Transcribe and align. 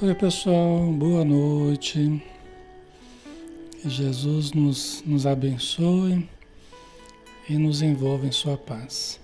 Oi, 0.00 0.14
pessoal, 0.14 0.92
boa 0.92 1.24
noite. 1.24 2.22
Que 3.82 3.90
Jesus 3.90 4.52
nos, 4.52 5.02
nos 5.04 5.26
abençoe 5.26 6.28
e 7.48 7.58
nos 7.58 7.82
envolva 7.82 8.24
em 8.24 8.30
Sua 8.30 8.56
paz. 8.56 9.20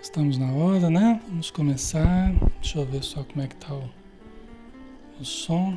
Estamos 0.00 0.38
na 0.38 0.50
hora, 0.50 0.88
né? 0.88 1.20
Vamos 1.28 1.50
começar. 1.50 2.32
Deixa 2.62 2.78
eu 2.78 2.86
ver 2.86 3.04
só 3.04 3.22
como 3.22 3.42
é 3.42 3.46
que 3.46 3.56
tá 3.56 3.74
o, 3.74 3.90
o 5.20 5.24
som. 5.26 5.76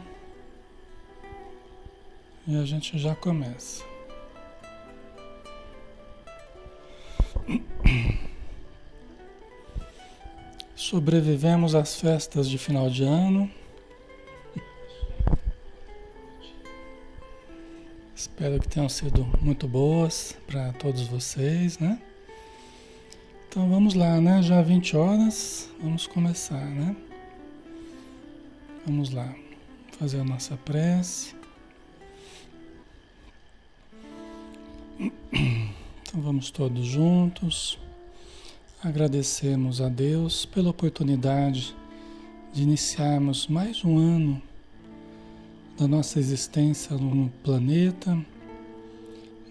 E 2.47 2.55
a 2.55 2.63
gente 2.63 2.97
já 2.97 3.15
começa. 3.15 3.83
Sobrevivemos 10.89 11.75
às 11.75 11.99
festas 11.99 12.47
de 12.47 12.57
final 12.57 12.89
de 12.89 13.03
ano. 13.03 13.51
Espero 18.15 18.57
que 18.57 18.69
tenham 18.69 18.87
sido 18.87 19.27
muito 19.41 19.67
boas 19.67 20.37
para 20.47 20.71
todos 20.71 21.05
vocês, 21.05 21.77
né? 21.77 22.01
Então 23.49 23.69
vamos 23.69 23.95
lá, 23.95 24.21
né? 24.21 24.41
Já 24.41 24.61
20 24.61 24.95
horas, 24.95 25.69
vamos 25.81 26.07
começar, 26.07 26.65
né? 26.65 26.95
Vamos 28.85 29.09
lá, 29.09 29.35
fazer 29.99 30.21
a 30.21 30.23
nossa 30.23 30.55
prece. 30.55 31.35
Então 34.97 36.21
vamos 36.21 36.49
todos 36.49 36.85
juntos. 36.85 37.77
Agradecemos 38.83 39.81
a 39.81 39.89
Deus 39.89 40.45
pela 40.45 40.69
oportunidade 40.69 41.75
de 42.53 42.61
iniciarmos 42.61 43.47
mais 43.47 43.83
um 43.83 43.97
ano 43.97 44.39
da 45.75 45.87
nossa 45.87 46.19
existência 46.19 46.95
no 46.95 47.27
planeta, 47.43 48.23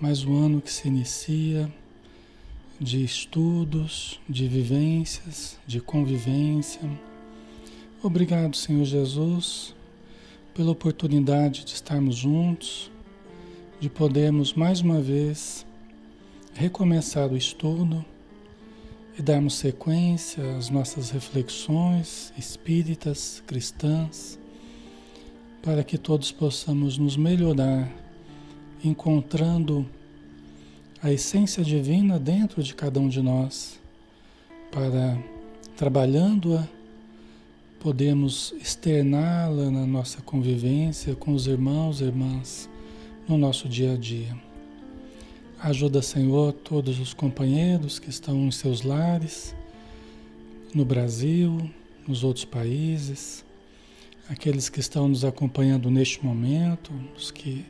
mais 0.01 0.25
um 0.25 0.37
ano 0.37 0.61
que 0.61 0.73
se 0.73 0.87
inicia 0.87 1.69
de 2.81 3.03
estudos, 3.03 4.21
de 4.29 4.47
vivências, 4.47 5.59
de 5.67 5.81
convivência. 5.81 6.89
Obrigado, 8.01 8.55
Senhor 8.55 8.85
Jesus, 8.85 9.75
pela 10.55 10.71
oportunidade 10.71 11.65
de 11.65 11.73
estarmos 11.73 12.15
juntos, 12.15 12.93
de 13.81 13.91
podermos 13.91 14.55
mais 14.55 14.81
uma 14.81 15.01
vez 15.01 15.67
recomeçar 16.55 17.29
o 17.33 17.37
estudo 17.37 18.05
e 19.19 19.23
darmos 19.23 19.55
sequência 19.55 20.57
às 20.57 20.69
nossas 20.69 21.11
reflexões 21.11 22.33
espíritas, 22.37 23.43
cristãs, 23.47 24.39
para 25.63 25.83
que 25.83 25.97
todos 25.97 26.31
possamos 26.31 26.99
nos 26.99 27.17
melhorar, 27.17 27.91
encontrando 28.85 29.87
a 31.03 31.11
essência 31.11 31.65
divina 31.65 32.19
dentro 32.19 32.63
de 32.63 32.75
cada 32.75 33.01
um 33.01 33.09
de 33.09 33.23
nós, 33.23 33.81
para, 34.71 35.19
trabalhando-a, 35.77 36.67
podemos 37.81 38.53
externá-la 38.61 39.71
na 39.71 39.87
nossa 39.87 40.21
convivência 40.21 41.15
com 41.15 41.33
os 41.33 41.47
irmãos 41.47 42.01
e 42.01 42.05
irmãs 42.05 42.69
no 43.29 43.39
nosso 43.39 43.69
dia 43.69 43.95
a 43.95 43.97
dia. 43.97 44.46
Ajuda, 45.59 46.03
Senhor, 46.03 46.53
todos 46.53 47.01
os 47.01 47.15
companheiros 47.15 47.99
que 47.99 48.11
estão 48.11 48.37
em 48.47 48.51
seus 48.51 48.83
lares, 48.83 49.55
no 50.75 50.85
Brasil, 50.85 51.71
nos 52.07 52.23
outros 52.23 52.45
países, 52.45 53.43
aqueles 54.29 54.69
que 54.69 54.81
estão 54.81 55.09
nos 55.09 55.25
acompanhando 55.25 55.91
neste 55.91 56.23
momento, 56.23 56.93
os 57.17 57.31
que 57.31 57.65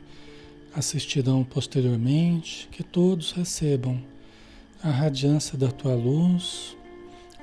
assistirão 0.75 1.45
posteriormente, 1.45 2.67
que 2.73 2.83
todos 2.83 3.31
recebam 3.31 4.03
a 4.83 4.89
radiância 4.89 5.57
da 5.57 5.71
tua 5.71 5.95
luz, 5.95 6.75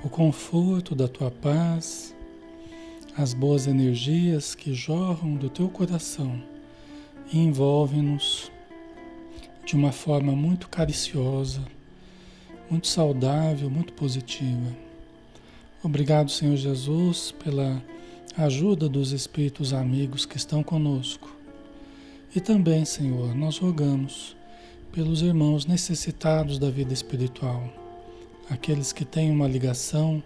o 0.03 0.09
conforto 0.09 0.93
da 0.93 1.07
tua 1.07 1.31
paz, 1.31 2.15
as 3.17 3.33
boas 3.33 3.65
energias 3.65 4.53
que 4.53 4.75
jorram 4.75 5.35
do 5.35 5.49
teu 5.49 5.69
coração 5.69 6.39
e 7.33 7.39
envolvem-nos 7.39 8.51
de 9.65 9.75
uma 9.75 9.91
forma 9.91 10.33
muito 10.33 10.69
cariciosa, 10.69 11.61
muito 12.69 12.87
saudável, 12.87 13.69
muito 13.69 13.93
positiva. 13.93 14.85
Obrigado, 15.83 16.31
Senhor 16.31 16.55
Jesus, 16.55 17.33
pela 17.43 17.81
ajuda 18.37 18.87
dos 18.87 19.11
espíritos 19.11 19.73
amigos 19.73 20.25
que 20.25 20.37
estão 20.37 20.61
conosco. 20.61 21.35
E 22.35 22.39
também, 22.39 22.85
Senhor, 22.85 23.33
nós 23.35 23.57
rogamos 23.57 24.35
pelos 24.91 25.21
irmãos 25.21 25.65
necessitados 25.65 26.59
da 26.59 26.69
vida 26.69 26.93
espiritual, 26.93 27.67
aqueles 28.49 28.93
que 28.93 29.03
têm 29.03 29.31
uma 29.31 29.47
ligação 29.47 30.23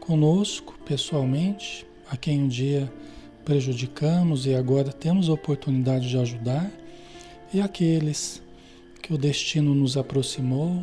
conosco 0.00 0.78
pessoalmente, 0.84 1.86
a 2.10 2.16
quem 2.16 2.42
um 2.42 2.48
dia 2.48 2.92
prejudicamos 3.44 4.46
e 4.46 4.54
agora 4.54 4.92
temos 4.92 5.28
a 5.28 5.32
oportunidade 5.32 6.08
de 6.08 6.18
ajudar, 6.18 6.70
e 7.52 7.60
aqueles 7.60 8.42
que 9.04 9.12
o 9.12 9.18
destino 9.18 9.74
nos 9.74 9.98
aproximou, 9.98 10.82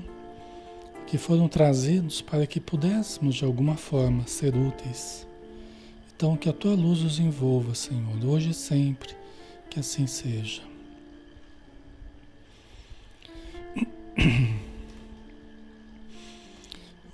que 1.07 1.17
foram 1.17 1.47
trazidos 1.47 2.21
para 2.21 2.45
que 2.45 2.59
pudéssemos 2.59 3.33
de 3.33 3.43
alguma 3.43 3.75
forma 3.75 4.27
ser 4.27 4.55
úteis. 4.55 5.27
Então, 6.15 6.37
que 6.37 6.47
a 6.47 6.53
tua 6.53 6.75
luz 6.75 7.01
os 7.01 7.17
envolva, 7.17 7.73
Senhor, 7.73 8.23
hoje 8.23 8.51
e 8.51 8.53
sempre, 8.53 9.15
que 9.71 9.79
assim 9.79 10.05
seja. 10.05 10.61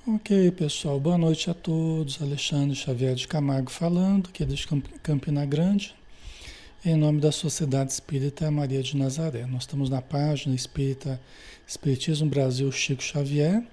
Ok, 0.10 0.52
pessoal, 0.52 1.02
boa 1.02 1.18
noite 1.18 1.50
a 1.50 1.54
todos. 1.54 2.22
Alexandre 2.22 2.74
Xavier 2.74 3.14
de 3.14 3.28
Camargo 3.28 3.70
falando, 3.70 4.30
aqui 4.30 4.46
de 4.46 4.66
Campina 5.04 5.46
Grande. 5.46 5.97
Em 6.86 6.96
nome 6.96 7.20
da 7.20 7.32
Sociedade 7.32 7.92
Espírita 7.92 8.52
Maria 8.52 8.84
de 8.84 8.96
Nazaré. 8.96 9.48
Nós 9.48 9.64
estamos 9.64 9.90
na 9.90 10.00
página 10.00 10.54
Espírita 10.56 11.20
Espiritismo 11.68 12.30
Brasil 12.30 12.72
Chico 12.72 13.02
Xavier, 13.02 13.64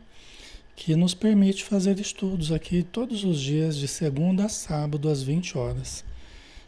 que 0.75 0.97
nos 0.97 1.13
permite 1.13 1.65
fazer 1.65 2.01
estudos 2.01 2.51
aqui 2.51 2.83
todos 2.83 3.23
os 3.23 3.39
dias, 3.39 3.77
de 3.77 3.87
segunda 3.87 4.47
a 4.47 4.49
sábado, 4.49 5.11
às 5.11 5.23
20 5.23 5.59
horas. 5.59 6.03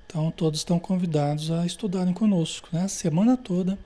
Então, 0.07 0.31
todos 0.31 0.61
estão 0.61 0.79
convidados 0.79 1.51
a 1.51 1.65
estudarem 1.65 2.13
conosco. 2.13 2.69
Né? 2.71 2.83
A 2.83 2.89
semana 2.89 3.35
toda 3.39 3.79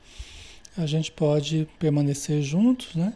a 0.77 0.87
gente 0.87 1.13
pode 1.13 1.69
permanecer 1.79 2.43
juntos, 2.43 2.97
né? 2.97 3.15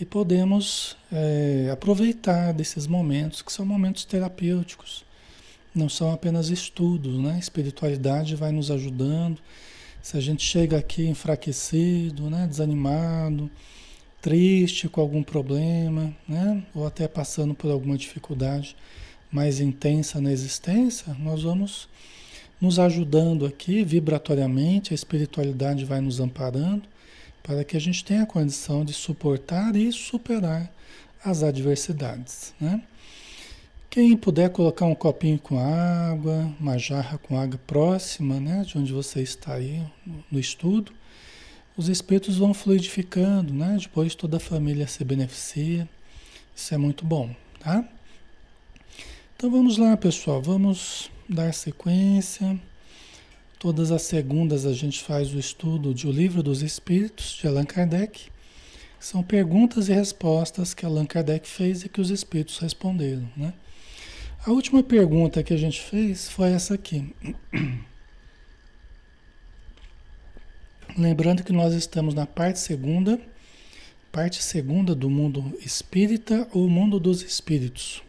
E 0.00 0.04
podemos 0.04 0.96
é, 1.12 1.70
aproveitar 1.72 2.52
desses 2.52 2.86
momentos, 2.86 3.42
que 3.42 3.52
são 3.52 3.66
momentos 3.66 4.04
terapêuticos 4.04 5.04
não 5.74 5.88
são 5.88 6.12
apenas 6.12 6.48
estudos, 6.48 7.18
né? 7.18 7.38
Espiritualidade 7.38 8.34
vai 8.34 8.52
nos 8.52 8.70
ajudando. 8.70 9.40
Se 10.02 10.16
a 10.16 10.20
gente 10.20 10.42
chega 10.42 10.78
aqui 10.78 11.06
enfraquecido, 11.06 12.30
né? 12.30 12.46
desanimado, 12.46 13.50
triste 14.20 14.88
com 14.88 15.00
algum 15.00 15.22
problema, 15.22 16.14
né? 16.26 16.62
ou 16.74 16.86
até 16.86 17.06
passando 17.06 17.54
por 17.54 17.70
alguma 17.70 17.96
dificuldade 17.96 18.76
mais 19.30 19.60
intensa 19.60 20.20
na 20.20 20.32
existência, 20.32 21.14
nós 21.20 21.42
vamos 21.42 21.88
nos 22.60 22.78
ajudando 22.78 23.46
aqui 23.46 23.82
vibratoriamente, 23.84 24.92
a 24.92 24.94
espiritualidade 24.94 25.84
vai 25.84 26.00
nos 26.00 26.20
amparando 26.20 26.82
para 27.42 27.64
que 27.64 27.76
a 27.76 27.80
gente 27.80 28.04
tenha 28.04 28.22
a 28.22 28.26
condição 28.26 28.84
de 28.84 28.92
suportar 28.92 29.74
e 29.76 29.90
superar 29.92 30.70
as 31.24 31.42
adversidades, 31.42 32.54
né? 32.60 32.82
Quem 33.90 34.16
puder 34.16 34.50
colocar 34.50 34.86
um 34.86 34.94
copinho 34.94 35.36
com 35.36 35.58
água, 35.58 36.54
uma 36.60 36.78
jarra 36.78 37.18
com 37.18 37.36
água 37.36 37.58
próxima, 37.66 38.38
né, 38.38 38.62
de 38.64 38.78
onde 38.78 38.92
você 38.92 39.20
está 39.20 39.54
aí 39.54 39.84
no 40.30 40.38
estudo, 40.38 40.92
os 41.76 41.88
espíritos 41.88 42.38
vão 42.38 42.54
fluidificando, 42.54 43.52
né? 43.52 43.76
Depois 43.80 44.14
toda 44.14 44.36
a 44.36 44.40
família 44.40 44.86
se 44.86 45.02
beneficia. 45.02 45.88
Isso 46.54 46.72
é 46.72 46.78
muito 46.78 47.04
bom, 47.04 47.34
tá? 47.58 47.84
Então 49.36 49.50
vamos 49.50 49.76
lá, 49.76 49.96
pessoal, 49.96 50.40
vamos 50.40 51.10
dar 51.28 51.52
sequência. 51.52 52.60
Todas 53.58 53.90
as 53.90 54.02
segundas 54.02 54.66
a 54.66 54.72
gente 54.72 55.02
faz 55.02 55.34
o 55.34 55.38
estudo 55.38 55.92
de 55.92 56.06
O 56.06 56.12
Livro 56.12 56.44
dos 56.44 56.62
Espíritos, 56.62 57.32
de 57.40 57.48
Allan 57.48 57.64
Kardec. 57.64 58.30
São 59.00 59.20
perguntas 59.20 59.88
e 59.88 59.92
respostas 59.92 60.74
que 60.74 60.86
Allan 60.86 61.06
Kardec 61.06 61.48
fez 61.48 61.82
e 61.82 61.88
que 61.88 62.00
os 62.00 62.10
espíritos 62.10 62.58
responderam, 62.58 63.28
né? 63.36 63.52
A 64.46 64.50
última 64.52 64.82
pergunta 64.82 65.42
que 65.42 65.52
a 65.52 65.56
gente 65.56 65.78
fez 65.82 66.30
foi 66.30 66.52
essa 66.52 66.72
aqui. 66.72 67.14
Lembrando 70.96 71.44
que 71.44 71.52
nós 71.52 71.74
estamos 71.74 72.14
na 72.14 72.24
parte 72.24 72.58
segunda, 72.58 73.20
parte 74.10 74.42
segunda 74.42 74.94
do 74.94 75.10
mundo 75.10 75.58
espírita 75.60 76.48
ou 76.54 76.70
mundo 76.70 76.98
dos 76.98 77.20
espíritos. 77.22 78.02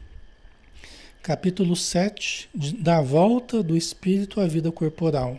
capítulo 1.21 1.75
7, 1.75 2.49
da 2.79 3.01
volta 3.01 3.61
do 3.61 3.75
espírito 3.75 4.39
à 4.39 4.47
vida 4.47 4.71
corporal. 4.71 5.37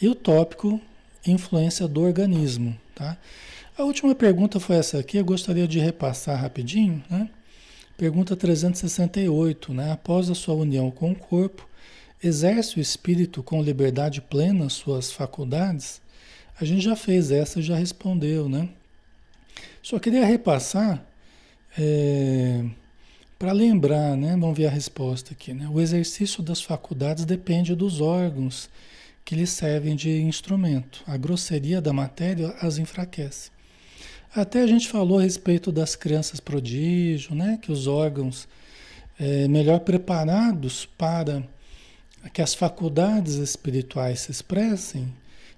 E 0.00 0.08
o 0.08 0.14
tópico, 0.14 0.78
influência 1.26 1.88
do 1.88 2.02
organismo, 2.02 2.78
tá? 2.94 3.16
A 3.78 3.82
última 3.82 4.14
pergunta 4.14 4.60
foi 4.60 4.76
essa 4.76 4.98
aqui, 4.98 5.16
eu 5.16 5.24
gostaria 5.24 5.66
de 5.66 5.78
repassar 5.78 6.38
rapidinho, 6.38 7.02
né? 7.08 7.30
Pergunta 7.96 8.36
368, 8.36 9.72
né? 9.72 9.90
Após 9.90 10.28
a 10.28 10.34
sua 10.34 10.54
união 10.54 10.90
com 10.90 11.12
o 11.12 11.16
corpo, 11.16 11.66
exerce 12.22 12.78
o 12.78 12.80
espírito 12.80 13.42
com 13.42 13.62
liberdade 13.62 14.20
plena 14.20 14.68
suas 14.68 15.10
faculdades? 15.10 16.02
A 16.60 16.64
gente 16.66 16.82
já 16.82 16.94
fez 16.94 17.30
essa, 17.30 17.62
já 17.62 17.74
respondeu, 17.74 18.50
né? 18.50 18.68
Só 19.82 19.98
queria 19.98 20.26
repassar 20.26 21.02
é, 21.78 22.66
para 23.38 23.52
lembrar, 23.52 24.14
né? 24.14 24.32
Vamos 24.32 24.58
ver 24.58 24.66
a 24.66 24.70
resposta 24.70 25.32
aqui, 25.32 25.54
né? 25.54 25.66
O 25.72 25.80
exercício 25.80 26.42
das 26.42 26.60
faculdades 26.60 27.24
depende 27.24 27.74
dos 27.74 28.02
órgãos 28.02 28.68
que 29.24 29.34
lhe 29.34 29.46
servem 29.46 29.96
de 29.96 30.20
instrumento. 30.20 31.02
A 31.06 31.16
grosseria 31.16 31.80
da 31.80 31.94
matéria 31.94 32.54
as 32.60 32.76
enfraquece. 32.76 33.55
Até 34.36 34.60
a 34.60 34.66
gente 34.66 34.86
falou 34.86 35.18
a 35.18 35.22
respeito 35.22 35.72
das 35.72 35.96
crianças 35.96 36.40
prodígio, 36.40 37.34
né? 37.34 37.58
Que 37.62 37.72
os 37.72 37.86
órgãos 37.86 38.46
é, 39.18 39.48
melhor 39.48 39.80
preparados 39.80 40.84
para 40.84 41.42
que 42.34 42.42
as 42.42 42.54
faculdades 42.54 43.36
espirituais 43.36 44.20
se 44.20 44.30
expressem, 44.30 45.10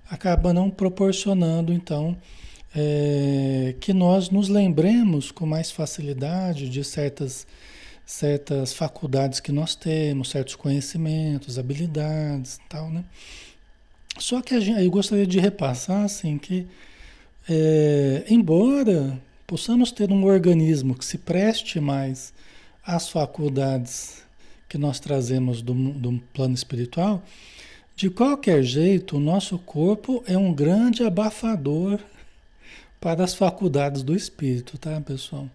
acaba 0.09 0.53
não 0.53 0.71
proporcionando, 0.71 1.73
então, 1.73 2.17
é, 2.73 3.75
que 3.81 3.93
nós 3.93 4.31
nos 4.31 4.49
lembremos 4.49 5.33
com 5.33 5.45
mais 5.45 5.73
facilidade 5.73 6.69
de 6.69 6.85
certas, 6.85 7.49
certas 8.07 8.73
faculdades 8.73 9.41
que 9.41 9.51
nós 9.51 9.75
temos, 9.75 10.31
certos 10.31 10.55
conhecimentos, 10.55 11.59
habilidades 11.59 12.61
tal, 12.69 12.91
né? 12.91 13.05
Só 14.21 14.41
que 14.41 14.61
gente, 14.61 14.85
eu 14.85 14.91
gostaria 14.91 15.27
de 15.27 15.41
repassar, 15.41 16.05
assim, 16.05 16.39
que 16.39 16.65
é, 17.49 18.25
embora 18.29 19.19
possamos 19.47 19.91
ter 19.91 20.13
um 20.13 20.25
organismo 20.25 20.95
que 20.95 21.05
se 21.05 21.17
preste 21.17 21.81
mais 21.81 22.33
às 22.85 23.09
faculdades 23.09 24.23
que 24.69 24.77
nós 24.77 25.01
trazemos 25.01 25.63
do, 25.63 25.73
do 25.75 26.21
plano 26.35 26.55
espiritual, 26.55 27.23
de 27.97 28.11
qualquer 28.11 28.63
jeito, 28.63 29.17
o 29.17 29.21
nosso 29.21 29.59
corpo 29.59 30.23
é 30.27 30.37
um 30.37 30.53
grande 30.53 31.03
abafador 31.03 31.99
para 33.01 33.25
as 33.25 33.35
faculdades 33.35 34.03
do 34.03 34.15
espírito, 34.15 34.77
tá, 34.77 35.01
pessoal? 35.01 35.49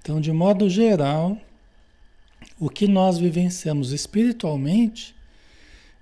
Então, 0.00 0.20
de 0.20 0.32
modo 0.32 0.68
geral, 0.68 1.38
o 2.58 2.68
que 2.68 2.88
nós 2.88 3.18
vivenciamos 3.18 3.92
espiritualmente 3.92 5.14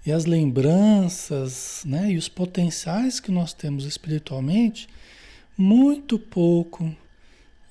e 0.04 0.11
as 0.11 0.25
lembranças, 0.25 1.82
né, 1.87 2.11
e 2.11 2.16
os 2.16 2.28
potenciais 2.28 3.21
que 3.21 3.30
nós 3.30 3.52
temos 3.52 3.85
espiritualmente, 3.85 4.88
muito 5.56 6.18
pouco 6.18 6.94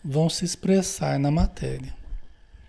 vão 0.03 0.29
se 0.29 0.45
expressar 0.45 1.19
na 1.19 1.29
matéria. 1.29 1.93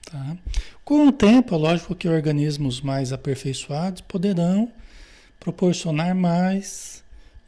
Tá? 0.05 0.37
Com 0.85 1.07
o 1.07 1.13
tempo, 1.13 1.55
é 1.55 1.59
lógico 1.59 1.95
que 1.95 2.09
organismos 2.09 2.81
mais 2.81 3.13
aperfeiçoados 3.13 4.01
poderão 4.03 4.71
proporcionar 5.39 6.15
mais 6.15 7.03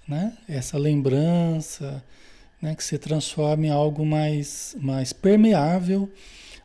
né, 0.06 0.32
essa 0.48 0.78
lembrança, 0.78 2.02
né, 2.60 2.74
que 2.74 2.84
se 2.84 2.96
transforme 2.96 3.68
em 3.68 3.70
algo 3.70 4.06
mais, 4.06 4.76
mais 4.80 5.12
permeável 5.12 6.10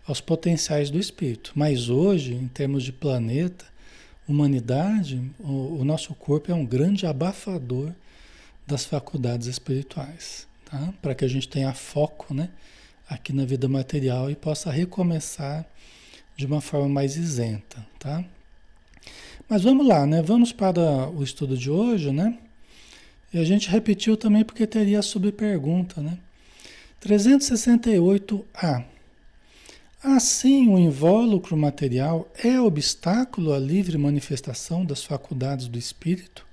aos 0.07 0.21
potenciais 0.21 0.89
do 0.89 0.99
espírito. 0.99 1.51
Mas 1.55 1.89
hoje, 1.89 2.33
em 2.33 2.47
termos 2.47 2.83
de 2.83 2.91
planeta, 2.91 3.65
humanidade, 4.29 5.21
o, 5.39 5.79
o 5.79 5.83
nosso 5.83 6.13
corpo 6.13 6.51
é 6.51 6.55
um 6.55 6.65
grande 6.65 7.07
abafador 7.07 7.91
das 8.67 8.85
faculdades 8.85 9.47
espirituais, 9.47 10.47
tá? 10.65 10.93
para 11.01 11.15
que 11.15 11.25
a 11.25 11.27
gente 11.27 11.49
tenha 11.49 11.73
foco 11.73 12.33
né, 12.33 12.49
aqui 13.09 13.33
na 13.33 13.43
vida 13.43 13.67
material 13.67 14.29
e 14.29 14.35
possa 14.35 14.71
recomeçar 14.71 15.65
de 16.37 16.45
uma 16.45 16.61
forma 16.61 16.87
mais 16.87 17.17
isenta. 17.17 17.85
Tá? 17.97 18.23
Mas 19.49 19.63
vamos 19.63 19.87
lá, 19.87 20.05
né? 20.05 20.21
vamos 20.21 20.53
para 20.53 21.09
o 21.09 21.23
estudo 21.23 21.57
de 21.57 21.71
hoje, 21.71 22.11
né? 22.11 22.37
E 23.33 23.37
a 23.37 23.43
gente 23.43 23.69
repetiu 23.69 24.17
também 24.17 24.43
porque 24.43 24.65
teria 24.65 24.99
a 24.99 25.03
subpergunta, 25.03 26.01
né? 26.01 26.17
368A. 27.01 28.83
Assim, 30.01 30.69
o 30.69 30.79
invólucro 30.79 31.57
material 31.57 32.25
é 32.41 32.57
obstáculo 32.57 33.51
à 33.51 33.59
livre 33.59 33.97
manifestação 33.97 34.85
das 34.85 35.03
faculdades 35.03 35.67
do 35.67 35.77
espírito, 35.77 36.45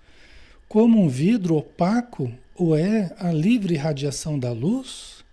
como 0.69 1.01
um 1.01 1.09
vidro 1.09 1.57
opaco 1.57 2.33
ou 2.57 2.77
é 2.77 3.15
a 3.17 3.31
livre 3.31 3.77
radiação 3.77 4.37
da 4.37 4.51
luz? 4.51 5.25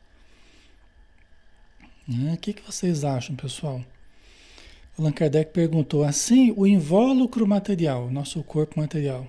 Né? 2.07 2.35
O 2.35 2.37
que, 2.37 2.53
que 2.53 2.61
vocês 2.61 3.03
acham, 3.03 3.35
pessoal? 3.35 3.83
Allan 4.95 5.11
Kardec 5.11 5.51
perguntou 5.51 6.03
assim: 6.03 6.53
o 6.55 6.67
invólucro 6.67 7.47
material, 7.47 8.11
nosso 8.11 8.43
corpo 8.43 8.79
material, 8.79 9.27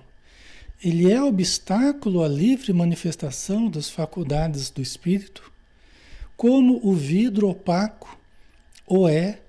ele 0.83 1.11
é 1.11 1.19
obstáculo 1.19 2.21
à 2.21 2.27
livre 2.27 2.71
manifestação 2.71 3.67
das 3.67 3.89
faculdades 3.89 4.69
do 4.69 4.79
espírito, 4.79 5.51
como 6.37 6.79
o 6.87 6.93
vidro 6.93 7.49
opaco 7.49 8.15
ou 8.85 9.09
é 9.09 9.39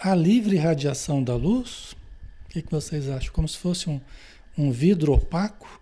a 0.00 0.14
livre 0.14 0.56
radiação 0.56 1.22
da 1.22 1.34
luz? 1.34 1.92
O 2.46 2.50
que, 2.50 2.62
que 2.62 2.70
vocês 2.70 3.08
acham? 3.08 3.32
Como 3.32 3.48
se 3.48 3.58
fosse 3.58 3.90
um, 3.90 4.00
um 4.56 4.70
vidro 4.70 5.12
opaco 5.12 5.80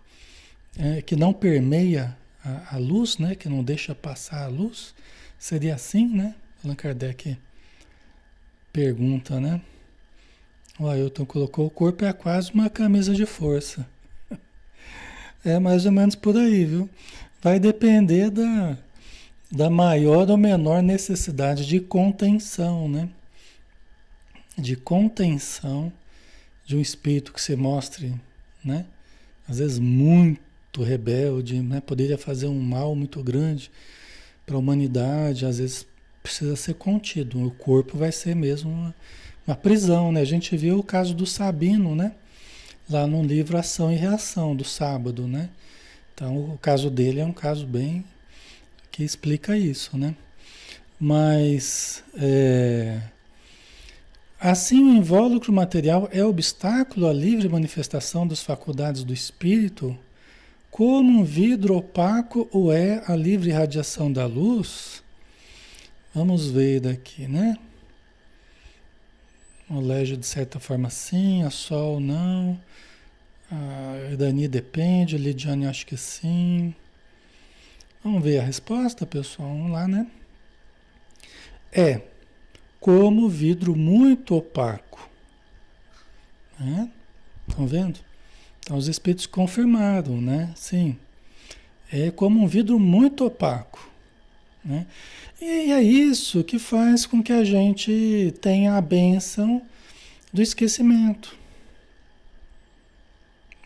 é, 0.77 1.01
que 1.01 1.15
não 1.15 1.33
permeia 1.33 2.17
a, 2.43 2.75
a, 2.75 2.77
luz, 2.77 3.17
né? 3.17 3.35
que 3.35 3.47
não 3.47 3.63
deixa 3.63 3.95
passar 3.95 4.43
a 4.43 4.47
luz? 4.47 4.93
Seria 5.39 5.75
assim, 5.75 6.07
né? 6.07 6.35
Allan 6.63 6.75
Kardec 6.75 7.37
pergunta, 8.73 9.39
né? 9.39 9.61
O 10.79 10.87
Ailton 10.87 11.25
colocou: 11.25 11.65
o 11.65 11.69
corpo 11.69 12.05
é 12.05 12.13
quase 12.13 12.51
uma 12.51 12.69
camisa 12.69 13.13
de 13.13 13.25
força. 13.25 13.87
É 15.45 15.59
mais 15.59 15.85
ou 15.85 15.93
menos 15.93 16.13
por 16.13 16.35
aí, 16.35 16.65
viu? 16.65 16.89
Vai 17.41 17.57
depender 17.57 18.29
da, 18.29 18.77
da 19.51 19.69
maior 19.69 20.29
ou 20.29 20.37
menor 20.37 20.81
necessidade 20.81 21.65
de 21.65 21.79
contenção, 21.79 22.89
né? 22.89 23.09
De 24.57 24.75
contenção 24.75 25.91
de 26.65 26.75
um 26.75 26.81
espírito 26.81 27.31
que 27.31 27.41
se 27.41 27.55
mostre, 27.55 28.13
né? 28.63 28.85
Às 29.47 29.59
vezes 29.59 29.79
muito 29.79 30.83
rebelde, 30.83 31.61
né? 31.61 31.81
Poderia 31.81 32.17
fazer 32.17 32.47
um 32.47 32.59
mal 32.59 32.95
muito 32.95 33.23
grande 33.23 33.71
para 34.45 34.55
a 34.55 34.59
humanidade, 34.59 35.45
às 35.45 35.59
vezes 35.59 35.87
precisa 36.21 36.55
ser 36.55 36.73
contido. 36.73 37.45
O 37.45 37.51
corpo 37.51 37.97
vai 37.97 38.11
ser 38.11 38.35
mesmo 38.35 38.69
uma, 38.69 38.95
uma 39.45 39.55
prisão, 39.55 40.11
né? 40.11 40.21
A 40.21 40.25
gente 40.25 40.55
viu 40.57 40.79
o 40.79 40.83
caso 40.83 41.13
do 41.13 41.25
Sabino, 41.25 41.95
né? 41.95 42.13
lá 42.89 43.05
no 43.05 43.21
livro 43.21 43.57
Ação 43.57 43.91
e 43.91 43.95
Reação 43.95 44.55
do 44.55 44.63
sábado, 44.63 45.27
né? 45.27 45.49
Então, 46.13 46.53
o 46.53 46.57
caso 46.57 46.89
dele 46.89 47.19
é 47.19 47.25
um 47.25 47.33
caso 47.33 47.67
bem 47.67 48.03
que 48.97 49.03
explica 49.03 49.55
isso, 49.55 49.95
né? 49.95 50.15
Mas 50.99 52.03
é, 52.15 52.99
assim 54.39 54.83
o 54.83 54.95
invólucro 54.95 55.53
material 55.53 56.09
é 56.11 56.25
obstáculo 56.25 57.05
à 57.07 57.13
livre 57.13 57.47
manifestação 57.47 58.27
das 58.27 58.41
faculdades 58.41 59.03
do 59.03 59.13
espírito, 59.13 59.95
como 60.71 61.19
um 61.19 61.23
vidro 61.23 61.77
opaco 61.77 62.49
o 62.51 62.71
é 62.71 63.03
a 63.07 63.15
livre 63.15 63.51
radiação 63.51 64.11
da 64.11 64.25
luz. 64.25 65.03
Vamos 66.11 66.49
ver 66.49 66.79
daqui, 66.79 67.27
né? 67.27 67.55
O 69.69 69.79
Légio, 69.79 70.17
de 70.17 70.25
certa 70.25 70.59
forma, 70.59 70.89
sim, 70.89 71.43
a 71.43 71.51
Sol, 71.51 71.99
não. 71.99 72.59
A 73.51 74.15
Dani 74.17 74.47
depende, 74.47 75.15
a 75.15 75.19
Lidiane, 75.19 75.67
acho 75.67 75.85
que 75.85 75.95
sim. 75.95 76.73
Vamos 78.03 78.23
ver 78.23 78.39
a 78.39 78.43
resposta, 78.43 79.05
pessoal. 79.05 79.49
Vamos 79.49 79.71
lá, 79.71 79.87
né? 79.87 80.07
É 81.71 82.01
como 82.79 83.27
vidro 83.27 83.75
muito 83.75 84.35
opaco. 84.35 85.09
Né? 86.59 86.89
Estão 87.47 87.67
vendo? 87.67 87.99
Então, 88.59 88.77
os 88.77 88.87
espíritos 88.87 89.25
confirmaram, 89.25 90.19
né? 90.21 90.53
Sim. 90.55 90.97
É 91.91 92.11
como 92.11 92.41
um 92.41 92.47
vidro 92.47 92.79
muito 92.79 93.25
opaco. 93.25 93.89
Né? 94.63 94.85
E 95.39 95.71
é 95.71 95.81
isso 95.81 96.43
que 96.43 96.59
faz 96.59 97.05
com 97.05 97.23
que 97.23 97.31
a 97.31 97.43
gente 97.43 98.33
tenha 98.41 98.75
a 98.75 98.81
benção 98.81 99.61
do 100.33 100.41
esquecimento. 100.41 101.35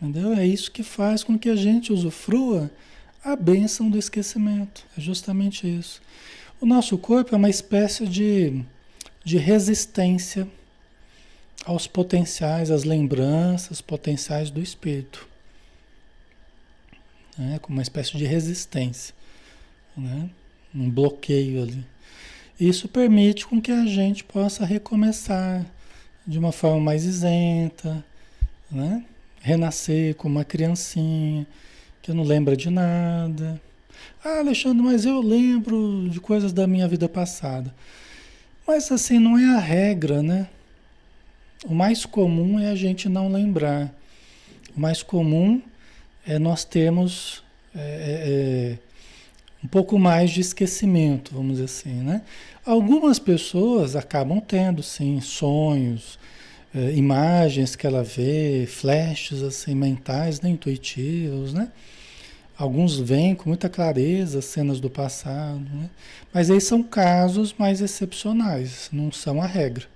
Entendeu? 0.00 0.32
É 0.34 0.46
isso 0.46 0.70
que 0.70 0.82
faz 0.82 1.24
com 1.24 1.38
que 1.38 1.48
a 1.48 1.56
gente 1.56 1.92
usufrua 1.92 2.70
a 3.24 3.36
benção 3.36 3.88
do 3.88 3.98
esquecimento. 3.98 4.84
É 4.96 5.00
justamente 5.00 5.66
isso. 5.66 6.02
O 6.60 6.66
nosso 6.66 6.98
corpo 6.98 7.34
é 7.34 7.38
uma 7.38 7.50
espécie 7.50 8.06
de, 8.06 8.62
de 9.24 9.38
resistência 9.38 10.48
aos 11.64 11.86
potenciais, 11.86 12.70
às 12.70 12.84
lembranças 12.84 13.80
potenciais 13.80 14.50
do 14.50 14.60
espírito, 14.60 15.28
né? 17.38 17.58
com 17.60 17.72
uma 17.72 17.82
espécie 17.82 18.16
de 18.16 18.24
resistência, 18.24 19.14
né? 19.96 20.28
um 20.74 20.90
bloqueio 20.90 21.62
ali. 21.62 21.84
Isso 22.58 22.88
permite 22.88 23.46
com 23.46 23.60
que 23.60 23.70
a 23.70 23.86
gente 23.86 24.24
possa 24.24 24.64
recomeçar 24.64 25.64
de 26.26 26.38
uma 26.38 26.52
forma 26.52 26.80
mais 26.80 27.04
isenta, 27.04 28.04
né? 28.70 29.04
renascer 29.40 30.14
como 30.16 30.36
uma 30.36 30.44
criancinha 30.44 31.46
que 32.02 32.12
não 32.12 32.24
lembra 32.24 32.56
de 32.56 32.68
nada. 32.68 33.60
Ah, 34.24 34.40
Alexandre, 34.40 34.82
mas 34.82 35.04
eu 35.06 35.20
lembro 35.20 36.08
de 36.10 36.20
coisas 36.20 36.52
da 36.52 36.66
minha 36.66 36.88
vida 36.88 37.08
passada. 37.08 37.72
Mas 38.66 38.90
assim, 38.90 39.18
não 39.18 39.38
é 39.38 39.54
a 39.54 39.58
regra, 39.58 40.22
né? 40.22 40.48
O 41.64 41.74
mais 41.74 42.04
comum 42.04 42.58
é 42.58 42.70
a 42.70 42.74
gente 42.74 43.08
não 43.08 43.30
lembrar. 43.30 43.94
O 44.76 44.80
mais 44.80 45.02
comum 45.02 45.62
é 46.26 46.38
nós 46.38 46.64
termos 46.64 47.42
é, 47.74 47.80
é, 47.80 48.72
é 48.72 48.78
um 49.64 49.68
pouco 49.68 49.98
mais 49.98 50.30
de 50.30 50.40
esquecimento, 50.40 51.32
vamos 51.34 51.52
dizer 51.52 51.64
assim, 51.64 52.02
né? 52.02 52.22
Algumas 52.66 53.18
pessoas 53.18 53.94
acabam 53.94 54.40
tendo, 54.40 54.82
sim, 54.82 55.20
sonhos, 55.20 56.18
é, 56.74 56.92
imagens 56.92 57.76
que 57.76 57.86
ela 57.86 58.02
vê, 58.02 58.66
flashes 58.66 59.42
assim 59.42 59.74
mentais, 59.74 60.40
né, 60.40 60.48
intuitivos, 60.48 61.52
né? 61.52 61.70
Alguns 62.56 62.98
veem 62.98 63.34
com 63.34 63.48
muita 63.48 63.68
clareza 63.68 64.40
cenas 64.40 64.80
do 64.80 64.88
passado, 64.88 65.64
né? 65.72 65.90
Mas 66.32 66.50
aí 66.50 66.60
são 66.60 66.82
casos 66.82 67.54
mais 67.58 67.80
excepcionais, 67.80 68.88
não 68.92 69.12
são 69.12 69.42
a 69.42 69.46
regra, 69.46 69.86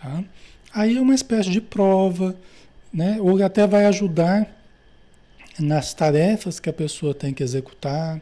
tá? 0.00 0.24
Aí 0.72 0.96
é 0.96 1.00
uma 1.00 1.14
espécie 1.14 1.50
de 1.50 1.60
prova, 1.60 2.34
né? 2.92 3.18
Ou 3.20 3.42
até 3.44 3.66
vai 3.66 3.84
ajudar 3.86 4.48
nas 5.58 5.92
tarefas 5.92 6.58
que 6.58 6.70
a 6.70 6.72
pessoa 6.72 7.14
tem 7.14 7.34
que 7.34 7.42
executar, 7.42 8.20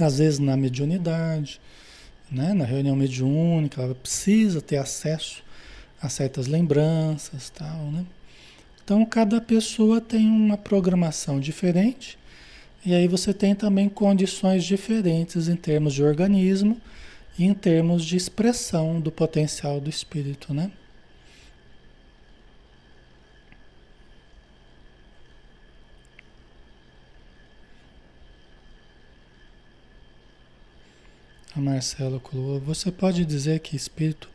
às 0.00 0.18
vezes 0.18 0.40
na 0.40 0.56
mediunidade, 0.56 1.60
né? 2.30 2.52
na 2.52 2.64
reunião 2.64 2.96
mediúnica, 2.96 3.82
ela 3.82 3.94
precisa 3.94 4.60
ter 4.60 4.76
acesso 4.76 5.43
a 6.04 6.08
certas 6.10 6.46
lembranças, 6.46 7.48
tal, 7.48 7.90
né? 7.90 8.04
Então 8.84 9.06
cada 9.06 9.40
pessoa 9.40 10.02
tem 10.02 10.26
uma 10.26 10.58
programação 10.58 11.40
diferente 11.40 12.18
e 12.84 12.94
aí 12.94 13.08
você 13.08 13.32
tem 13.32 13.54
também 13.54 13.88
condições 13.88 14.64
diferentes 14.64 15.48
em 15.48 15.56
termos 15.56 15.94
de 15.94 16.02
organismo 16.02 16.78
e 17.38 17.44
em 17.44 17.54
termos 17.54 18.04
de 18.04 18.16
expressão 18.16 19.00
do 19.00 19.10
potencial 19.10 19.80
do 19.80 19.88
espírito, 19.88 20.52
né? 20.52 20.70
A 31.56 31.60
Marcela 31.60 32.20
colocou, 32.20 32.60
você 32.60 32.92
pode 32.92 33.24
dizer 33.24 33.60
que 33.60 33.74
espírito 33.74 34.33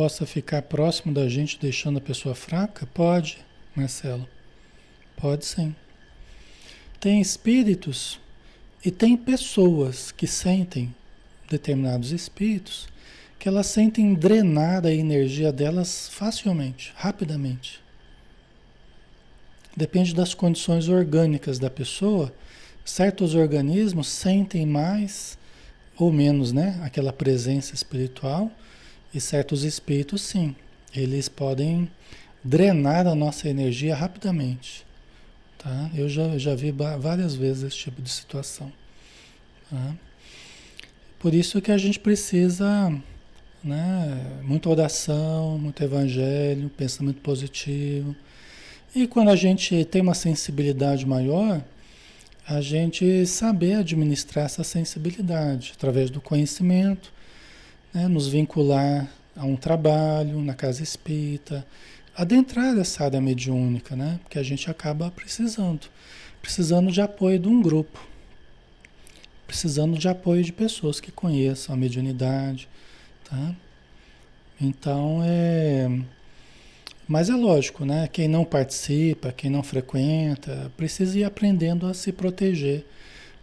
possa 0.00 0.24
ficar 0.24 0.62
próximo 0.62 1.12
da 1.12 1.28
gente 1.28 1.58
deixando 1.60 1.98
a 1.98 2.00
pessoa 2.00 2.34
fraca? 2.34 2.86
Pode, 2.86 3.36
Marcelo. 3.76 4.26
Pode 5.14 5.44
sim. 5.44 5.76
Tem 6.98 7.20
espíritos 7.20 8.18
e 8.82 8.90
tem 8.90 9.14
pessoas 9.14 10.10
que 10.10 10.26
sentem 10.26 10.94
determinados 11.50 12.12
espíritos 12.12 12.88
que 13.38 13.46
elas 13.46 13.66
sentem 13.66 14.14
drenar 14.14 14.86
a 14.86 14.90
energia 14.90 15.52
delas 15.52 16.08
facilmente, 16.08 16.94
rapidamente. 16.96 17.78
Depende 19.76 20.14
das 20.14 20.32
condições 20.32 20.88
orgânicas 20.88 21.58
da 21.58 21.68
pessoa. 21.68 22.32
Certos 22.86 23.34
organismos 23.34 24.08
sentem 24.08 24.64
mais 24.64 25.36
ou 25.94 26.10
menos, 26.10 26.52
né, 26.52 26.80
aquela 26.82 27.12
presença 27.12 27.74
espiritual 27.74 28.50
e 29.12 29.20
certos 29.20 29.64
espíritos 29.64 30.22
sim, 30.22 30.54
eles 30.94 31.28
podem 31.28 31.90
drenar 32.42 33.06
a 33.06 33.14
nossa 33.14 33.48
energia 33.48 33.94
rapidamente. 33.94 34.84
Tá? 35.58 35.90
Eu 35.94 36.08
já, 36.08 36.38
já 36.38 36.54
vi 36.54 36.70
várias 36.70 37.34
vezes 37.34 37.64
esse 37.64 37.76
tipo 37.76 38.00
de 38.00 38.10
situação. 38.10 38.72
Tá? 39.68 39.94
Por 41.18 41.34
isso 41.34 41.60
que 41.60 41.70
a 41.70 41.76
gente 41.76 42.00
precisa 42.00 42.90
né, 43.62 44.40
muita 44.42 44.70
oração, 44.70 45.58
muito 45.58 45.82
evangelho, 45.84 46.70
pensamento 46.70 47.20
positivo. 47.20 48.16
E 48.94 49.06
quando 49.06 49.28
a 49.28 49.36
gente 49.36 49.84
tem 49.84 50.00
uma 50.00 50.14
sensibilidade 50.14 51.06
maior, 51.06 51.62
a 52.46 52.60
gente 52.60 53.26
saber 53.26 53.74
administrar 53.74 54.46
essa 54.46 54.64
sensibilidade 54.64 55.72
através 55.76 56.10
do 56.10 56.20
conhecimento, 56.20 57.12
né, 57.92 58.08
nos 58.08 58.28
vincular 58.28 59.08
a 59.36 59.44
um 59.44 59.56
trabalho 59.56 60.40
na 60.42 60.54
casa 60.54 60.82
espírita, 60.82 61.66
adentrar 62.16 62.76
essa 62.78 63.04
área 63.04 63.20
mediúnica, 63.20 63.96
né? 63.96 64.20
Porque 64.22 64.38
a 64.38 64.42
gente 64.42 64.70
acaba 64.70 65.10
precisando, 65.10 65.88
precisando 66.42 66.90
de 66.90 67.00
apoio 67.00 67.38
de 67.38 67.48
um 67.48 67.62
grupo, 67.62 68.06
precisando 69.46 69.98
de 69.98 70.08
apoio 70.08 70.42
de 70.44 70.52
pessoas 70.52 71.00
que 71.00 71.10
conheçam 71.10 71.74
a 71.74 71.78
mediunidade, 71.78 72.68
tá? 73.24 73.54
Então 74.60 75.22
é, 75.24 75.88
mas 77.08 77.30
é 77.30 77.34
lógico, 77.34 77.84
né? 77.84 78.06
Quem 78.06 78.28
não 78.28 78.44
participa, 78.44 79.32
quem 79.32 79.50
não 79.50 79.62
frequenta, 79.62 80.70
precisa 80.76 81.18
ir 81.18 81.24
aprendendo 81.24 81.86
a 81.86 81.94
se 81.94 82.12
proteger 82.12 82.84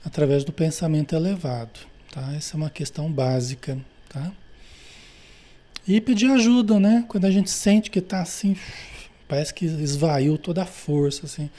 através 0.05 0.43
do 0.43 0.53
pensamento 0.53 1.15
elevado, 1.15 1.79
tá? 2.11 2.33
Essa 2.33 2.55
é 2.55 2.57
uma 2.57 2.69
questão 2.69 3.11
básica, 3.11 3.77
tá? 4.17 4.31
E 5.87 6.01
pedir 6.01 6.29
ajuda, 6.31 6.79
né? 6.79 7.05
Quando 7.07 7.25
a 7.25 7.31
gente 7.31 7.49
sente 7.49 7.89
que 7.89 7.99
está 7.99 8.21
assim, 8.21 8.57
parece 9.27 9.53
que 9.53 9.65
esvaiu 9.65 10.37
toda 10.37 10.63
a 10.63 10.65
força, 10.65 11.25
assim, 11.25 11.49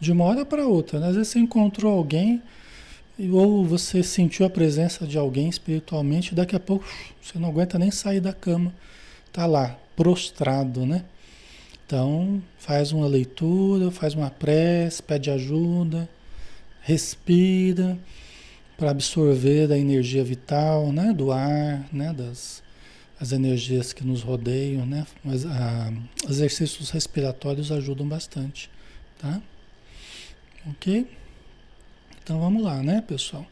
de 0.00 0.10
uma 0.10 0.24
hora 0.24 0.44
para 0.44 0.66
outra. 0.66 0.98
Né? 0.98 1.08
Às 1.08 1.16
vezes 1.16 1.32
você 1.32 1.38
encontrou 1.38 1.92
alguém, 1.92 2.42
ou 3.30 3.64
você 3.64 4.02
sentiu 4.02 4.46
a 4.46 4.50
presença 4.50 5.06
de 5.06 5.18
alguém 5.18 5.48
espiritualmente, 5.48 6.34
daqui 6.34 6.56
a 6.56 6.60
pouco 6.60 6.86
você 7.20 7.38
não 7.38 7.48
aguenta 7.48 7.78
nem 7.78 7.90
sair 7.90 8.20
da 8.20 8.32
cama, 8.32 8.72
tá 9.32 9.44
lá, 9.46 9.78
prostrado, 9.94 10.86
né? 10.86 11.04
Então, 11.86 12.42
faz 12.58 12.90
uma 12.90 13.06
leitura, 13.06 13.90
faz 13.90 14.14
uma 14.14 14.30
prece, 14.30 15.02
pede 15.02 15.30
ajuda, 15.30 16.08
respira 16.80 17.98
para 18.76 18.90
absorver 18.90 19.70
a 19.72 19.78
energia 19.78 20.24
vital, 20.24 20.92
né, 20.92 21.12
do 21.12 21.30
ar, 21.30 21.86
né, 21.92 22.12
das, 22.12 22.62
as 23.20 23.32
energias 23.32 23.92
que 23.92 24.04
nos 24.04 24.22
rodeiam, 24.22 24.84
né? 24.84 25.06
Mas 25.22 25.46
a, 25.46 25.50
ah, 25.50 25.92
exercícios 26.28 26.90
respiratórios 26.90 27.70
ajudam 27.70 28.06
bastante, 28.06 28.70
tá? 29.18 29.40
Ok? 30.68 31.06
Então 32.22 32.40
vamos 32.40 32.62
lá, 32.62 32.82
né, 32.82 33.02
pessoal? 33.06 33.46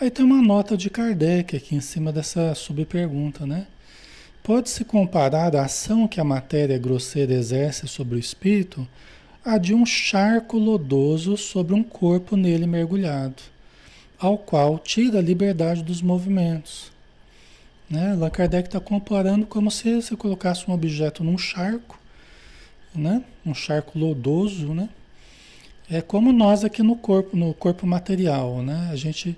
Aí 0.00 0.10
tem 0.10 0.24
uma 0.24 0.42
nota 0.42 0.76
de 0.76 0.90
Kardec 0.90 1.56
aqui 1.56 1.74
em 1.74 1.80
cima 1.80 2.12
dessa 2.12 2.54
subpergunta, 2.54 3.46
né? 3.46 3.66
Pode-se 4.42 4.84
comparar 4.84 5.54
a 5.56 5.64
ação 5.64 6.06
que 6.06 6.20
a 6.20 6.24
matéria 6.24 6.78
grosseira 6.78 7.34
exerce 7.34 7.86
sobre 7.88 8.16
o 8.16 8.18
espírito 8.18 8.86
a 9.44 9.56
de 9.56 9.74
um 9.74 9.86
charco 9.86 10.58
lodoso 10.58 11.36
sobre 11.36 11.74
um 11.74 11.82
corpo 11.82 12.36
nele 12.36 12.66
mergulhado, 12.66 13.42
ao 14.18 14.38
qual 14.38 14.78
tira 14.78 15.18
a 15.18 15.22
liberdade 15.22 15.82
dos 15.82 16.02
movimentos 16.02 16.90
né? 17.88 18.12
Allan 18.12 18.30
Kardec 18.30 18.68
está 18.68 18.80
comparando 18.80 19.46
como 19.46 19.70
se 19.70 19.94
você 19.94 20.16
colocasse 20.16 20.70
um 20.70 20.74
objeto 20.74 21.24
num 21.24 21.38
charco, 21.38 21.98
né? 22.94 23.24
um 23.46 23.54
charco 23.54 23.98
lodoso, 23.98 24.74
né? 24.74 24.88
É 25.90 26.02
como 26.02 26.32
nós 26.32 26.64
aqui 26.64 26.82
no 26.82 26.94
corpo, 26.94 27.34
no 27.34 27.54
corpo 27.54 27.86
material, 27.86 28.62
né? 28.62 28.90
A 28.92 28.96
gente 28.96 29.36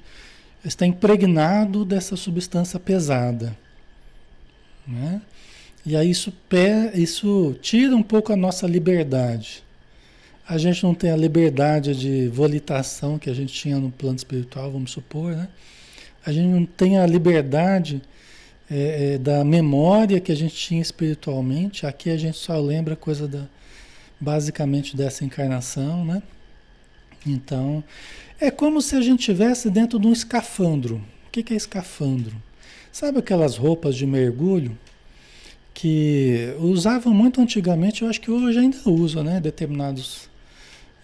está 0.64 0.84
impregnado 0.84 1.84
dessa 1.84 2.16
substância 2.16 2.80
pesada, 2.80 3.56
né? 4.86 5.22
E 5.86 5.96
aí 5.96 6.10
isso, 6.10 6.32
isso 6.94 7.56
tira 7.62 7.96
um 7.96 8.02
pouco 8.02 8.32
a 8.32 8.36
nossa 8.36 8.66
liberdade. 8.66 9.62
A 10.48 10.58
gente 10.58 10.82
não 10.82 10.94
tem 10.94 11.10
a 11.10 11.16
liberdade 11.16 11.94
de 11.94 12.28
volitação 12.28 13.18
que 13.18 13.30
a 13.30 13.34
gente 13.34 13.52
tinha 13.52 13.78
no 13.78 13.90
plano 13.90 14.16
espiritual, 14.16 14.70
vamos 14.70 14.90
supor, 14.90 15.36
né? 15.36 15.48
A 16.24 16.32
gente 16.32 16.48
não 16.48 16.66
tem 16.66 16.98
a 16.98 17.06
liberdade 17.06 18.02
é, 18.70 19.14
é, 19.14 19.18
da 19.18 19.44
memória 19.44 20.20
que 20.20 20.30
a 20.30 20.34
gente 20.34 20.54
tinha 20.54 20.80
espiritualmente. 20.80 21.86
Aqui 21.86 22.10
a 22.10 22.16
gente 22.16 22.38
só 22.38 22.58
lembra 22.60 22.94
coisa 22.94 23.26
da, 23.26 23.46
basicamente 24.20 24.96
dessa 24.96 25.24
encarnação, 25.24 26.04
né? 26.04 26.22
Então, 27.26 27.82
é 28.40 28.50
como 28.50 28.80
se 28.80 28.96
a 28.96 29.00
gente 29.00 29.20
estivesse 29.20 29.68
dentro 29.68 29.98
de 29.98 30.06
um 30.06 30.12
escafandro. 30.12 30.96
O 31.26 31.30
que, 31.30 31.42
que 31.42 31.52
é 31.52 31.56
escafandro? 31.56 32.34
Sabe 32.92 33.18
aquelas 33.18 33.56
roupas 33.56 33.94
de 33.96 34.06
mergulho 34.06 34.78
que 35.74 36.54
usavam 36.58 37.12
muito 37.12 37.40
antigamente, 37.40 38.02
eu 38.02 38.08
acho 38.08 38.20
que 38.20 38.30
hoje 38.30 38.58
ainda 38.58 38.78
usa, 38.86 39.22
né? 39.22 39.40
Determinados, 39.40 40.29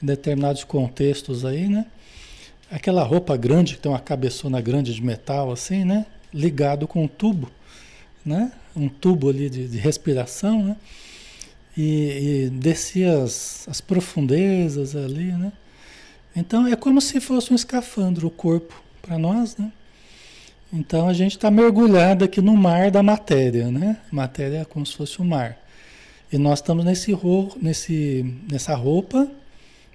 determinados 0.01 0.65
contextos 0.65 1.45
aí, 1.45 1.69
né? 1.69 1.87
Aquela 2.71 3.03
roupa 3.03 3.37
grande, 3.37 3.75
que 3.75 3.81
tem 3.81 3.91
uma 3.91 4.01
cabeçona 4.01 4.61
grande 4.61 4.93
de 4.93 5.03
metal, 5.03 5.53
assim, 5.53 5.85
né? 5.85 6.07
Ligado 6.33 6.87
com 6.87 7.05
um 7.05 7.09
tubo, 7.09 7.51
né? 8.25 8.53
Um 8.75 8.89
tubo 8.89 9.29
ali 9.29 9.49
de, 9.49 9.69
de 9.69 9.79
respiração, 9.79 10.63
né? 10.63 10.77
E, 11.77 12.47
e 12.47 12.51
descia 12.51 13.23
as, 13.23 13.67
as 13.69 13.81
profundezas 13.81 14.97
ali, 14.97 15.33
né? 15.33 15.53
Então 16.35 16.67
é 16.67 16.77
como 16.77 17.01
se 17.01 17.21
fosse 17.21 17.53
um 17.53 17.57
escafandro, 17.57 18.27
o 18.27 18.31
corpo, 18.31 18.83
para 19.01 19.19
nós, 19.19 19.57
né? 19.57 19.73
Então 20.73 21.09
a 21.09 21.13
gente 21.13 21.37
está 21.37 21.51
mergulhado 21.51 22.25
aqui 22.25 22.41
no 22.41 22.57
mar 22.57 22.91
da 22.91 23.03
matéria, 23.03 23.71
né? 23.71 23.99
Matéria 24.11 24.59
é 24.59 24.65
como 24.65 24.85
se 24.85 24.97
fosse 24.97 25.21
o 25.21 25.23
um 25.23 25.29
mar. 25.29 25.57
E 26.33 26.37
nós 26.37 26.59
estamos 26.59 26.85
nesse, 26.85 27.17
nesse, 27.63 28.35
nessa 28.51 28.75
roupa, 28.75 29.31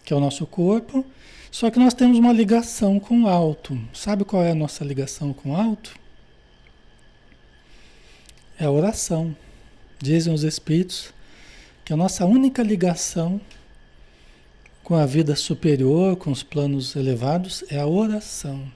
que 0.04 0.14
é 0.14 0.16
o 0.16 0.20
nosso 0.20 0.46
corpo, 0.46 1.06
só 1.52 1.70
que 1.70 1.80
nós 1.80 1.94
temos 1.94 2.18
uma 2.18 2.32
ligação 2.32 3.00
com 3.00 3.24
o 3.24 3.28
alto. 3.28 3.78
Sabe 3.94 4.24
qual 4.24 4.44
é 4.44 4.52
a 4.52 4.56
nossa 4.56 4.86
ligação 4.86 5.34
com 5.34 5.52
o 5.52 5.56
alto? 5.56 5.94
É 8.58 8.66
a 8.66 8.72
oração. 8.72 9.36
Dizem 10.00 10.34
os 10.34 10.44
Espíritos 10.44 11.14
que 11.84 11.94
a 11.94 11.98
nossa 11.98 12.26
única 12.26 12.64
ligação 12.64 13.42
com 14.84 14.96
a 14.96 15.06
vida 15.06 15.36
superior, 15.36 16.16
com 16.16 16.32
os 16.32 16.42
planos 16.42 16.96
elevados, 16.96 17.64
é 17.70 17.80
a 17.80 17.88
oração. 17.88 18.72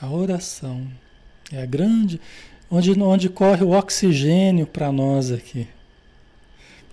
A 0.00 0.10
oração 0.10 0.86
é 1.52 1.62
a 1.62 1.66
grande, 1.66 2.20
onde, 2.70 2.92
onde 3.00 3.28
corre 3.28 3.62
o 3.62 3.70
oxigênio 3.70 4.66
para 4.66 4.90
nós 4.90 5.30
aqui. 5.30 5.68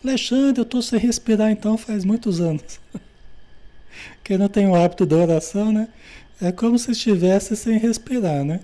Alexandre, 0.03 0.59
eu 0.59 0.63
estou 0.63 0.81
sem 0.81 0.99
respirar 0.99 1.51
então 1.51 1.77
faz 1.77 2.05
muitos 2.05 2.39
anos. 2.39 2.79
Quem 4.23 4.37
não 4.37 4.47
tem 4.47 4.67
o 4.67 4.75
hábito 4.75 5.05
da 5.05 5.15
oração, 5.15 5.71
né? 5.71 5.87
É 6.41 6.51
como 6.51 6.77
se 6.77 6.91
estivesse 6.91 7.55
sem 7.55 7.77
respirar, 7.77 8.43
né? 8.43 8.59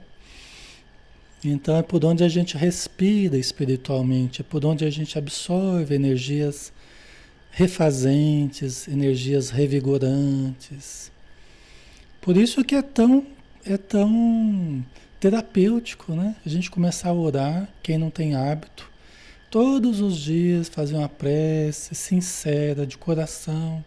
Então 1.43 1.75
é 1.75 1.81
por 1.81 2.05
onde 2.05 2.23
a 2.23 2.29
gente 2.29 2.55
respira 2.55 3.37
espiritualmente, 3.37 4.41
é 4.41 4.43
por 4.43 4.63
onde 4.65 4.85
a 4.85 4.89
gente 4.89 5.17
absorve 5.17 5.93
energias 5.93 6.71
refazentes, 7.51 8.87
energias 8.87 9.49
revigorantes. 9.49 11.11
Por 12.21 12.37
isso 12.37 12.63
que 12.63 12.75
é 12.75 12.81
tão 12.81 13.25
é 13.65 13.77
tão 13.77 14.83
terapêutico, 15.19 16.13
né? 16.13 16.35
A 16.45 16.49
gente 16.49 16.69
começar 16.69 17.09
a 17.09 17.13
orar, 17.13 17.69
quem 17.81 17.97
não 17.97 18.09
tem 18.09 18.35
hábito, 18.35 18.89
todos 19.53 20.01
os 20.01 20.17
dias 20.17 20.67
fazer 20.67 20.95
uma 20.95 21.07
prece 21.07 21.93
sincera, 21.93 22.87
de 22.87 22.97
coração, 22.97 23.85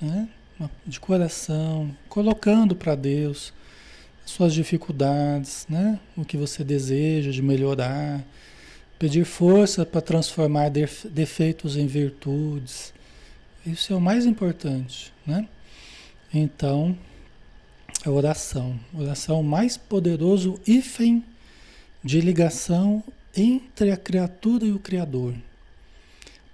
né? 0.00 0.26
De 0.86 0.98
coração, 0.98 1.94
colocando 2.08 2.74
para 2.74 2.94
Deus 2.94 3.52
suas 4.24 4.54
dificuldades, 4.54 5.66
né? 5.68 6.00
O 6.16 6.24
que 6.24 6.38
você 6.38 6.64
deseja 6.64 7.30
de 7.32 7.42
melhorar, 7.42 8.24
pedir 8.98 9.26
força 9.26 9.84
para 9.84 10.00
transformar 10.00 10.70
defeitos 10.70 11.76
em 11.76 11.86
virtudes. 11.86 12.94
Isso 13.66 13.92
é 13.92 13.96
o 13.96 14.00
mais 14.00 14.24
importante, 14.24 15.12
né? 15.26 15.46
Então, 16.32 16.96
a 18.06 18.10
oração. 18.10 18.80
Oração 18.98 19.42
mais 19.42 19.76
poderoso 19.76 20.58
hífen 20.66 21.22
de 22.02 22.22
ligação 22.22 23.04
entre 23.36 23.90
a 23.90 23.96
criatura 23.96 24.64
e 24.64 24.72
o 24.72 24.78
Criador, 24.78 25.34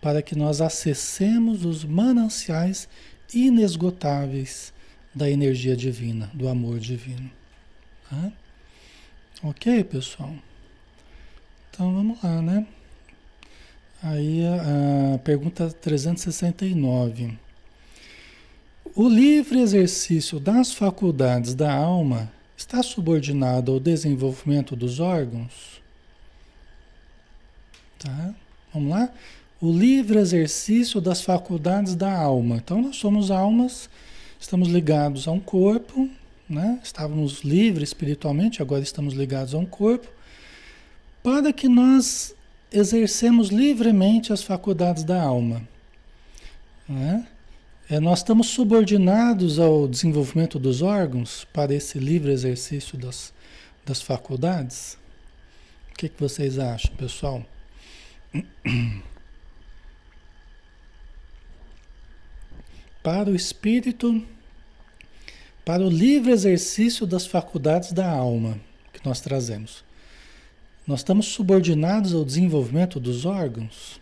para 0.00 0.20
que 0.20 0.34
nós 0.34 0.60
acessemos 0.60 1.64
os 1.64 1.84
mananciais 1.84 2.88
inesgotáveis 3.32 4.72
da 5.14 5.30
energia 5.30 5.76
divina, 5.76 6.30
do 6.34 6.48
amor 6.48 6.78
divino. 6.78 7.30
Tá? 8.10 8.32
Ok, 9.44 9.84
pessoal? 9.84 10.34
Então 11.70 11.94
vamos 11.94 12.22
lá, 12.22 12.42
né? 12.42 12.66
Aí 14.02 14.44
a, 14.44 15.14
a 15.14 15.18
pergunta 15.18 15.70
369. 15.70 17.38
O 18.94 19.08
livre 19.08 19.60
exercício 19.60 20.38
das 20.38 20.72
faculdades 20.72 21.54
da 21.54 21.72
alma 21.72 22.30
está 22.56 22.82
subordinado 22.82 23.72
ao 23.72 23.80
desenvolvimento 23.80 24.76
dos 24.76 25.00
órgãos? 25.00 25.81
Tá? 28.02 28.34
Vamos 28.74 28.90
lá? 28.90 29.10
O 29.60 29.70
livre 29.70 30.18
exercício 30.18 31.00
das 31.00 31.22
faculdades 31.22 31.94
da 31.94 32.12
alma. 32.12 32.56
Então, 32.56 32.82
nós 32.82 32.96
somos 32.96 33.30
almas, 33.30 33.88
estamos 34.40 34.68
ligados 34.68 35.28
a 35.28 35.30
um 35.30 35.38
corpo, 35.38 36.10
né? 36.48 36.80
estávamos 36.82 37.42
livres 37.42 37.90
espiritualmente, 37.90 38.60
agora 38.60 38.82
estamos 38.82 39.14
ligados 39.14 39.54
a 39.54 39.58
um 39.58 39.66
corpo, 39.66 40.08
para 41.22 41.52
que 41.52 41.68
nós 41.68 42.34
exercemos 42.72 43.50
livremente 43.50 44.32
as 44.32 44.42
faculdades 44.42 45.04
da 45.04 45.22
alma. 45.22 45.62
Né? 46.88 47.26
É, 47.88 48.00
nós 48.00 48.18
estamos 48.18 48.48
subordinados 48.48 49.60
ao 49.60 49.86
desenvolvimento 49.86 50.58
dos 50.58 50.82
órgãos 50.82 51.46
para 51.52 51.72
esse 51.72 51.98
livre 51.98 52.32
exercício 52.32 52.98
das, 52.98 53.32
das 53.86 54.02
faculdades? 54.02 54.98
O 55.92 55.94
que, 55.98 56.08
que 56.08 56.20
vocês 56.20 56.58
acham, 56.58 56.94
pessoal? 56.96 57.44
Para 63.02 63.30
o 63.30 63.34
espírito, 63.34 64.24
para 65.64 65.82
o 65.82 65.90
livre 65.90 66.30
exercício 66.30 67.04
das 67.04 67.26
faculdades 67.26 67.92
da 67.92 68.08
alma 68.08 68.60
que 68.92 69.04
nós 69.04 69.20
trazemos. 69.20 69.82
Nós 70.86 71.00
estamos 71.00 71.26
subordinados 71.26 72.14
ao 72.14 72.24
desenvolvimento 72.24 73.00
dos 73.00 73.24
órgãos? 73.24 74.00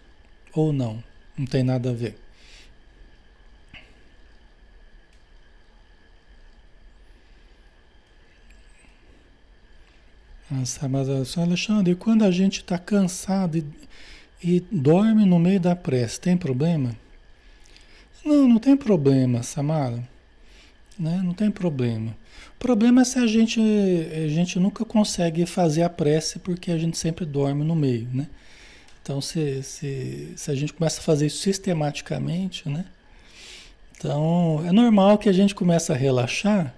Ou 0.53 0.73
não? 0.73 1.03
Não 1.37 1.47
tem 1.47 1.63
nada 1.63 1.91
a 1.91 1.95
ver. 1.95 2.19
Nossa, 10.51 10.89
mas 10.89 11.09
Alexandre, 11.39 11.95
quando 11.95 12.25
a 12.25 12.31
gente 12.31 12.61
está 12.61 12.77
cansado 12.77 13.59
e, 13.59 13.65
e 14.43 14.61
dorme 14.71 15.25
no 15.25 15.39
meio 15.39 15.61
da 15.61 15.77
prece, 15.77 16.21
tem 16.21 16.37
problema? 16.37 16.97
Não, 18.25 18.49
não 18.49 18.59
tem 18.59 18.77
problema, 18.77 19.43
Samara. 19.43 20.03
Né? 20.99 21.21
Não 21.25 21.33
tem 21.33 21.51
problema. 21.51 22.17
O 22.57 22.59
problema 22.59 23.03
é 23.03 23.05
se 23.05 23.19
a 23.19 23.27
gente, 23.27 23.61
a 23.61 24.29
gente 24.29 24.59
nunca 24.59 24.85
consegue 24.85 25.47
fazer 25.47 25.83
a 25.83 25.89
prece 25.89 26.39
porque 26.39 26.71
a 26.71 26.79
gente 26.79 26.99
sempre 26.99 27.25
dorme 27.25 27.65
no 27.65 27.75
meio, 27.75 28.09
né? 28.13 28.27
Então, 29.03 29.21
se, 29.21 29.63
se, 29.63 30.35
se 30.37 30.51
a 30.51 30.55
gente 30.55 30.75
começa 30.75 31.01
a 31.01 31.03
fazer 31.03 31.27
isso 31.27 31.39
sistematicamente, 31.39 32.69
né? 32.69 32.85
Então, 33.97 34.63
é 34.67 34.73
normal 34.73 35.17
que 35.17 35.29
a 35.29 35.33
gente 35.33 35.55
comece 35.55 35.91
a 35.91 35.95
relaxar, 35.95 36.75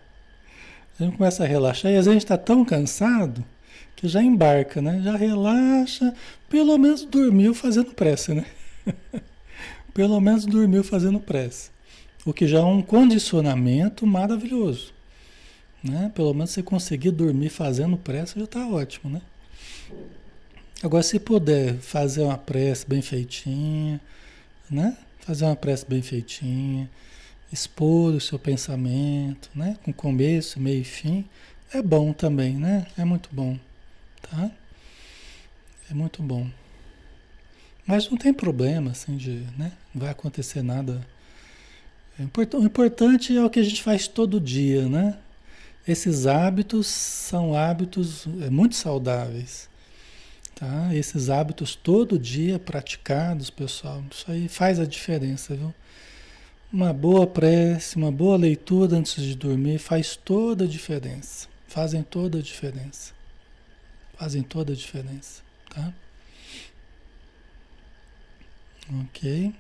a 0.99 1.05
gente 1.05 1.17
começa 1.17 1.43
a 1.43 1.47
relaxar 1.47 1.91
e 1.91 1.97
às 1.97 2.07
vezes 2.07 2.09
a 2.09 2.13
gente 2.13 2.25
está 2.25 2.39
tão 2.39 2.65
cansado 2.65 3.45
já 4.09 4.23
embarca, 4.23 4.83
né? 4.83 5.01
Já 5.03 5.17
relaxa, 5.17 6.15
pelo 6.49 6.77
menos 6.79 7.05
dormiu 7.05 7.55
fazendo 7.55 7.93
prece, 7.93 8.35
né? 8.35 8.47
pelo 9.95 10.21
menos 10.21 10.45
dormiu 10.45 10.83
fazendo 10.83 11.21
prece. 11.21 11.71
O 12.25 12.33
que 12.33 12.47
já 12.47 12.59
é 12.59 12.65
um 12.65 12.83
condicionamento 12.83 14.07
maravilhoso. 14.07 14.93
Né? 15.83 16.11
Pelo 16.15 16.33
menos 16.33 16.51
você 16.51 16.63
conseguir 16.63 17.11
dormir 17.11 17.49
fazendo 17.49 17.97
prece 17.97 18.39
já 18.39 18.45
está 18.45 18.67
ótimo, 18.67 19.11
né? 19.11 19.21
Agora, 20.83 21.03
se 21.03 21.19
puder 21.19 21.75
fazer 21.77 22.23
uma 22.23 22.39
prece 22.39 22.87
bem 22.87 23.03
feitinha, 23.03 24.01
né? 24.71 24.97
Fazer 25.21 25.45
uma 25.45 25.57
prece 25.57 25.85
bem 25.89 26.03
feitinha, 26.03 26.91
expor 27.53 28.15
o 28.15 28.21
seu 28.21 28.39
pensamento, 28.39 29.51
né? 29.55 29.77
Com 29.85 29.93
começo, 29.93 30.61
meio 30.61 30.81
e 30.81 30.85
fim, 30.85 31.25
é 31.73 31.81
bom 31.83 32.13
também, 32.13 32.57
né? 32.57 32.87
É 32.97 33.05
muito 33.05 33.29
bom. 33.33 33.59
Tá? 34.23 34.51
É 35.91 35.95
muito 35.95 36.23
bom. 36.23 36.49
Mas 37.87 38.09
não 38.09 38.17
tem 38.17 38.33
problema, 38.33 38.93
assim, 38.93 39.17
de, 39.17 39.45
né? 39.59 39.73
Não 39.95 40.03
vai 40.03 40.11
acontecer 40.11 40.63
nada. 40.63 41.07
O 42.19 42.65
importante 42.65 43.37
é 43.37 43.45
o 43.45 43.51
que 43.51 43.59
a 43.59 43.63
gente 43.63 43.83
faz 43.83 44.07
todo 44.07 44.41
dia, 44.41 44.89
né? 44.89 45.19
Esses 45.87 46.27
hábitos 46.27 46.87
são 46.87 47.57
hábitos 47.57 48.27
é, 48.41 48.49
muito 48.49 48.77
saudáveis. 48.77 49.69
Tá? 50.55 50.95
Esses 50.95 51.29
hábitos 51.29 51.75
todo 51.75 52.19
dia 52.19 52.59
praticados, 52.59 53.51
pessoal, 53.51 54.03
isso 54.11 54.31
aí 54.31 54.49
faz 54.49 54.79
a 54.79 54.87
diferença, 54.87 55.57
viu? 55.57 55.75
Uma 56.73 56.93
boa 56.93 57.27
prece, 57.27 57.97
uma 57.97 58.13
boa 58.13 58.37
leitura 58.37 58.97
antes 58.97 59.23
de 59.23 59.35
dormir 59.35 59.79
faz 59.79 60.15
toda 60.15 60.65
a 60.65 60.69
diferença. 60.69 61.49
Fazem 61.67 62.03
toda 62.03 62.39
a 62.39 62.43
diferença. 62.43 63.13
Fazem 64.15 64.43
toda 64.43 64.73
a 64.73 64.77
diferença, 64.77 65.43
tá? 65.69 65.93
Ok. 69.05 69.55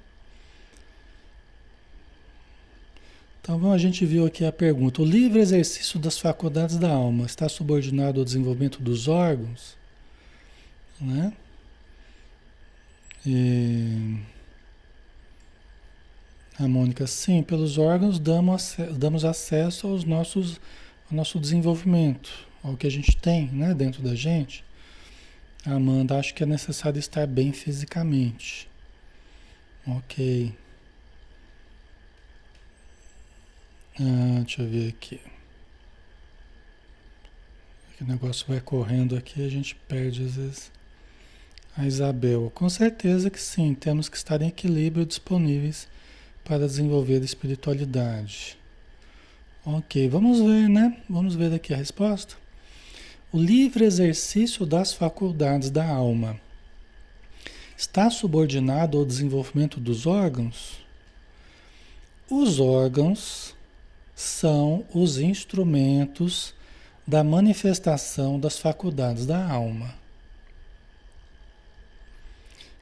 Então 3.40 3.72
a 3.72 3.78
gente 3.78 4.06
viu 4.06 4.24
aqui 4.24 4.44
a 4.44 4.52
pergunta: 4.52 5.02
o 5.02 5.04
livre 5.04 5.40
exercício 5.40 5.98
das 5.98 6.18
faculdades 6.18 6.76
da 6.76 6.90
alma 6.90 7.26
está 7.26 7.48
subordinado 7.48 8.20
ao 8.20 8.24
desenvolvimento 8.24 8.80
dos 8.80 9.08
órgãos? 9.08 9.76
Né? 11.00 11.32
E... 13.26 14.18
A 16.58 16.68
Mônica, 16.68 17.06
sim, 17.06 17.42
pelos 17.42 17.78
órgãos 17.78 18.18
damos, 18.18 18.76
damos 18.96 19.24
acesso 19.24 19.88
aos 19.88 20.04
nossos, 20.04 20.60
ao 21.10 21.16
nosso 21.16 21.40
desenvolvimento, 21.40 22.30
ao 22.62 22.76
que 22.76 22.86
a 22.86 22.90
gente 22.90 23.16
tem 23.16 23.48
né, 23.48 23.74
dentro 23.74 24.02
da 24.02 24.14
gente. 24.14 24.64
Amanda, 25.64 26.18
acho 26.18 26.34
que 26.34 26.42
é 26.42 26.46
necessário 26.46 26.98
estar 26.98 27.26
bem 27.26 27.52
fisicamente. 27.52 28.68
Ok. 29.86 30.54
Ah, 34.00 34.40
deixa 34.40 34.62
eu 34.62 34.68
ver 34.68 34.88
aqui. 34.88 35.20
O 38.00 38.04
negócio 38.04 38.44
vai 38.48 38.60
correndo 38.60 39.16
aqui, 39.16 39.44
a 39.44 39.48
gente 39.48 39.76
perde 39.86 40.24
às 40.24 40.34
vezes. 40.34 40.72
A 41.76 41.86
Isabel, 41.86 42.50
com 42.54 42.68
certeza 42.68 43.30
que 43.30 43.40
sim, 43.40 43.72
temos 43.74 44.08
que 44.08 44.16
estar 44.16 44.42
em 44.42 44.48
equilíbrio 44.48 45.06
disponíveis 45.06 45.88
para 46.44 46.66
desenvolver 46.66 47.22
a 47.22 47.24
espiritualidade. 47.24 48.58
Ok, 49.64 50.08
vamos 50.08 50.40
ver, 50.40 50.68
né? 50.68 51.00
Vamos 51.08 51.36
ver 51.36 51.54
aqui 51.54 51.72
a 51.72 51.76
resposta. 51.76 52.34
O 53.34 53.38
livre 53.38 53.86
exercício 53.86 54.66
das 54.66 54.92
faculdades 54.92 55.70
da 55.70 55.88
alma 55.88 56.38
está 57.74 58.10
subordinado 58.10 58.98
ao 58.98 59.06
desenvolvimento 59.06 59.80
dos 59.80 60.06
órgãos? 60.06 60.84
Os 62.28 62.60
órgãos 62.60 63.54
são 64.14 64.84
os 64.92 65.16
instrumentos 65.16 66.54
da 67.08 67.24
manifestação 67.24 68.38
das 68.38 68.58
faculdades 68.58 69.24
da 69.24 69.42
alma. 69.50 69.94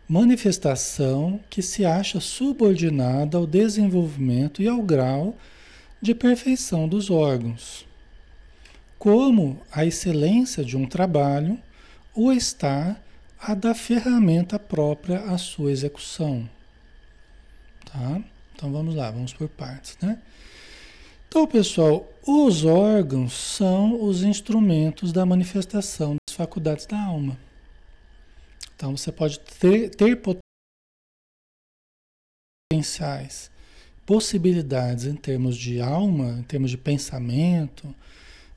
Manifestação 0.08 1.38
que 1.48 1.62
se 1.62 1.84
acha 1.84 2.18
subordinada 2.18 3.38
ao 3.38 3.46
desenvolvimento 3.46 4.60
e 4.60 4.66
ao 4.66 4.82
grau 4.82 5.36
de 6.02 6.12
perfeição 6.12 6.88
dos 6.88 7.08
órgãos, 7.08 7.86
como 9.00 9.58
a 9.72 9.82
excelência 9.82 10.62
de 10.62 10.76
um 10.76 10.86
trabalho 10.86 11.58
ou 12.14 12.30
está 12.34 13.00
a 13.40 13.54
da 13.54 13.74
ferramenta 13.74 14.58
própria 14.58 15.20
à 15.22 15.38
sua 15.38 15.72
execução. 15.72 16.46
Tá? 17.86 18.22
Então 18.54 18.70
vamos 18.70 18.94
lá, 18.94 19.10
vamos 19.10 19.32
por 19.32 19.48
partes, 19.48 19.96
né? 20.02 20.20
Então, 21.26 21.46
pessoal, 21.46 22.06
os 22.26 22.64
órgãos 22.66 23.32
são 23.32 24.02
os 24.04 24.22
instrumentos 24.22 25.12
da 25.12 25.24
manifestação 25.24 26.16
das 26.28 26.36
faculdades 26.36 26.84
da 26.84 27.00
alma. 27.00 27.38
Então, 28.74 28.94
você 28.96 29.10
pode 29.10 29.38
ter, 29.40 29.90
ter 29.90 30.20
potenciais, 32.70 33.50
possibilidades 34.04 35.04
em 35.04 35.14
termos 35.14 35.56
de 35.56 35.80
alma, 35.80 36.40
em 36.40 36.42
termos 36.42 36.70
de 36.70 36.76
pensamento, 36.76 37.94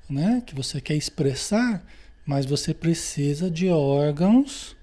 né, 0.10 0.42
que 0.46 0.56
você 0.56 0.80
quer 0.82 0.96
expressar, 0.96 1.84
mas 2.26 2.46
você 2.46 2.74
precisa 2.74 3.50
de 3.50 3.70
órgãos 3.70 4.76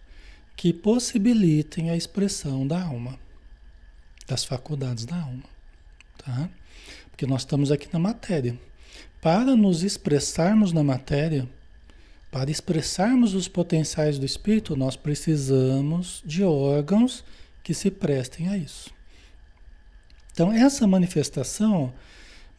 que 0.56 0.72
possibilitem 0.72 1.90
a 1.90 1.96
expressão 1.96 2.66
da 2.66 2.82
alma, 2.82 3.18
das 4.26 4.44
faculdades 4.44 5.06
da 5.06 5.16
alma, 5.16 5.44
tá? 6.18 6.50
Porque 7.10 7.26
nós 7.26 7.42
estamos 7.42 7.70
aqui 7.72 7.88
na 7.92 7.98
matéria. 7.98 8.58
Para 9.22 9.56
nos 9.56 9.82
expressarmos 9.82 10.72
na 10.72 10.82
matéria, 10.82 11.48
para 12.30 12.50
expressarmos 12.50 13.34
os 13.34 13.48
potenciais 13.48 14.18
do 14.18 14.24
espírito, 14.24 14.76
nós 14.76 14.96
precisamos 14.96 16.22
de 16.24 16.44
órgãos 16.44 17.24
que 17.62 17.74
se 17.74 17.90
prestem 17.90 18.48
a 18.48 18.56
isso. 18.56 18.90
Então, 20.32 20.52
essa 20.52 20.86
manifestação, 20.86 21.92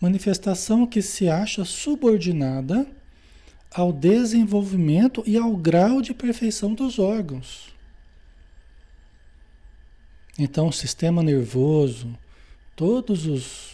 manifestação 0.01 0.85
que 0.85 1.01
se 1.01 1.29
acha 1.29 1.63
subordinada 1.63 2.85
ao 3.73 3.93
desenvolvimento 3.93 5.23
e 5.25 5.37
ao 5.37 5.55
grau 5.55 6.01
de 6.01 6.13
perfeição 6.13 6.73
dos 6.73 6.99
órgãos. 6.99 7.71
Então, 10.37 10.67
o 10.67 10.73
sistema 10.73 11.23
nervoso, 11.23 12.17
todos 12.75 13.25
os 13.25 13.71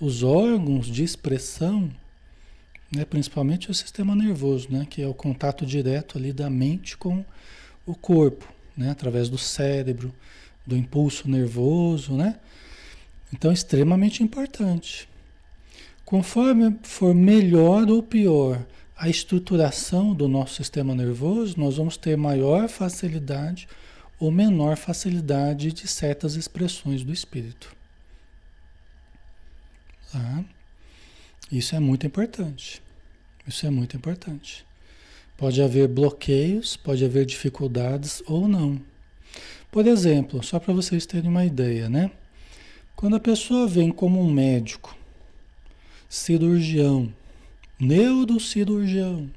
os 0.00 0.22
órgãos 0.22 0.86
de 0.86 1.02
expressão, 1.02 1.90
né, 2.94 3.04
principalmente 3.04 3.70
o 3.70 3.74
sistema 3.74 4.14
nervoso, 4.14 4.68
né, 4.70 4.86
que 4.88 5.02
é 5.02 5.08
o 5.08 5.14
contato 5.14 5.64
direto 5.64 6.18
ali 6.18 6.32
da 6.32 6.50
mente 6.50 6.96
com 6.96 7.24
o 7.86 7.94
corpo, 7.94 8.52
né, 8.76 8.90
através 8.90 9.28
do 9.28 9.38
cérebro, 9.38 10.14
do 10.66 10.76
impulso 10.76 11.28
nervoso, 11.28 12.14
né? 12.14 12.38
Então, 13.32 13.52
extremamente 13.52 14.22
importante. 14.22 15.08
Conforme 16.06 16.78
for 16.84 17.12
melhor 17.12 17.90
ou 17.90 18.00
pior 18.00 18.64
a 18.96 19.08
estruturação 19.08 20.14
do 20.14 20.28
nosso 20.28 20.54
sistema 20.54 20.94
nervoso, 20.94 21.58
nós 21.58 21.78
vamos 21.78 21.96
ter 21.96 22.16
maior 22.16 22.68
facilidade 22.68 23.66
ou 24.16 24.30
menor 24.30 24.76
facilidade 24.76 25.72
de 25.72 25.88
certas 25.88 26.36
expressões 26.36 27.02
do 27.02 27.12
espírito. 27.12 27.74
Tá? 30.12 30.44
Isso 31.50 31.74
é 31.74 31.80
muito 31.80 32.06
importante. 32.06 32.80
Isso 33.44 33.66
é 33.66 33.70
muito 33.70 33.96
importante. 33.96 34.64
Pode 35.36 35.60
haver 35.60 35.88
bloqueios, 35.88 36.76
pode 36.76 37.04
haver 37.04 37.26
dificuldades 37.26 38.22
ou 38.28 38.46
não. 38.46 38.80
Por 39.72 39.88
exemplo, 39.88 40.40
só 40.44 40.60
para 40.60 40.72
vocês 40.72 41.04
terem 41.04 41.28
uma 41.28 41.44
ideia, 41.44 41.88
né? 41.88 42.12
Quando 42.94 43.16
a 43.16 43.20
pessoa 43.20 43.66
vem 43.66 43.90
como 43.90 44.20
um 44.20 44.30
médico, 44.32 44.96
cirurgião, 46.16 47.12
neurocirurgião, 47.78 49.30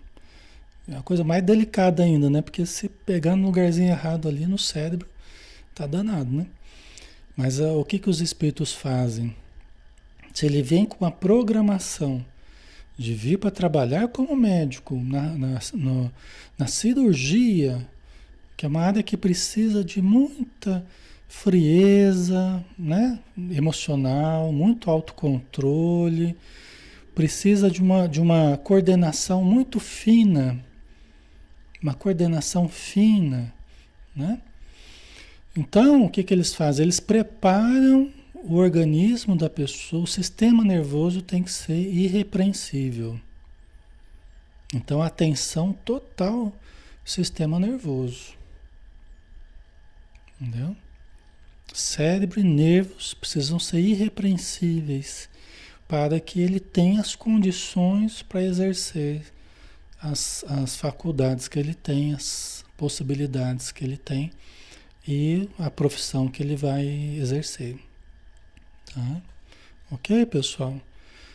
é 0.88 0.96
a 0.96 1.02
coisa 1.02 1.24
mais 1.24 1.44
delicada 1.44 2.04
ainda, 2.04 2.30
né? 2.30 2.42
Porque 2.42 2.65
se 2.65 2.89
pegar 2.89 3.36
no 3.36 3.46
lugarzinho 3.46 3.89
errado 3.89 4.28
ali 4.28 4.48
no 4.48 4.58
cérebro, 4.58 5.08
tá 5.76 5.86
danado, 5.86 6.32
né? 6.32 6.48
Mas 7.36 7.60
uh, 7.60 7.78
o 7.78 7.86
que, 7.86 8.00
que 8.00 8.10
os 8.10 8.22
espíritos 8.22 8.74
fazem? 8.74 9.36
Se 10.34 10.46
ele 10.46 10.63
vem 10.63 10.86
com 10.86 11.04
uma 11.04 11.12
programação 11.12 12.26
de 12.98 13.13
vir 13.13 13.38
para 13.38 13.52
trabalhar 13.52 14.08
como 14.08 14.36
médico 14.36 14.96
na, 14.96 15.22
na, 15.38 15.60
no, 15.74 16.12
na 16.58 16.68
cirurgia, 16.68 17.88
que 18.58 18.65
é 18.65 18.70
uma 18.70 18.82
área 18.82 19.04
que 19.04 19.15
precisa 19.15 19.84
de 19.84 20.02
muita 20.02 20.86
frieza, 21.28 22.63
né? 22.78 23.20
emocional, 23.52 24.52
muito 24.52 24.89
autocontrole, 24.89 26.36
precisa 27.19 27.69
de 27.69 27.82
uma, 27.82 28.08
de 28.08 28.21
uma 28.21 28.55
coordenação 28.55 29.43
muito 29.43 29.77
fina, 29.77 30.58
uma 31.84 31.93
coordenação 31.93 32.69
fina, 32.69 33.53
né? 34.15 34.41
Então, 35.53 36.05
o 36.05 36.10
que, 36.10 36.23
que 36.23 36.34
eles 36.34 36.53
fazem? 36.53 36.84
Eles 36.84 37.01
preparam 37.01 38.10
o 38.36 38.55
organismo 38.55 39.36
da 39.36 39.49
pessoa, 39.49 40.03
o 40.03 40.08
sistema 40.08 40.63
nervoso 40.63 41.21
tem 41.21 41.43
que 41.43 41.51
ser 41.51 41.75
irrepreensível. 41.75 43.19
Então, 44.73 45.01
atenção 45.01 45.73
total 45.73 46.53
sistema 47.03 47.60
nervoso. 47.60 48.34
Entendeu? 50.39 50.73
Cérebro 51.73 52.39
e 52.39 52.43
nervos 52.43 53.13
precisam 53.13 53.60
ser 53.60 53.82
irrepreensíveis 53.82 55.29
para 55.89 56.19
que 56.19 56.39
ele 56.39 56.60
tenha 56.60 57.02
as 57.02 57.15
condições 57.15 58.21
para 58.21 58.43
exercer 58.43 59.23
as, 59.99 60.45
as 60.47 60.75
faculdades 60.75 61.47
que 61.47 61.58
ele 61.58 61.73
tem, 61.73 62.13
as 62.13 62.63
possibilidades 62.78 63.71
que 63.71 63.84
ele 63.84 63.97
tem 63.97 64.32
e 65.08 65.49
a 65.58 65.71
profissão 65.71 66.28
que 66.28 66.43
ele 66.43 66.56
vai 66.56 66.86
exercer. 66.86 67.80
Tá? 68.93 69.21
Ok, 69.91 70.28
pessoal? 70.28 70.80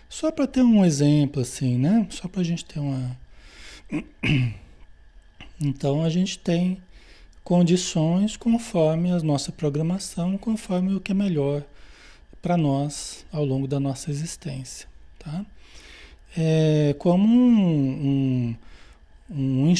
Só 0.08 0.30
para 0.30 0.46
ter 0.46 0.62
um 0.62 0.84
exemplo 0.84 1.42
assim, 1.42 1.76
né? 1.76 2.06
Só 2.10 2.28
para 2.28 2.40
a 2.40 2.44
gente 2.44 2.64
ter 2.64 2.78
uma. 2.78 3.18
Então 5.60 6.02
a 6.02 6.10
gente 6.10 6.36
tem 6.38 6.78
condições 7.44 8.36
conforme 8.36 9.12
a 9.12 9.20
nossa 9.20 9.52
programação, 9.52 10.36
conforme 10.36 10.94
o 10.94 11.00
que 11.00 11.12
é 11.12 11.14
melhor 11.14 11.64
para 12.44 12.58
nós 12.58 13.24
ao 13.32 13.42
longo 13.42 13.66
da 13.66 13.80
nossa 13.80 14.10
existência, 14.10 14.86
tá? 15.18 15.46
É 16.36 16.94
como 16.98 17.26
um, 17.26 18.54
um, 19.30 19.34
um, 19.34 19.74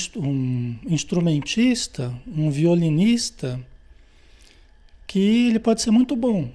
um 0.86 0.90
instrumentista, 0.94 2.10
um 2.26 2.50
violinista, 2.50 3.60
que 5.06 5.48
ele 5.48 5.58
pode 5.58 5.82
ser 5.82 5.90
muito 5.90 6.16
bom, 6.16 6.50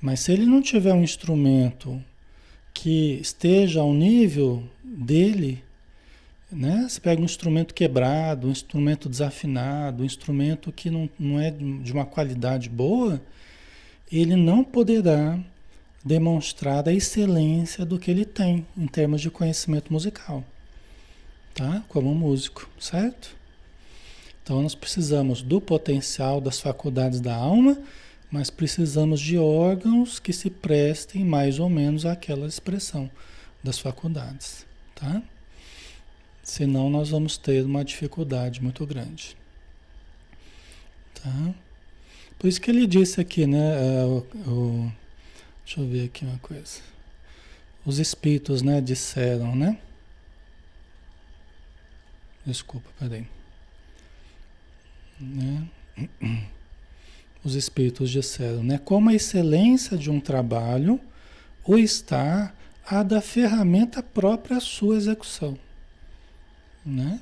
mas 0.00 0.18
se 0.18 0.32
ele 0.32 0.44
não 0.44 0.60
tiver 0.60 0.92
um 0.92 1.04
instrumento 1.04 2.02
que 2.74 3.20
esteja 3.20 3.82
ao 3.82 3.94
nível 3.94 4.64
dele, 4.82 5.62
né? 6.50 6.84
Você 6.88 7.00
pega 7.00 7.22
um 7.22 7.24
instrumento 7.24 7.74
quebrado, 7.74 8.48
um 8.48 8.50
instrumento 8.50 9.08
desafinado, 9.08 10.02
um 10.02 10.06
instrumento 10.06 10.72
que 10.72 10.90
não, 10.90 11.08
não 11.16 11.38
é 11.38 11.52
de 11.52 11.92
uma 11.92 12.04
qualidade 12.04 12.68
boa, 12.68 13.22
ele 14.10 14.36
não 14.36 14.62
poderá 14.62 15.38
demonstrar 16.04 16.88
a 16.88 16.92
excelência 16.92 17.84
do 17.84 17.98
que 17.98 18.10
ele 18.10 18.24
tem 18.24 18.66
em 18.76 18.86
termos 18.86 19.20
de 19.20 19.30
conhecimento 19.30 19.92
musical, 19.92 20.44
tá? 21.54 21.82
Como 21.88 22.14
músico, 22.14 22.68
certo? 22.78 23.34
Então 24.42 24.62
nós 24.62 24.76
precisamos 24.76 25.42
do 25.42 25.60
potencial 25.60 26.40
das 26.40 26.60
faculdades 26.60 27.20
da 27.20 27.34
alma, 27.34 27.76
mas 28.30 28.50
precisamos 28.50 29.20
de 29.20 29.36
órgãos 29.36 30.20
que 30.20 30.32
se 30.32 30.48
prestem 30.48 31.24
mais 31.24 31.58
ou 31.58 31.68
menos 31.68 32.06
àquela 32.06 32.46
expressão 32.46 33.10
das 33.62 33.78
faculdades, 33.78 34.64
tá? 34.94 35.20
Senão 36.44 36.88
nós 36.88 37.10
vamos 37.10 37.36
ter 37.36 37.64
uma 37.64 37.84
dificuldade 37.84 38.62
muito 38.62 38.86
grande. 38.86 39.36
Tá? 41.14 41.54
Por 42.38 42.48
isso 42.48 42.60
que 42.60 42.70
ele 42.70 42.86
disse 42.86 43.20
aqui, 43.20 43.46
né? 43.46 43.58
É, 43.58 44.04
o, 44.04 44.18
o, 44.50 44.92
deixa 45.64 45.80
eu 45.80 45.88
ver 45.88 46.06
aqui 46.06 46.24
uma 46.24 46.38
coisa. 46.38 46.80
Os 47.84 47.98
espíritos, 47.98 48.62
né, 48.62 48.80
disseram, 48.80 49.54
né? 49.54 49.78
Desculpa, 52.44 52.88
peraí. 52.98 53.26
Né? 55.20 55.66
Os 57.42 57.54
espíritos 57.54 58.10
disseram, 58.10 58.62
né? 58.62 58.78
Como 58.78 59.08
a 59.08 59.14
excelência 59.14 59.96
de 59.96 60.10
um 60.10 60.20
trabalho, 60.20 61.00
o 61.64 61.78
está 61.78 62.52
a 62.86 63.02
da 63.02 63.20
ferramenta 63.20 64.02
própria 64.02 64.58
à 64.58 64.60
sua 64.60 64.96
execução. 64.96 65.58
Né? 66.84 67.20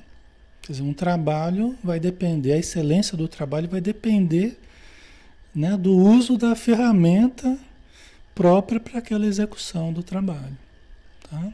Quer 0.61 0.73
dizer, 0.73 0.83
um 0.83 0.93
trabalho 0.93 1.75
vai 1.83 1.99
depender, 1.99 2.53
a 2.53 2.57
excelência 2.57 3.17
do 3.17 3.27
trabalho 3.27 3.67
vai 3.67 3.81
depender 3.81 4.59
né, 5.55 5.77
do 5.77 5.95
uso 5.95 6.37
da 6.37 6.55
ferramenta 6.55 7.57
própria 8.33 8.79
para 8.79 8.99
aquela 8.99 9.25
execução 9.25 9.93
do 9.93 10.03
trabalho. 10.03 10.57
Tá? 11.29 11.53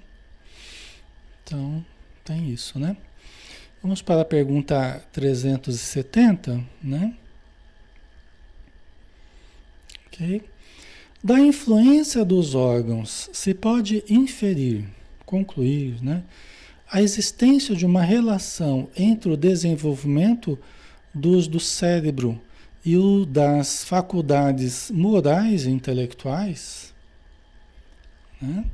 Então, 1.43 1.85
tem 2.25 2.49
isso, 2.49 2.79
né? 2.79 2.97
Vamos 3.81 4.01
para 4.01 4.21
a 4.21 4.25
pergunta 4.25 5.03
370, 5.11 6.63
né? 6.83 7.15
Ok? 10.07 10.43
Da 11.23 11.39
influência 11.39 12.25
dos 12.25 12.55
órgãos 12.55 13.29
se 13.31 13.53
pode 13.53 14.03
inferir, 14.09 14.85
concluir, 15.25 16.03
né? 16.03 16.23
a 16.91 17.01
existência 17.01 17.73
de 17.73 17.85
uma 17.85 18.03
relação 18.03 18.89
entre 18.97 19.31
o 19.31 19.37
desenvolvimento 19.37 20.59
dos 21.13 21.47
do 21.47 21.59
cérebro 21.59 22.39
e 22.83 22.97
o 22.97 23.25
das 23.25 23.83
faculdades 23.83 24.89
morais 24.91 25.65
e 25.65 25.69
intelectuais, 25.69 26.93
né? 28.41 28.65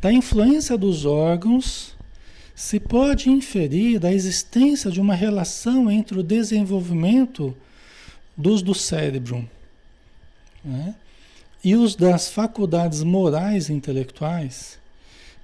da 0.00 0.12
influência 0.12 0.76
dos 0.76 1.04
órgãos, 1.04 1.94
se 2.54 2.80
pode 2.80 3.28
inferir 3.28 4.00
da 4.00 4.12
existência 4.12 4.90
de 4.90 5.00
uma 5.00 5.14
relação 5.14 5.90
entre 5.90 6.18
o 6.18 6.22
desenvolvimento 6.22 7.54
dos 8.36 8.62
do 8.62 8.74
cérebro 8.74 9.48
né? 10.64 10.94
e 11.62 11.76
os 11.76 11.94
das 11.94 12.30
faculdades 12.30 13.02
morais 13.02 13.68
e 13.68 13.72
intelectuais 13.72 14.78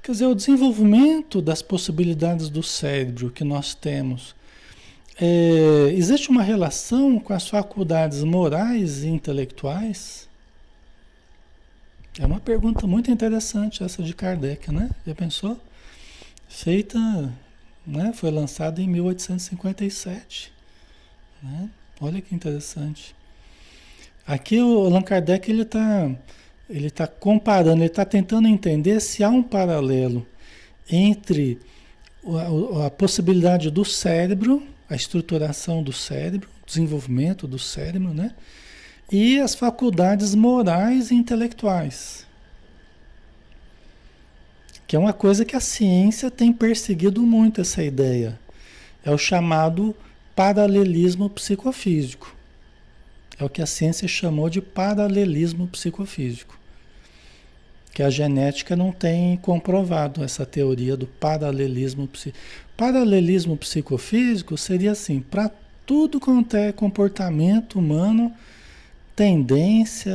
Quer 0.03 0.13
dizer, 0.13 0.27
o 0.27 0.35
desenvolvimento 0.35 1.41
das 1.41 1.63
possibilidades 1.63 2.49
do 2.49 2.61
cérebro 2.61 3.31
que 3.31 3.45
nós 3.45 3.73
temos. 3.73 4.35
É, 5.20 5.92
existe 5.92 6.31
uma 6.31 6.42
relação 6.42 7.18
com 7.18 7.33
as 7.33 7.48
faculdades 7.48 8.22
morais 8.25 9.05
e 9.05 9.09
intelectuais? 9.09 10.29
É 12.18 12.27
uma 12.27 12.40
pergunta 12.40 12.87
muito 12.87 13.11
interessante 13.11 13.83
essa 13.83 14.03
de 14.03 14.14
Kardec, 14.14 14.70
né? 14.70 14.90
Já 15.07 15.14
pensou? 15.14 15.59
Feita, 16.48 16.98
né? 17.87 18.12
Foi 18.14 18.31
lançada 18.31 18.81
em 18.81 18.88
1857, 18.88 20.53
né? 21.42 21.70
Olha 22.01 22.20
que 22.20 22.35
interessante. 22.35 23.14
Aqui 24.27 24.61
o 24.61 24.87
Allan 24.87 25.03
Kardec 25.03 25.51
ele 25.51 25.62
está 25.62 26.11
ele 26.68 26.87
está 26.87 27.07
comparando, 27.07 27.83
ele 27.83 27.87
está 27.87 28.05
tentando 28.05 28.48
entender 28.48 29.01
se 29.01 29.22
há 29.22 29.29
um 29.29 29.42
paralelo 29.42 30.27
entre 30.90 31.59
a, 32.25 32.87
a, 32.87 32.90
possibilidade 32.90 33.70
do 33.70 33.85
cérebro, 33.85 34.62
a 34.93 34.97
estruturação 34.97 35.83
do 35.83 35.93
cérebro, 35.93 36.49
desenvolvimento 36.67 37.47
do 37.47 37.59
cérebro, 37.59 38.13
né? 38.13 38.35
E 39.11 39.41
as 39.41 39.55
faculdades 39.55 40.35
morais 40.35 41.11
e 41.11 41.15
intelectuais. 41.15 42.27
Que 44.87 44.95
é 44.95 44.99
uma 44.99 45.15
coisa 45.15 45.47
que 45.47 45.57
a 45.57 45.61
ciência 45.61 46.31
tem 46.31 46.53
perseguido 46.53 47.23
muito 47.23 47.63
essa 47.63 47.83
ideia. 47.83 48.39
É 49.03 49.11
o 49.11 49.17
chamado 49.17 49.97
paralelismo 50.37 51.31
psicofísico. 51.31 52.37
É 53.39 53.45
o 53.45 53.49
que 53.49 53.63
a 53.63 53.67
ciência 53.67 54.07
chamou 54.07 54.51
de 54.51 54.61
paralelismo 54.61 55.67
psicofísico 55.69 56.62
que 57.93 58.03
a 58.03 58.11
genética 58.11 58.75
não 58.75 58.91
tem 58.91 59.37
comprovado 59.37 60.25
essa 60.25 60.47
teoria 60.47 60.97
do 60.97 61.07
paralelismo 61.07 62.09
paralelismo 62.77 63.57
psicofísico 63.57 64.57
seria 64.57 64.93
assim 64.93 65.21
para 65.21 65.51
tudo 65.85 66.19
quanto 66.19 66.57
é 66.57 66.73
comportamento 66.73 67.79
humano 67.79 68.33
tendência 69.15 70.15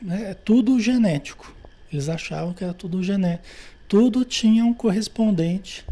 né, 0.00 0.30
é 0.30 0.34
tudo 0.34 0.78
genético. 0.80 1.54
Eles 1.92 2.08
achavam 2.08 2.54
que 2.54 2.64
era 2.64 2.72
tudo 2.72 3.02
genético 3.02 3.44
tudo 3.92 4.24
tinha 4.24 4.64
um 4.64 4.72
correspondente 4.72 5.84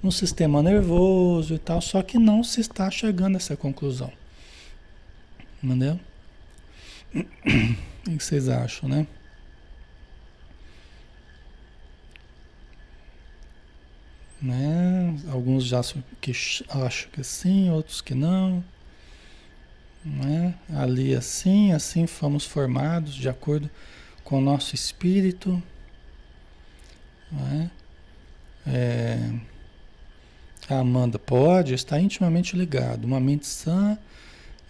no 0.00 0.12
sistema 0.12 0.62
nervoso 0.62 1.54
e 1.54 1.58
tal 1.58 1.80
só 1.80 2.00
que 2.00 2.16
não 2.16 2.44
se 2.44 2.60
está 2.60 2.88
chegando 2.92 3.34
a 3.34 3.38
essa 3.38 3.56
conclusão. 3.56 4.12
Entendeu? 5.60 5.98
O 8.06 8.18
que 8.18 8.22
vocês 8.22 8.50
acham 8.50 8.86
né 8.86 9.06
Né? 14.44 15.16
Alguns 15.32 15.64
já 15.64 15.80
acham 15.80 16.04
que, 16.20 16.32
acham 16.68 17.10
que 17.10 17.24
sim, 17.24 17.70
outros 17.70 18.02
que 18.02 18.14
não. 18.14 18.62
Né? 20.04 20.54
Ali 20.76 21.14
assim, 21.14 21.72
assim 21.72 22.06
fomos 22.06 22.44
formados 22.44 23.14
de 23.14 23.26
acordo 23.26 23.70
com 24.22 24.36
o 24.38 24.42
nosso 24.42 24.74
espírito. 24.74 25.62
Né? 27.32 27.70
É, 28.66 29.30
a 30.68 30.78
Amanda 30.78 31.18
pode, 31.18 31.72
está 31.72 31.98
intimamente 31.98 32.54
ligado. 32.54 33.06
Uma 33.06 33.18
mente 33.18 33.46
sã 33.46 33.96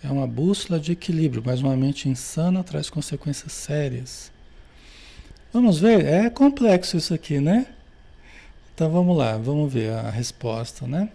é 0.04 0.08
uma 0.08 0.26
bússola 0.26 0.78
de 0.78 0.92
equilíbrio, 0.92 1.42
mas 1.44 1.60
uma 1.60 1.76
mente 1.76 2.08
insana 2.08 2.62
traz 2.62 2.88
consequências 2.88 3.52
sérias. 3.52 4.30
Vamos 5.52 5.80
ver, 5.80 6.04
é 6.04 6.30
complexo 6.30 6.96
isso 6.96 7.12
aqui, 7.12 7.40
né? 7.40 7.66
Então 8.74 8.90
vamos 8.90 9.16
lá, 9.16 9.36
vamos 9.38 9.72
ver 9.72 9.92
a 9.92 10.10
resposta, 10.10 10.84
né? 10.84 11.08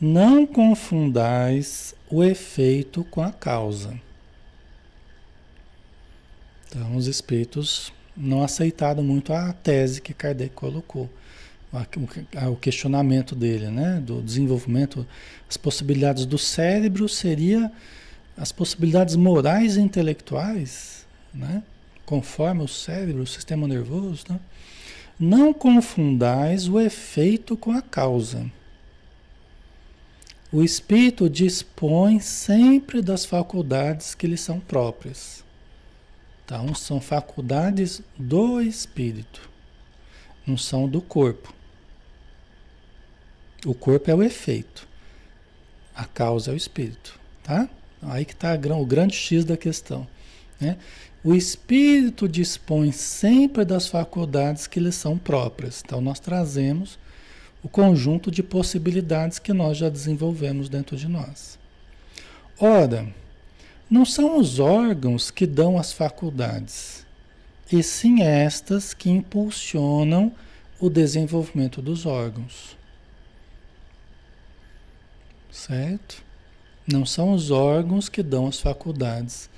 Não 0.00 0.46
confundais 0.46 1.94
o 2.10 2.24
efeito 2.24 3.04
com 3.04 3.22
a 3.22 3.30
causa. 3.30 4.00
Então 6.68 6.96
os 6.96 7.06
espíritos 7.06 7.92
não 8.16 8.42
aceitaram 8.42 9.02
muito 9.02 9.30
a 9.30 9.52
tese 9.52 10.00
que 10.00 10.14
Kardec 10.14 10.54
colocou, 10.54 11.10
o 12.50 12.56
questionamento 12.56 13.34
dele, 13.34 13.68
né? 13.68 14.00
Do 14.00 14.22
desenvolvimento, 14.22 15.06
as 15.46 15.58
possibilidades 15.58 16.24
do 16.24 16.38
cérebro 16.38 17.10
seria 17.10 17.70
as 18.38 18.50
possibilidades 18.52 19.16
morais 19.16 19.76
e 19.76 19.80
intelectuais, 19.82 21.06
né? 21.34 21.62
Conforme 22.06 22.62
o 22.62 22.68
cérebro, 22.68 23.22
o 23.22 23.26
sistema 23.26 23.68
nervoso, 23.68 24.24
né? 24.30 24.40
Não 25.18 25.54
confundais 25.54 26.68
o 26.68 26.78
efeito 26.78 27.56
com 27.56 27.72
a 27.72 27.80
causa. 27.80 28.50
O 30.52 30.62
espírito 30.62 31.28
dispõe 31.28 32.20
sempre 32.20 33.02
das 33.02 33.24
faculdades 33.24 34.14
que 34.14 34.26
lhe 34.26 34.36
são 34.36 34.60
próprias. 34.60 35.44
Então, 36.44 36.74
são 36.74 37.00
faculdades 37.00 38.02
do 38.16 38.60
espírito, 38.60 39.50
não 40.46 40.56
são 40.56 40.88
do 40.88 41.00
corpo. 41.00 41.52
O 43.64 43.74
corpo 43.74 44.10
é 44.10 44.14
o 44.14 44.22
efeito. 44.22 44.86
A 45.94 46.04
causa 46.04 46.50
é 46.50 46.54
o 46.54 46.56
espírito, 46.56 47.18
tá? 47.42 47.68
Aí 48.02 48.24
que 48.24 48.32
está 48.32 48.54
o 48.54 48.86
grande 48.86 49.16
X 49.16 49.44
da 49.44 49.56
questão. 49.56 50.06
Né? 50.60 50.76
O 51.26 51.34
espírito 51.34 52.28
dispõe 52.28 52.92
sempre 52.92 53.64
das 53.64 53.88
faculdades 53.88 54.68
que 54.68 54.78
lhe 54.78 54.92
são 54.92 55.18
próprias. 55.18 55.82
Então, 55.84 56.00
nós 56.00 56.20
trazemos 56.20 57.00
o 57.64 57.68
conjunto 57.68 58.30
de 58.30 58.44
possibilidades 58.44 59.40
que 59.40 59.52
nós 59.52 59.76
já 59.76 59.88
desenvolvemos 59.88 60.68
dentro 60.68 60.96
de 60.96 61.08
nós. 61.08 61.58
Ora, 62.60 63.12
não 63.90 64.04
são 64.04 64.38
os 64.38 64.60
órgãos 64.60 65.28
que 65.28 65.48
dão 65.48 65.76
as 65.76 65.92
faculdades, 65.92 67.04
e 67.72 67.82
sim 67.82 68.22
estas 68.22 68.94
que 68.94 69.10
impulsionam 69.10 70.32
o 70.78 70.88
desenvolvimento 70.88 71.82
dos 71.82 72.06
órgãos. 72.06 72.76
Certo? 75.50 76.22
Não 76.86 77.04
são 77.04 77.32
os 77.32 77.50
órgãos 77.50 78.08
que 78.08 78.22
dão 78.22 78.46
as 78.46 78.60
faculdades. 78.60 79.50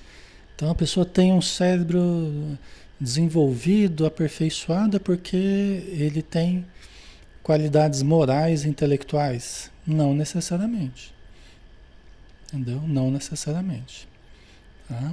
Então 0.59 0.71
a 0.71 0.75
pessoa 0.75 1.07
tem 1.07 1.33
um 1.33 1.41
cérebro 1.41 2.59
desenvolvido, 3.01 4.05
aperfeiçoado, 4.05 4.99
porque 4.99 5.37
ele 5.37 6.21
tem 6.21 6.67
qualidades 7.45 8.03
morais 8.03 8.65
e 8.65 8.69
intelectuais? 8.69 9.71
Não 9.87 10.13
necessariamente. 10.13 11.15
Entendeu? 12.49 12.83
Não 12.89 13.09
necessariamente. 13.09 14.09
Tá? 14.89 15.13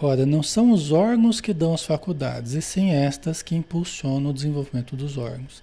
Ora, 0.00 0.24
não 0.24 0.42
são 0.42 0.70
os 0.70 0.92
órgãos 0.92 1.38
que 1.38 1.52
dão 1.52 1.74
as 1.74 1.84
faculdades, 1.84 2.54
e 2.54 2.62
sim 2.62 2.90
estas 2.90 3.42
que 3.42 3.54
impulsionam 3.54 4.30
o 4.30 4.32
desenvolvimento 4.32 4.96
dos 4.96 5.18
órgãos. 5.18 5.62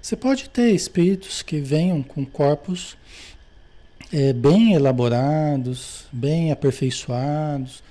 Você 0.00 0.16
pode 0.16 0.48
ter 0.48 0.70
espíritos 0.70 1.42
que 1.42 1.60
venham 1.60 2.02
com 2.02 2.24
corpos 2.24 2.96
é, 4.10 4.32
bem 4.32 4.72
elaborados, 4.72 6.06
bem 6.10 6.50
aperfeiçoados, 6.50 7.84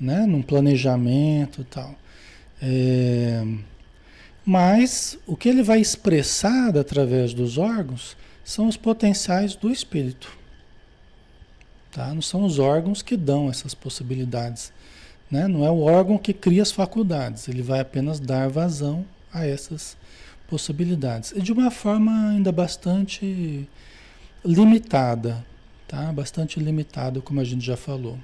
né, 0.00 0.26
num 0.26 0.42
planejamento 0.42 1.62
e 1.62 1.64
tal. 1.64 1.94
É, 2.60 3.44
mas 4.44 5.18
o 5.26 5.36
que 5.36 5.48
ele 5.48 5.62
vai 5.62 5.80
expressar 5.80 6.76
através 6.76 7.34
dos 7.34 7.58
órgãos 7.58 8.16
são 8.44 8.66
os 8.66 8.76
potenciais 8.76 9.54
do 9.54 9.70
espírito. 9.70 10.36
Tá? 11.92 12.14
Não 12.14 12.22
são 12.22 12.44
os 12.44 12.58
órgãos 12.58 13.02
que 13.02 13.16
dão 13.16 13.50
essas 13.50 13.74
possibilidades. 13.74 14.72
Né? 15.30 15.46
Não 15.46 15.64
é 15.64 15.70
o 15.70 15.80
órgão 15.80 16.16
que 16.16 16.32
cria 16.32 16.62
as 16.62 16.72
faculdades, 16.72 17.48
ele 17.48 17.62
vai 17.62 17.80
apenas 17.80 18.18
dar 18.18 18.48
vazão 18.48 19.04
a 19.32 19.46
essas 19.46 19.96
possibilidades. 20.48 21.32
E 21.32 21.40
de 21.42 21.52
uma 21.52 21.70
forma 21.70 22.30
ainda 22.30 22.50
bastante 22.50 23.68
limitada, 24.44 25.44
tá? 25.86 26.10
Bastante 26.12 26.58
limitada, 26.58 27.20
como 27.20 27.40
a 27.40 27.44
gente 27.44 27.64
já 27.64 27.76
falou. 27.76 28.18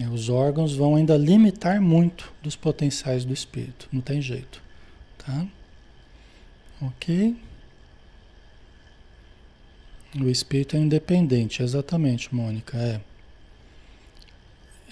É, 0.00 0.08
os 0.08 0.30
órgãos 0.30 0.74
vão 0.74 0.96
ainda 0.96 1.14
limitar 1.14 1.78
muito 1.78 2.32
dos 2.42 2.56
potenciais 2.56 3.22
do 3.22 3.34
espírito, 3.34 3.86
não 3.92 4.00
tem 4.00 4.22
jeito, 4.22 4.62
tá? 5.18 5.46
Ok? 6.80 7.36
O 10.18 10.28
espírito 10.28 10.74
é 10.74 10.80
independente, 10.80 11.62
exatamente, 11.62 12.34
Mônica, 12.34 12.78
é. 12.78 13.00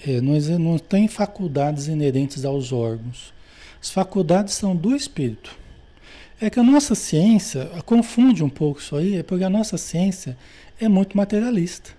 é 0.07 0.21
não, 0.21 0.39
não 0.59 0.77
tem 0.77 1.07
faculdades 1.07 1.87
inerentes 1.87 2.45
aos 2.45 2.71
órgãos. 2.71 3.33
As 3.81 3.89
faculdades 3.89 4.53
são 4.53 4.75
do 4.75 4.95
espírito. 4.95 5.57
É 6.39 6.49
que 6.49 6.59
a 6.59 6.63
nossa 6.63 6.93
ciência 6.93 7.65
confunde 7.83 8.43
um 8.43 8.49
pouco 8.49 8.79
isso 8.79 8.95
aí, 8.95 9.17
é 9.17 9.23
porque 9.23 9.43
a 9.43 9.49
nossa 9.49 9.77
ciência 9.77 10.37
é 10.79 10.87
muito 10.87 11.17
materialista. 11.17 11.98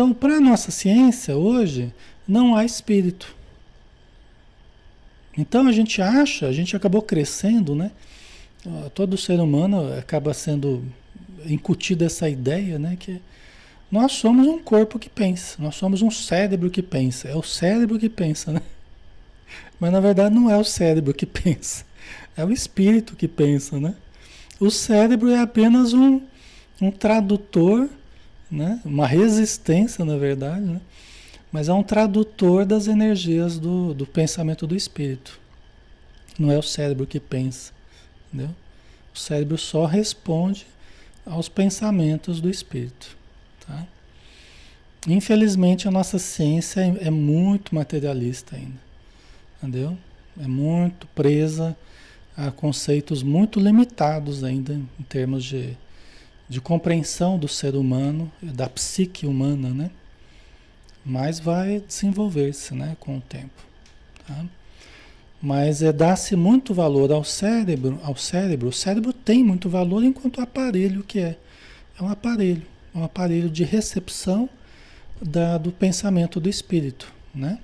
Então, 0.00 0.14
para 0.14 0.38
a 0.38 0.40
nossa 0.40 0.70
ciência, 0.70 1.36
hoje, 1.36 1.92
não 2.26 2.56
há 2.56 2.64
espírito. 2.64 3.36
Então 5.36 5.66
a 5.66 5.72
gente 5.72 6.00
acha, 6.00 6.46
a 6.46 6.52
gente 6.52 6.74
acabou 6.74 7.02
crescendo, 7.02 7.74
né? 7.74 7.90
Todo 8.94 9.18
ser 9.18 9.38
humano 9.38 9.92
acaba 9.98 10.32
sendo 10.32 10.82
incutido 11.44 12.02
essa 12.02 12.30
ideia, 12.30 12.78
né? 12.78 12.96
Que 12.98 13.20
nós 13.92 14.12
somos 14.12 14.46
um 14.46 14.58
corpo 14.58 14.98
que 14.98 15.10
pensa, 15.10 15.56
nós 15.62 15.74
somos 15.74 16.00
um 16.00 16.10
cérebro 16.10 16.70
que 16.70 16.80
pensa. 16.80 17.28
É 17.28 17.36
o 17.36 17.42
cérebro 17.42 17.98
que 17.98 18.08
pensa, 18.08 18.52
né? 18.52 18.62
Mas 19.78 19.92
na 19.92 20.00
verdade 20.00 20.34
não 20.34 20.50
é 20.50 20.56
o 20.56 20.64
cérebro 20.64 21.12
que 21.12 21.26
pensa, 21.26 21.84
é 22.34 22.42
o 22.42 22.50
espírito 22.50 23.14
que 23.14 23.28
pensa, 23.28 23.78
né? 23.78 23.94
O 24.58 24.70
cérebro 24.70 25.28
é 25.28 25.40
apenas 25.40 25.92
um, 25.92 26.22
um 26.80 26.90
tradutor, 26.90 27.86
né? 28.50 28.80
uma 28.84 29.06
resistência, 29.06 30.04
na 30.04 30.16
verdade, 30.16 30.60
né? 30.60 30.80
mas 31.52 31.68
é 31.68 31.72
um 31.72 31.82
tradutor 31.82 32.64
das 32.64 32.86
energias 32.86 33.58
do, 33.58 33.94
do 33.94 34.06
pensamento 34.06 34.66
do 34.66 34.76
espírito. 34.76 35.38
Não 36.38 36.50
é 36.50 36.58
o 36.58 36.62
cérebro 36.62 37.06
que 37.06 37.20
pensa, 37.20 37.72
entendeu? 38.28 38.54
O 39.14 39.18
cérebro 39.18 39.58
só 39.58 39.84
responde 39.84 40.66
aos 41.26 41.48
pensamentos 41.48 42.40
do 42.40 42.48
espírito, 42.48 43.16
tá? 43.66 43.86
Infelizmente 45.08 45.88
a 45.88 45.90
nossa 45.90 46.18
ciência 46.18 46.80
é, 46.80 47.06
é 47.06 47.10
muito 47.10 47.74
materialista 47.74 48.56
ainda, 48.56 48.80
entendeu? 49.58 49.96
É 50.40 50.46
muito 50.46 51.06
presa 51.08 51.76
a 52.36 52.50
conceitos 52.50 53.22
muito 53.22 53.58
limitados 53.58 54.44
ainda 54.44 54.74
em 54.74 55.02
termos 55.08 55.44
de, 55.44 55.76
de 56.50 56.60
compreensão 56.60 57.38
do 57.38 57.46
ser 57.46 57.76
humano, 57.76 58.30
da 58.42 58.68
psique 58.68 59.24
humana, 59.24 59.68
né? 59.68 59.90
Mas 61.06 61.38
vai 61.38 61.78
desenvolver-se 61.78 62.74
né, 62.74 62.96
com 62.98 63.18
o 63.18 63.20
tempo. 63.20 63.62
Tá? 64.26 64.44
Mas 65.40 65.80
é 65.80 65.92
dar-se 65.92 66.34
muito 66.34 66.74
valor 66.74 67.12
ao 67.12 67.22
cérebro, 67.22 68.00
ao 68.02 68.16
cérebro. 68.16 68.68
O 68.68 68.72
cérebro 68.72 69.12
tem 69.12 69.44
muito 69.44 69.70
valor 69.70 70.02
enquanto 70.02 70.40
aparelho 70.40 71.04
que 71.04 71.20
é. 71.20 71.38
É 71.96 72.02
um 72.02 72.08
aparelho, 72.08 72.66
é 72.92 72.98
um 72.98 73.04
aparelho 73.04 73.48
de 73.48 73.62
recepção 73.62 74.50
da, 75.22 75.56
do 75.56 75.70
pensamento 75.70 76.40
do 76.40 76.48
espírito, 76.48 77.12
né? 77.32 77.60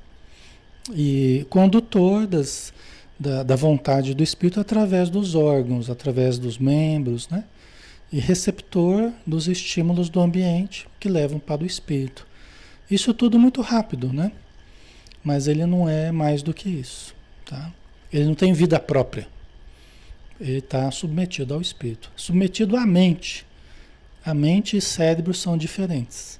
E 0.95 1.45
condutor 1.51 2.25
das, 2.25 2.73
da, 3.19 3.43
da 3.43 3.57
vontade 3.57 4.15
do 4.15 4.23
espírito 4.23 4.61
através 4.61 5.11
dos 5.11 5.35
órgãos, 5.35 5.91
através 5.91 6.39
dos 6.39 6.57
membros, 6.57 7.29
né? 7.29 7.45
E 8.13 8.21
receptor 8.21 9.13
dos 9.27 9.49
estímulos 9.49 10.09
do 10.09 10.21
ambiente 10.21 10.87
que 11.01 11.09
levam 11.09 11.39
para 11.39 11.63
o 11.63 11.67
espírito. 11.67 12.27
Isso 12.91 13.13
tudo 13.13 13.39
muito 13.39 13.61
rápido, 13.61 14.13
né? 14.13 14.33
Mas 15.25 15.49
ele 15.49 15.67
não 15.67 15.89
é 15.89 16.13
mais 16.13 16.43
do 16.43 16.55
que 16.55 16.69
isso, 16.69 17.15
tá? 17.45 17.73
Ele 18.13 18.27
não 18.27 18.35
tem 18.35 18.53
vida 18.53 18.79
própria. 18.79 19.27
Ele 20.41 20.59
está 20.59 20.91
submetido 20.91 21.55
ao 21.55 21.61
espírito, 21.61 22.13
submetido 22.15 22.77
à 22.77 22.87
mente. 22.87 23.45
A 24.25 24.33
mente 24.35 24.77
e 24.77 24.81
cérebro 24.81 25.35
são 25.35 25.57
diferentes. 25.57 26.39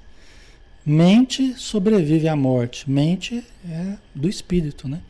Mente 0.85 1.53
sobrevive 1.57 2.29
à 2.29 2.35
morte. 2.35 2.89
Mente 2.89 3.43
é 3.69 3.97
do 4.15 4.29
espírito, 4.29 4.87
né? 4.87 5.01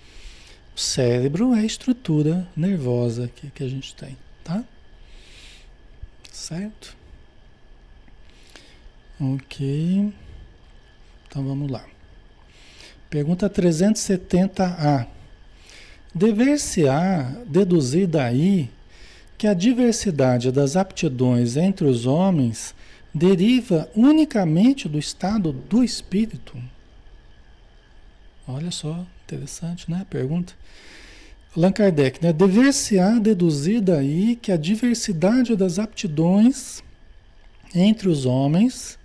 O 0.75 0.79
cérebro 0.79 1.53
é 1.53 1.59
a 1.59 1.65
estrutura 1.65 2.47
nervosa 2.55 3.29
que, 3.35 3.51
que 3.51 3.63
a 3.63 3.67
gente 3.67 3.93
tem, 3.95 4.17
tá? 4.43 4.63
Certo? 6.37 6.95
Ok. 9.19 10.13
Então 11.27 11.43
vamos 11.43 11.69
lá. 11.69 11.83
Pergunta 13.09 13.49
370A. 13.49 15.07
Dever-se-á 16.13 17.33
deduzir 17.47 18.07
daí 18.07 18.69
que 19.35 19.47
a 19.47 19.53
diversidade 19.53 20.51
das 20.51 20.75
aptidões 20.77 21.57
entre 21.57 21.85
os 21.87 22.05
homens 22.05 22.73
deriva 23.13 23.89
unicamente 23.95 24.87
do 24.87 24.99
estado 24.99 25.51
do 25.51 25.83
espírito? 25.83 26.55
Olha 28.47 28.69
só, 28.69 29.05
interessante, 29.25 29.89
né? 29.89 30.05
Pergunta. 30.07 30.53
Allan 31.57 31.71
Kardec, 31.71 32.23
né? 32.23 32.31
Dever-se-á 32.31 33.17
deduzir 33.17 33.81
daí 33.81 34.35
que 34.35 34.51
a 34.51 34.57
diversidade 34.57 35.55
das 35.55 35.79
aptidões 35.79 36.83
entre 37.73 38.07
os 38.07 38.27
homens 38.27 38.99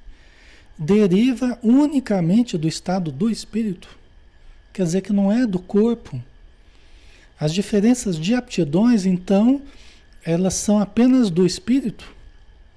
deriva 0.76 1.58
unicamente 1.62 2.58
do 2.58 2.68
estado 2.68 3.10
do 3.10 3.30
espírito. 3.30 3.88
Quer 4.70 4.82
dizer 4.82 5.00
que 5.00 5.14
não 5.14 5.32
é 5.32 5.46
do 5.46 5.58
corpo. 5.58 6.22
As 7.40 7.54
diferenças 7.54 8.18
de 8.18 8.34
aptidões, 8.34 9.06
então, 9.06 9.62
elas 10.22 10.52
são 10.52 10.78
apenas 10.78 11.30
do 11.30 11.46
espírito. 11.46 12.14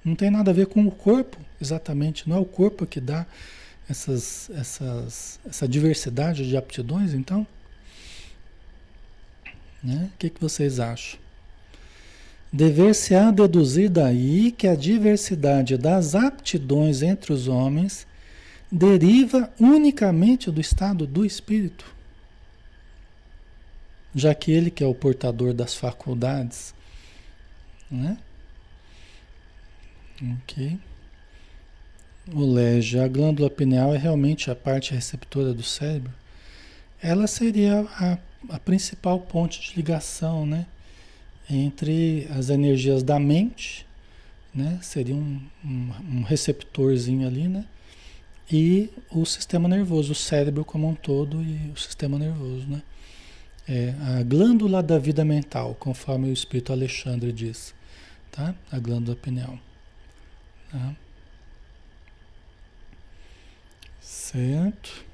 Não 0.02 0.14
tem 0.14 0.30
nada 0.30 0.52
a 0.52 0.54
ver 0.54 0.68
com 0.68 0.86
o 0.86 0.90
corpo, 0.90 1.36
exatamente. 1.60 2.26
Não 2.26 2.38
é 2.38 2.40
o 2.40 2.46
corpo 2.46 2.86
que 2.86 2.98
dá 2.98 3.26
essas, 3.90 4.48
essas, 4.54 5.38
essa 5.46 5.68
diversidade 5.68 6.48
de 6.48 6.56
aptidões, 6.56 7.12
então? 7.12 7.46
Né? 9.86 10.10
O 10.14 10.18
que, 10.18 10.30
que 10.30 10.40
vocês 10.40 10.80
acham? 10.80 11.18
dever-se-á 12.56 13.30
deduzir 13.30 13.90
daí 13.90 14.50
que 14.50 14.66
a 14.66 14.74
diversidade 14.74 15.76
das 15.76 16.14
aptidões 16.14 17.02
entre 17.02 17.32
os 17.32 17.48
homens 17.48 18.06
deriva 18.72 19.52
unicamente 19.60 20.50
do 20.50 20.60
estado 20.60 21.06
do 21.06 21.24
espírito. 21.24 21.84
Já 24.14 24.34
que 24.34 24.50
ele 24.50 24.70
que 24.70 24.82
é 24.82 24.86
o 24.86 24.94
portador 24.94 25.52
das 25.52 25.74
faculdades, 25.74 26.74
né? 27.90 28.16
Ok. 30.42 30.78
O 32.32 32.40
lege, 32.40 32.98
a 32.98 33.06
glândula 33.06 33.50
pineal 33.50 33.94
é 33.94 33.98
realmente 33.98 34.50
a 34.50 34.56
parte 34.56 34.94
receptora 34.94 35.52
do 35.52 35.62
cérebro. 35.62 36.12
Ela 37.02 37.26
seria 37.26 37.86
a, 38.00 38.18
a 38.48 38.58
principal 38.58 39.20
ponte 39.20 39.60
de 39.60 39.76
ligação, 39.76 40.46
né? 40.46 40.66
Entre 41.48 42.26
as 42.30 42.50
energias 42.50 43.02
da 43.02 43.18
mente, 43.18 43.86
né? 44.54 44.78
Seria 44.82 45.14
um, 45.14 45.40
um, 45.64 45.90
um 46.12 46.22
receptorzinho 46.22 47.26
ali, 47.26 47.48
né? 47.48 47.64
E 48.50 48.90
o 49.10 49.24
sistema 49.24 49.68
nervoso, 49.68 50.12
o 50.12 50.14
cérebro 50.14 50.64
como 50.64 50.88
um 50.88 50.94
todo 50.94 51.42
e 51.42 51.70
o 51.70 51.76
sistema 51.76 52.18
nervoso, 52.18 52.66
né? 52.66 52.82
É 53.68 53.94
a 54.18 54.22
glândula 54.22 54.82
da 54.82 54.98
vida 54.98 55.24
mental, 55.24 55.74
conforme 55.74 56.28
o 56.30 56.32
Espírito 56.32 56.72
Alexandre 56.72 57.32
diz, 57.32 57.74
tá? 58.30 58.54
A 58.70 58.78
glândula 58.78 59.16
pineal. 59.16 59.58
Tá? 60.70 60.94
Certo. 64.00 65.05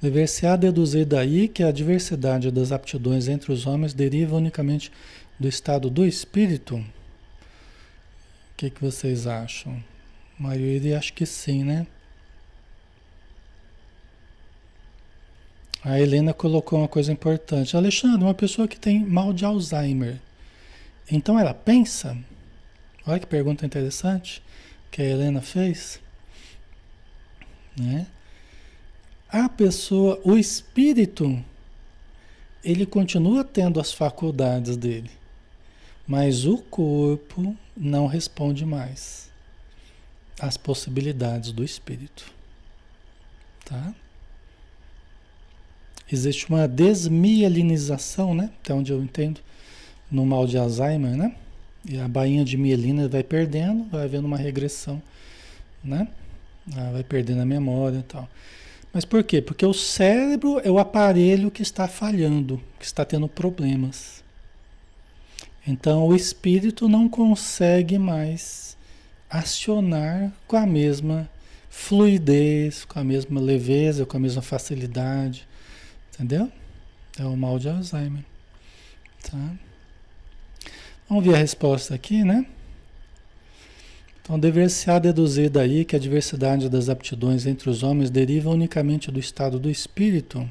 Dever-se-á 0.00 0.54
deduzir 0.56 1.04
daí 1.04 1.48
que 1.48 1.62
a 1.62 1.72
diversidade 1.72 2.50
das 2.50 2.70
aptidões 2.70 3.26
entre 3.26 3.52
os 3.52 3.66
homens 3.66 3.92
deriva 3.92 4.36
unicamente 4.36 4.92
do 5.38 5.48
estado 5.48 5.90
do 5.90 6.06
espírito? 6.06 6.76
O 6.76 6.84
que, 8.56 8.70
que 8.70 8.80
vocês 8.80 9.26
acham? 9.26 9.82
A 10.38 10.42
maioria 10.42 10.98
acho 10.98 11.12
que 11.12 11.26
sim, 11.26 11.64
né? 11.64 11.86
A 15.84 16.00
Helena 16.00 16.34
colocou 16.34 16.78
uma 16.78 16.88
coisa 16.88 17.10
importante. 17.10 17.76
Alexandre, 17.76 18.22
uma 18.22 18.34
pessoa 18.34 18.68
que 18.68 18.78
tem 18.78 19.04
mal 19.04 19.32
de 19.32 19.44
Alzheimer, 19.44 20.20
então 21.10 21.38
ela 21.38 21.54
pensa? 21.54 22.16
Olha 23.06 23.18
que 23.18 23.26
pergunta 23.26 23.64
interessante 23.64 24.42
que 24.90 25.00
a 25.00 25.04
Helena 25.04 25.40
fez. 25.40 26.00
Né? 27.76 28.06
A 29.30 29.48
pessoa, 29.48 30.20
o 30.24 30.36
espírito, 30.38 31.42
ele 32.64 32.86
continua 32.86 33.44
tendo 33.44 33.78
as 33.78 33.92
faculdades 33.92 34.76
dele, 34.76 35.10
mas 36.06 36.46
o 36.46 36.58
corpo 36.58 37.54
não 37.76 38.06
responde 38.06 38.64
mais 38.64 39.30
às 40.40 40.56
possibilidades 40.56 41.52
do 41.52 41.62
espírito. 41.62 42.32
Tá? 43.64 43.94
Existe 46.10 46.48
uma 46.48 46.66
desmielinização, 46.66 48.34
né? 48.34 48.50
Até 48.62 48.72
onde 48.72 48.90
eu 48.92 49.02
entendo, 49.02 49.40
no 50.10 50.24
mal 50.24 50.46
de 50.46 50.56
Alzheimer, 50.56 51.14
né? 51.14 51.36
E 51.84 51.98
a 51.98 52.08
bainha 52.08 52.44
de 52.44 52.56
mielina 52.56 53.06
vai 53.08 53.22
perdendo, 53.22 53.84
vai 53.90 54.04
havendo 54.04 54.26
uma 54.26 54.38
regressão, 54.38 55.02
né? 55.84 56.08
Ah, 56.74 56.92
vai 56.92 57.04
perdendo 57.04 57.42
a 57.42 57.46
memória 57.46 57.98
e 57.98 58.02
tal. 58.02 58.28
Mas 58.92 59.04
por 59.04 59.22
quê? 59.22 59.42
Porque 59.42 59.64
o 59.64 59.74
cérebro 59.74 60.60
é 60.64 60.70
o 60.70 60.78
aparelho 60.78 61.50
que 61.50 61.62
está 61.62 61.86
falhando, 61.86 62.60
que 62.78 62.84
está 62.84 63.04
tendo 63.04 63.28
problemas. 63.28 64.24
Então 65.66 66.06
o 66.06 66.16
espírito 66.16 66.88
não 66.88 67.08
consegue 67.08 67.98
mais 67.98 68.76
acionar 69.28 70.32
com 70.46 70.56
a 70.56 70.66
mesma 70.66 71.28
fluidez, 71.68 72.84
com 72.84 72.98
a 72.98 73.04
mesma 73.04 73.40
leveza, 73.40 74.06
com 74.06 74.16
a 74.16 74.20
mesma 74.20 74.40
facilidade. 74.40 75.46
Entendeu? 76.14 76.50
É 77.18 77.24
o 77.24 77.36
mal 77.36 77.58
de 77.58 77.68
Alzheimer. 77.68 78.24
Tá? 79.22 79.52
Vamos 81.08 81.24
ver 81.24 81.34
a 81.34 81.38
resposta 81.38 81.94
aqui, 81.94 82.24
né? 82.24 82.46
Então, 84.28 84.38
dever-se-á 84.38 84.98
deduzir 84.98 85.48
daí 85.48 85.86
que 85.86 85.96
a 85.96 85.98
diversidade 85.98 86.68
das 86.68 86.90
aptidões 86.90 87.46
entre 87.46 87.70
os 87.70 87.82
homens 87.82 88.10
deriva 88.10 88.50
unicamente 88.50 89.10
do 89.10 89.18
estado 89.18 89.58
do 89.58 89.70
espírito. 89.70 90.46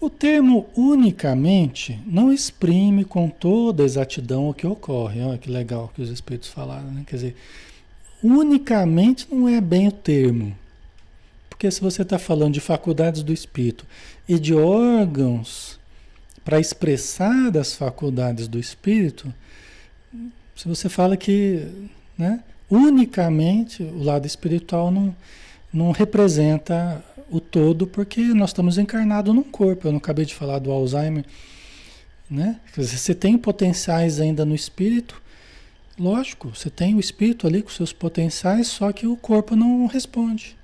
O 0.00 0.10
termo 0.10 0.66
unicamente 0.76 2.00
não 2.04 2.32
exprime 2.32 3.04
com 3.04 3.28
toda 3.28 3.84
exatidão 3.84 4.48
o 4.48 4.54
que 4.54 4.66
ocorre. 4.66 5.20
Olha 5.20 5.38
que 5.38 5.48
legal 5.48 5.88
que 5.94 6.02
os 6.02 6.10
espíritos 6.10 6.48
falaram, 6.48 6.90
né? 6.90 7.04
Quer 7.06 7.14
dizer, 7.14 7.36
unicamente 8.20 9.28
não 9.32 9.48
é 9.48 9.60
bem 9.60 9.86
o 9.86 9.92
termo. 9.92 10.58
Porque 11.48 11.70
se 11.70 11.80
você 11.80 12.02
está 12.02 12.18
falando 12.18 12.54
de 12.54 12.60
faculdades 12.60 13.22
do 13.22 13.32
espírito 13.32 13.86
e 14.28 14.36
de 14.36 14.52
órgãos 14.52 15.78
para 16.44 16.58
expressar 16.58 17.56
as 17.56 17.76
faculdades 17.76 18.48
do 18.48 18.58
espírito, 18.58 19.32
se 20.56 20.66
você 20.66 20.88
fala 20.88 21.16
que 21.16 21.88
né? 22.16 22.42
Unicamente 22.70 23.82
o 23.82 24.02
lado 24.02 24.26
espiritual 24.26 24.90
não, 24.90 25.14
não 25.72 25.92
representa 25.92 27.04
o 27.30 27.40
todo, 27.40 27.86
porque 27.86 28.20
nós 28.22 28.50
estamos 28.50 28.78
encarnados 28.78 29.34
num 29.34 29.42
corpo. 29.42 29.86
Eu 29.86 29.92
não 29.92 29.98
acabei 29.98 30.24
de 30.24 30.34
falar 30.34 30.58
do 30.58 30.70
Alzheimer. 30.70 31.24
Né? 32.28 32.58
Dizer, 32.76 32.98
você 32.98 33.14
tem 33.14 33.38
potenciais 33.38 34.20
ainda 34.20 34.44
no 34.44 34.54
espírito, 34.54 35.22
lógico, 35.98 36.48
você 36.48 36.68
tem 36.68 36.94
o 36.94 37.00
espírito 37.00 37.46
ali 37.46 37.62
com 37.62 37.70
seus 37.70 37.92
potenciais, 37.92 38.66
só 38.66 38.90
que 38.92 39.06
o 39.06 39.16
corpo 39.16 39.54
não 39.54 39.86
responde. 39.86 40.56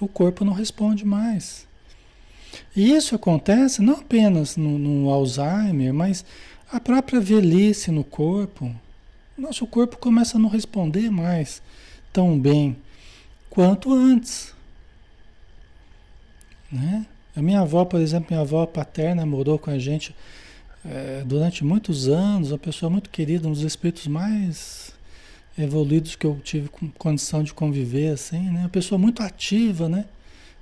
O 0.00 0.06
corpo 0.06 0.44
não 0.44 0.52
responde 0.52 1.06
mais. 1.06 1.66
E 2.76 2.92
isso 2.92 3.14
acontece 3.14 3.80
não 3.80 3.94
apenas 3.94 4.56
no, 4.56 4.78
no 4.78 5.10
Alzheimer, 5.10 5.94
mas 5.94 6.24
a 6.70 6.78
própria 6.78 7.20
velhice 7.20 7.90
no 7.90 8.04
corpo, 8.04 8.74
nosso 9.36 9.66
corpo 9.66 9.96
começa 9.96 10.36
a 10.36 10.40
não 10.40 10.48
responder 10.48 11.10
mais 11.10 11.60
tão 12.12 12.38
bem 12.38 12.76
quanto 13.50 13.92
antes. 13.92 14.54
Né? 16.70 17.06
A 17.34 17.42
minha 17.42 17.60
avó, 17.60 17.84
por 17.84 18.00
exemplo, 18.00 18.28
minha 18.30 18.40
avó 18.40 18.64
paterna 18.66 19.26
morou 19.26 19.58
com 19.58 19.70
a 19.70 19.78
gente 19.78 20.14
é, 20.84 21.24
durante 21.26 21.64
muitos 21.64 22.08
anos, 22.08 22.52
uma 22.52 22.58
pessoa 22.58 22.88
muito 22.88 23.10
querida, 23.10 23.48
um 23.48 23.52
dos 23.52 23.62
espíritos 23.62 24.06
mais 24.06 24.92
evoluídos 25.58 26.14
que 26.14 26.26
eu 26.26 26.40
tive 26.42 26.68
condição 26.98 27.42
de 27.42 27.54
conviver, 27.54 28.12
assim, 28.12 28.50
né? 28.50 28.60
Uma 28.60 28.68
pessoa 28.68 28.98
muito 28.98 29.22
ativa, 29.22 29.88
né? 29.88 30.04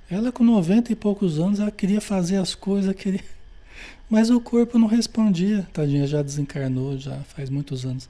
Ela 0.09 0.31
com 0.31 0.43
90 0.43 0.91
e 0.91 0.95
poucos 0.95 1.39
anos, 1.39 1.59
ela 1.59 1.71
queria 1.71 1.99
fazer 1.99 2.37
as 2.37 2.53
coisas, 2.55 2.95
queria... 2.95 3.23
mas 4.09 4.29
o 4.29 4.39
corpo 4.39 4.77
não 4.77 4.87
respondia, 4.87 5.67
tadinha, 5.73 6.05
já 6.05 6.21
desencarnou, 6.21 6.97
já 6.97 7.17
faz 7.23 7.49
muitos 7.49 7.85
anos 7.85 8.09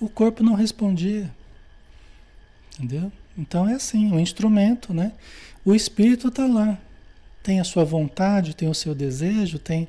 o 0.00 0.08
corpo 0.08 0.42
não 0.42 0.54
respondia. 0.54 1.30
Entendeu? 2.74 3.12
Então 3.36 3.68
é 3.68 3.74
assim, 3.74 4.10
o 4.10 4.14
um 4.14 4.20
instrumento, 4.20 4.94
né? 4.94 5.12
O 5.64 5.74
espírito 5.74 6.28
está 6.28 6.46
lá. 6.46 6.78
Tem 7.42 7.60
a 7.60 7.64
sua 7.64 7.84
vontade, 7.84 8.56
tem 8.56 8.68
o 8.68 8.74
seu 8.74 8.94
desejo, 8.94 9.58
tem 9.58 9.86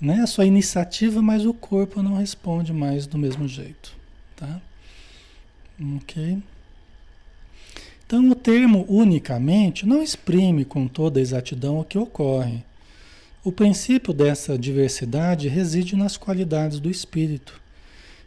né, 0.00 0.20
a 0.20 0.26
sua 0.26 0.46
iniciativa, 0.46 1.20
mas 1.20 1.44
o 1.44 1.52
corpo 1.52 2.02
não 2.02 2.16
responde 2.16 2.72
mais 2.72 3.06
do 3.06 3.18
mesmo 3.18 3.48
jeito. 3.48 3.94
Tá? 4.36 4.60
Ok? 5.96 6.38
Então 8.06 8.28
o 8.28 8.34
termo 8.34 8.84
unicamente 8.88 9.86
não 9.86 10.02
exprime 10.02 10.64
com 10.64 10.86
toda 10.86 11.20
exatidão 11.20 11.80
o 11.80 11.84
que 11.84 11.98
ocorre. 11.98 12.62
O 13.42 13.50
princípio 13.50 14.12
dessa 14.12 14.56
diversidade 14.58 15.48
reside 15.48 15.96
nas 15.96 16.16
qualidades 16.16 16.78
do 16.78 16.90
espírito 16.90 17.63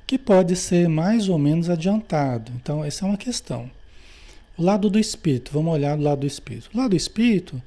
que 0.08 0.18
pode 0.18 0.56
ser 0.56 0.88
mais 0.88 1.28
ou 1.28 1.38
menos 1.38 1.70
adiantado. 1.70 2.52
Então, 2.56 2.84
essa 2.84 3.06
é 3.06 3.10
uma 3.10 3.18
questão. 3.18 3.70
O 4.58 4.64
lado 4.64 4.90
do 4.90 4.98
espírito, 4.98 5.52
vamos 5.52 5.74
olhar 5.74 5.98
do 5.98 6.04
lado 6.04 6.22
do 6.22 6.26
espírito. 6.26 6.70
O 6.74 6.78
lado 6.78 6.92
do 6.92 6.96
espírito, 6.96 7.62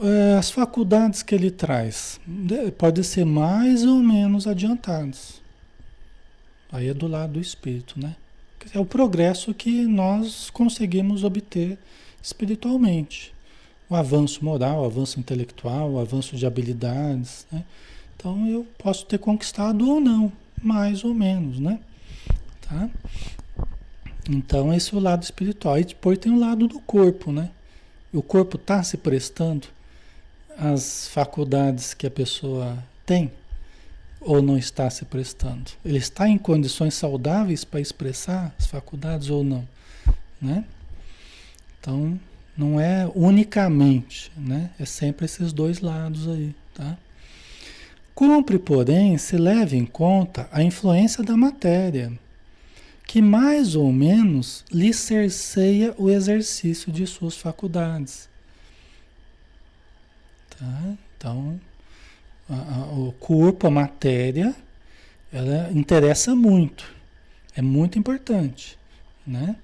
é, 0.00 0.36
as 0.38 0.48
faculdades 0.48 1.22
que 1.22 1.34
ele 1.34 1.50
traz 1.50 2.20
podem 2.78 3.02
ser 3.02 3.26
mais 3.26 3.84
ou 3.84 3.96
menos 3.96 4.46
adiantadas. 4.46 5.42
Aí 6.70 6.88
é 6.88 6.94
do 6.94 7.08
lado 7.08 7.32
do 7.32 7.40
espírito, 7.40 7.98
né? 8.00 8.14
É 8.72 8.78
o 8.78 8.84
progresso 8.84 9.52
que 9.54 9.86
nós 9.86 10.50
conseguimos 10.50 11.24
obter 11.24 11.78
espiritualmente. 12.22 13.32
O 13.88 13.96
avanço 13.96 14.44
moral, 14.44 14.82
o 14.82 14.84
avanço 14.84 15.18
intelectual, 15.18 15.92
o 15.92 15.98
avanço 15.98 16.36
de 16.36 16.46
habilidades. 16.46 17.46
Né? 17.50 17.64
Então 18.16 18.46
eu 18.46 18.66
posso 18.76 19.06
ter 19.06 19.18
conquistado 19.18 19.88
ou 19.88 20.00
não, 20.00 20.30
mais 20.62 21.04
ou 21.04 21.14
menos, 21.14 21.58
né? 21.58 21.80
Tá? 22.62 22.88
Então, 24.28 24.74
esse 24.74 24.94
é 24.94 24.96
o 24.96 25.00
lado 25.00 25.22
espiritual. 25.22 25.78
E 25.78 25.84
depois 25.84 26.18
tem 26.18 26.30
o 26.32 26.38
lado 26.38 26.68
do 26.68 26.80
corpo, 26.80 27.32
né? 27.32 27.50
O 28.12 28.22
corpo 28.22 28.56
está 28.56 28.82
se 28.82 28.96
prestando 28.96 29.66
às 30.56 31.08
faculdades 31.08 31.94
que 31.94 32.06
a 32.06 32.10
pessoa 32.10 32.82
tem. 33.06 33.30
ou 34.20 34.42
não 34.42 34.58
está 34.58 34.90
se 34.90 35.04
prestando? 35.04 35.70
Ele 35.84 35.98
está 35.98 36.28
em 36.28 36.38
condições 36.38 36.94
saudáveis 36.94 37.64
para 37.64 37.80
expressar 37.80 38.54
as 38.58 38.66
faculdades 38.66 39.30
ou 39.30 39.44
não? 39.44 39.66
Né? 40.40 40.64
Então, 41.80 42.18
não 42.56 42.80
é 42.80 43.10
unicamente, 43.14 44.32
né? 44.36 44.70
É 44.78 44.84
sempre 44.84 45.24
esses 45.24 45.52
dois 45.52 45.80
lados 45.80 46.28
aí, 46.28 46.54
tá? 46.74 46.98
Cumpre, 48.18 48.58
porém, 48.58 49.16
se 49.16 49.36
leve 49.36 49.76
em 49.76 49.86
conta 49.86 50.48
a 50.50 50.60
influência 50.60 51.22
da 51.22 51.36
matéria, 51.36 52.12
que 53.06 53.22
mais 53.22 53.76
ou 53.76 53.92
menos 53.92 54.64
lhe 54.72 54.92
cerceia 54.92 55.94
o 55.96 56.10
exercício 56.10 56.90
de 56.90 57.06
suas 57.06 57.36
faculdades. 57.36 58.28
Tá? 60.50 60.96
Então, 61.16 61.60
a, 62.50 62.54
a, 62.54 62.92
o 62.92 63.14
corpo, 63.20 63.68
a 63.68 63.70
matéria, 63.70 64.52
ela 65.32 65.70
interessa 65.70 66.34
muito, 66.34 66.92
é 67.54 67.62
muito 67.62 68.00
importante, 68.00 68.76
né? 69.24 69.54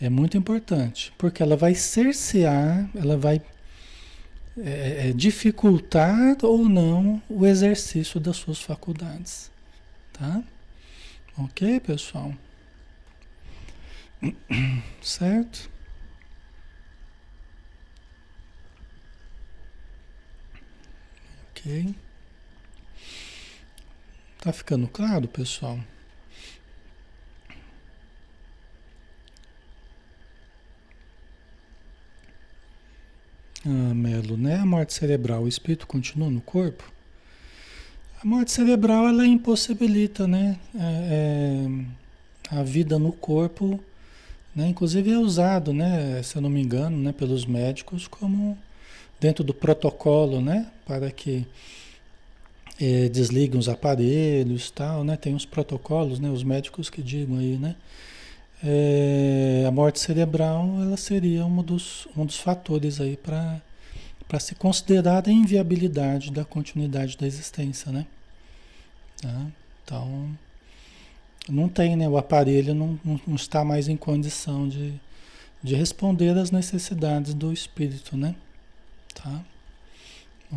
É 0.00 0.08
muito 0.08 0.36
importante, 0.36 1.12
porque 1.18 1.42
ela 1.42 1.56
vai 1.56 1.74
cercear, 1.74 2.88
ela 2.94 3.16
vai 3.16 3.42
é, 4.56 5.08
é, 5.08 5.12
dificultar 5.12 6.36
ou 6.42 6.68
não 6.68 7.20
o 7.28 7.46
exercício 7.46 8.20
das 8.20 8.36
suas 8.36 8.60
faculdades, 8.60 9.50
tá? 10.12 10.42
Ok, 11.36 11.80
pessoal? 11.80 12.32
Certo? 15.02 15.70
Ok. 21.50 21.94
Tá 24.40 24.52
ficando 24.52 24.86
claro, 24.86 25.26
pessoal? 25.26 25.80
Ah, 33.66 33.94
Melo, 33.94 34.36
né? 34.36 34.56
A 34.56 34.66
morte 34.66 34.92
cerebral, 34.92 35.44
o 35.44 35.48
espírito 35.48 35.86
continua 35.86 36.28
no 36.28 36.40
corpo? 36.40 36.92
A 38.22 38.26
morte 38.26 38.52
cerebral, 38.52 39.08
ela 39.08 39.26
impossibilita, 39.26 40.26
né? 40.26 40.58
É, 40.74 41.66
é, 42.50 42.58
a 42.58 42.62
vida 42.62 42.98
no 42.98 43.10
corpo, 43.10 43.80
né? 44.54 44.68
Inclusive 44.68 45.10
é 45.10 45.18
usado, 45.18 45.72
né? 45.72 46.22
Se 46.22 46.36
eu 46.36 46.42
não 46.42 46.50
me 46.50 46.60
engano, 46.60 46.98
né? 46.98 47.12
Pelos 47.12 47.46
médicos 47.46 48.06
como 48.06 48.58
dentro 49.18 49.42
do 49.42 49.54
protocolo, 49.54 50.42
né? 50.42 50.70
Para 50.86 51.10
que 51.10 51.46
é, 52.78 53.08
desliguem 53.08 53.58
os 53.58 53.68
aparelhos, 53.68 54.70
tal, 54.70 55.04
né? 55.04 55.16
Tem 55.16 55.34
uns 55.34 55.46
protocolos, 55.46 56.18
né? 56.18 56.28
Os 56.28 56.42
médicos 56.42 56.90
que 56.90 57.02
digam 57.02 57.38
aí, 57.38 57.56
né? 57.56 57.76
É, 58.64 59.64
a 59.68 59.70
morte 59.70 60.00
cerebral, 60.00 60.66
ela 60.80 60.96
seria 60.96 61.44
um 61.44 61.62
dos, 61.62 62.08
um 62.16 62.24
dos 62.24 62.38
fatores 62.38 63.00
aí 63.00 63.16
para 63.16 63.60
para 64.26 64.40
se 64.40 64.54
considerar 64.54 65.28
a 65.28 65.30
inviabilidade 65.30 66.32
da 66.32 66.44
continuidade 66.44 67.16
da 67.16 67.26
existência, 67.26 67.92
né? 67.92 68.06
Tá? 69.20 69.46
Então, 69.84 70.36
não 71.48 71.68
tem, 71.68 71.94
né? 71.94 72.08
O 72.08 72.16
aparelho 72.16 72.74
não, 72.74 72.98
não, 73.04 73.20
não 73.26 73.36
está 73.36 73.64
mais 73.64 73.86
em 73.86 73.96
condição 73.96 74.68
de, 74.68 74.94
de 75.62 75.74
responder 75.74 76.36
às 76.38 76.50
necessidades 76.50 77.34
do 77.34 77.52
espírito, 77.52 78.16
né? 78.16 78.34
Tá? 79.14 79.44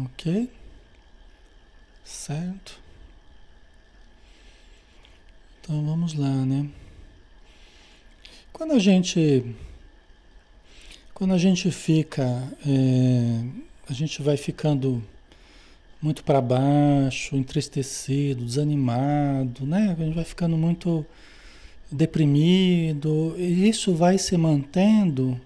Ok? 0.05 0.49
Certo? 2.03 2.79
Então 5.61 5.85
vamos 5.85 6.13
lá, 6.13 6.45
né? 6.45 6.69
Quando 8.57 8.73
a 8.73 8.79
gente 8.79 9.55
quando 11.13 11.31
a 11.31 11.37
gente 11.37 11.69
fica, 11.69 12.23
é, 12.65 13.43
a 13.87 13.93
gente 13.93 14.19
vai 14.23 14.35
ficando 14.35 15.03
muito 16.01 16.23
para 16.23 16.41
baixo, 16.41 17.35
entristecido, 17.35 18.43
desanimado, 18.43 19.63
né? 19.63 19.95
A 19.95 20.03
gente 20.03 20.15
vai 20.15 20.23
ficando 20.23 20.57
muito 20.57 21.05
deprimido, 21.91 23.35
e 23.37 23.69
isso 23.69 23.93
vai 23.93 24.17
se 24.17 24.35
mantendo 24.35 25.39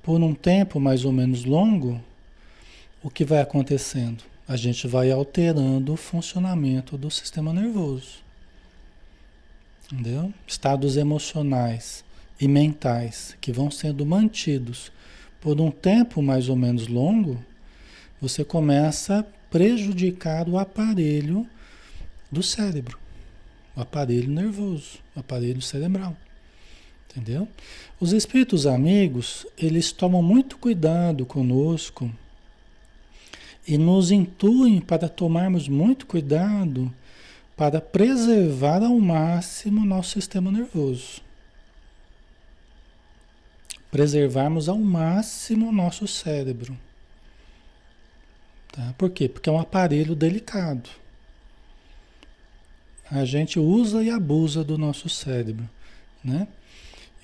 por 0.00 0.20
um 0.20 0.32
tempo 0.32 0.78
mais 0.78 1.04
ou 1.04 1.10
menos 1.10 1.44
longo, 1.44 2.00
o 3.02 3.10
que 3.10 3.24
vai 3.24 3.40
acontecendo? 3.40 4.22
A 4.46 4.56
gente 4.56 4.86
vai 4.86 5.10
alterando 5.10 5.92
o 5.92 5.96
funcionamento 5.96 6.96
do 6.96 7.10
sistema 7.10 7.52
nervoso. 7.52 8.22
Entendeu? 9.90 10.32
Estados 10.46 10.96
emocionais 10.96 12.03
e 12.40 12.48
mentais 12.48 13.36
que 13.40 13.52
vão 13.52 13.70
sendo 13.70 14.04
mantidos 14.04 14.90
por 15.40 15.60
um 15.60 15.70
tempo 15.70 16.22
mais 16.22 16.48
ou 16.48 16.56
menos 16.56 16.88
longo, 16.88 17.42
você 18.20 18.44
começa 18.44 19.18
a 19.18 19.22
prejudicar 19.50 20.48
o 20.48 20.58
aparelho 20.58 21.46
do 22.30 22.42
cérebro, 22.42 22.98
o 23.76 23.80
aparelho 23.80 24.30
nervoso, 24.30 24.98
o 25.14 25.20
aparelho 25.20 25.60
cerebral. 25.60 26.16
Entendeu? 27.10 27.46
Os 28.00 28.12
espíritos 28.12 28.66
amigos, 28.66 29.46
eles 29.56 29.92
tomam 29.92 30.22
muito 30.22 30.56
cuidado 30.58 31.24
conosco 31.24 32.10
e 33.66 33.78
nos 33.78 34.10
intuem 34.10 34.80
para 34.80 35.08
tomarmos 35.08 35.68
muito 35.68 36.06
cuidado 36.06 36.92
para 37.56 37.80
preservar 37.80 38.82
ao 38.82 38.98
máximo 38.98 39.84
nosso 39.84 40.12
sistema 40.12 40.50
nervoso. 40.50 41.22
Preservarmos 43.94 44.68
ao 44.68 44.76
máximo 44.76 45.70
nosso 45.70 46.08
cérebro. 46.08 46.76
Tá? 48.72 48.92
Por 48.98 49.08
quê? 49.08 49.28
Porque 49.28 49.48
é 49.48 49.52
um 49.52 49.60
aparelho 49.60 50.16
delicado. 50.16 50.90
A 53.08 53.24
gente 53.24 53.60
usa 53.60 54.02
e 54.02 54.10
abusa 54.10 54.64
do 54.64 54.76
nosso 54.76 55.08
cérebro, 55.08 55.70
né? 56.24 56.48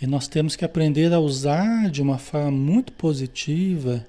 E 0.00 0.06
nós 0.06 0.28
temos 0.28 0.54
que 0.54 0.64
aprender 0.64 1.12
a 1.12 1.18
usar 1.18 1.90
de 1.90 2.00
uma 2.00 2.18
forma 2.18 2.52
muito 2.52 2.92
positiva 2.92 4.06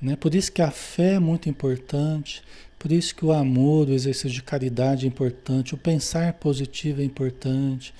né? 0.00 0.16
Por 0.16 0.34
isso 0.34 0.50
que 0.50 0.62
a 0.62 0.70
fé 0.70 1.14
é 1.14 1.18
muito 1.18 1.48
importante, 1.48 2.42
por 2.78 2.90
isso 2.90 3.14
que 3.14 3.24
o 3.24 3.32
amor, 3.32 3.88
o 3.88 3.92
exercício 3.92 4.30
de 4.30 4.42
caridade 4.42 5.04
é 5.04 5.08
importante, 5.08 5.74
o 5.74 5.78
pensar 5.78 6.32
positivo 6.34 7.02
é 7.02 7.04
importante, 7.04 7.92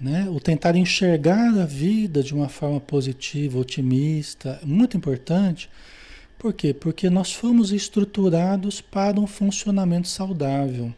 né? 0.00 0.28
o 0.30 0.40
tentar 0.40 0.76
enxergar 0.76 1.58
a 1.58 1.66
vida 1.66 2.22
de 2.22 2.34
uma 2.34 2.48
forma 2.48 2.80
positiva, 2.80 3.58
otimista, 3.58 4.60
muito 4.62 4.96
importante. 4.96 5.68
Por 6.38 6.52
quê? 6.52 6.72
Porque 6.72 7.10
nós 7.10 7.32
fomos 7.32 7.72
estruturados 7.72 8.80
para 8.80 9.18
um 9.18 9.26
funcionamento 9.26 10.08
saudável. 10.08 10.94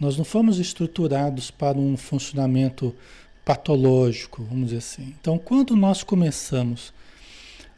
Nós 0.00 0.16
não 0.16 0.24
fomos 0.24 0.58
estruturados 0.58 1.50
para 1.50 1.78
um 1.78 1.96
funcionamento 1.96 2.94
patológico, 3.44 4.42
vamos 4.42 4.66
dizer 4.66 4.78
assim. 4.78 5.14
Então, 5.20 5.38
quando 5.38 5.76
nós 5.76 6.02
começamos 6.02 6.92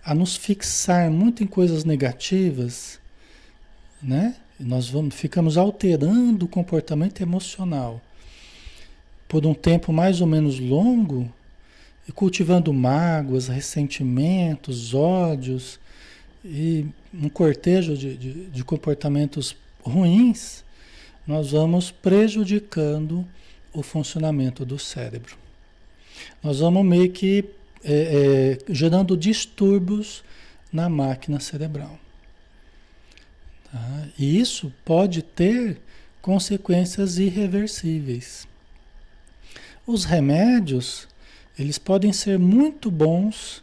a 0.02 0.14
nos 0.14 0.36
fixar 0.36 1.10
muito 1.10 1.42
em 1.42 1.46
coisas 1.46 1.84
negativas, 1.84 2.98
né? 4.02 4.36
Nós 4.58 4.88
vamos, 4.88 5.14
ficamos 5.14 5.58
alterando 5.58 6.46
o 6.46 6.48
comportamento 6.48 7.20
emocional 7.20 8.00
por 9.34 9.44
um 9.46 9.52
tempo 9.52 9.92
mais 9.92 10.20
ou 10.20 10.28
menos 10.28 10.60
longo 10.60 11.28
cultivando 12.14 12.72
mágoas, 12.72 13.48
ressentimentos, 13.48 14.94
ódios 14.94 15.80
e 16.44 16.86
um 17.12 17.28
cortejo 17.28 17.96
de, 17.96 18.16
de, 18.16 18.32
de 18.46 18.62
comportamentos 18.62 19.56
ruins, 19.82 20.62
nós 21.26 21.50
vamos 21.50 21.90
prejudicando 21.90 23.26
o 23.72 23.82
funcionamento 23.82 24.64
do 24.64 24.78
cérebro. 24.78 25.36
Nós 26.40 26.60
vamos 26.60 26.84
meio 26.84 27.10
que 27.10 27.44
é, 27.82 28.58
é, 28.62 28.72
gerando 28.72 29.16
distúrbios 29.16 30.22
na 30.72 30.88
máquina 30.88 31.40
cerebral. 31.40 31.98
Tá? 33.72 34.06
E 34.16 34.38
isso 34.38 34.72
pode 34.84 35.22
ter 35.22 35.80
consequências 36.22 37.18
irreversíveis. 37.18 38.46
Os 39.86 40.04
remédios, 40.04 41.06
eles 41.58 41.78
podem 41.78 42.12
ser 42.12 42.38
muito 42.38 42.90
bons 42.90 43.62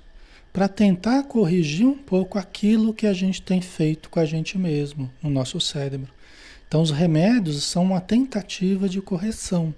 para 0.54 0.68
tentar 0.68 1.24
corrigir 1.24 1.88
um 1.88 1.98
pouco 1.98 2.38
aquilo 2.38 2.94
que 2.94 3.08
a 3.08 3.14
gente 3.14 3.42
tem 3.42 3.62
feito 3.62 4.10
com 4.10 4.20
a 4.20 4.26
gente 4.26 4.58
mesmo, 4.58 5.12
no 5.22 5.30
nosso 5.30 5.60
cérebro. 5.60 6.12
Então, 6.68 6.82
os 6.82 6.92
remédios 6.92 7.64
são 7.64 7.84
uma 7.84 8.00
tentativa 8.00 8.88
de 8.88 9.02
correção 9.02 9.74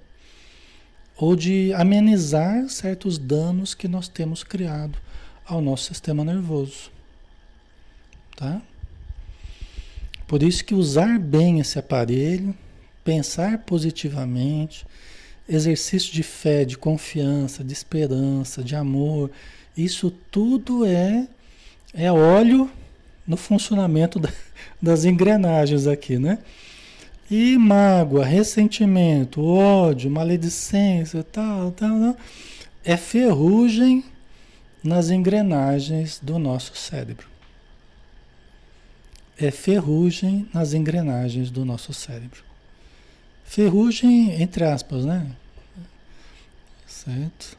ou 1.16 1.36
de 1.36 1.72
amenizar 1.74 2.68
certos 2.70 3.18
danos 3.18 3.74
que 3.74 3.88
nós 3.88 4.08
temos 4.08 4.44
criado 4.44 4.98
ao 5.46 5.62
nosso 5.62 5.86
sistema 5.86 6.26
nervoso. 6.26 6.92
Tá? 8.36 8.62
Por 10.28 10.44
isso 10.44 10.66
que 10.66 10.74
usar 10.74 11.20
bem 11.20 11.60
esse 11.60 11.78
aparelho, 11.80 12.56
pensar 13.04 13.60
positivamente, 13.60 14.86
exercício 15.48 16.14
de 16.14 16.24
fé, 16.24 16.64
de 16.66 16.78
confiança, 16.78 17.64
de 17.64 17.74
esperança, 17.74 18.64
de 18.64 18.76
amor, 18.76 19.30
isso 19.76 20.12
tudo 20.32 20.86
é 20.86 21.28
é 21.94 22.12
óleo 22.12 22.70
no 23.28 23.38
funcionamento 23.38 24.20
da, 24.20 24.30
das 24.82 25.06
engrenagens 25.06 25.88
aqui, 25.88 26.18
né? 26.18 26.40
E 27.30 27.58
mágoa, 27.58 28.26
ressentimento, 28.26 29.44
ódio, 29.44 30.10
maledicência, 30.10 31.24
tal, 31.24 31.72
tal, 31.72 32.00
tal, 32.00 32.18
é 32.84 32.98
ferrugem 32.98 34.04
nas 34.84 35.10
engrenagens 35.10 36.20
do 36.22 36.38
nosso 36.38 36.76
cérebro. 36.76 37.28
É 39.40 39.50
ferrugem 39.50 40.48
nas 40.54 40.74
engrenagens 40.74 41.50
do 41.50 41.64
nosso 41.64 41.94
cérebro. 41.94 42.44
Ferrugem, 43.44 44.42
entre 44.42 44.64
aspas, 44.64 45.06
né? 45.06 45.30
Certo? 46.88 47.58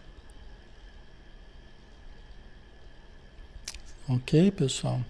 Ok, 4.08 4.50
pessoal? 4.50 5.00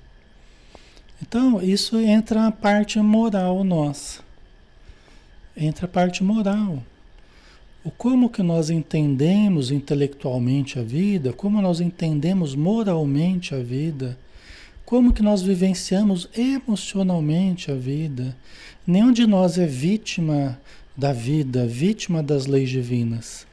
Então, 1.20 1.62
isso 1.62 1.98
entra 1.98 2.46
a 2.46 2.52
parte 2.52 2.98
moral 3.00 3.64
nossa. 3.64 4.22
Entra 5.56 5.86
a 5.86 5.88
parte 5.88 6.22
moral. 6.22 6.82
O 7.82 7.90
como 7.90 8.30
que 8.30 8.42
nós 8.42 8.70
entendemos 8.70 9.70
intelectualmente 9.70 10.78
a 10.78 10.82
vida, 10.82 11.32
como 11.32 11.60
nós 11.60 11.80
entendemos 11.80 12.54
moralmente 12.54 13.54
a 13.54 13.58
vida, 13.58 14.18
como 14.85 15.12
que 15.12 15.22
nós 15.22 15.43
vivenciamos 15.43 16.28
emocionalmente 16.37 17.70
a 17.70 17.74
vida. 17.74 18.37
Nenhum 18.87 19.12
de 19.12 19.26
nós 19.26 19.59
é 19.59 19.66
vítima 19.66 20.61
da 20.97 21.12
vida, 21.12 21.66
vítima 21.66 22.22
das 22.22 22.47
leis 22.47 22.68
divinas. 22.68 23.47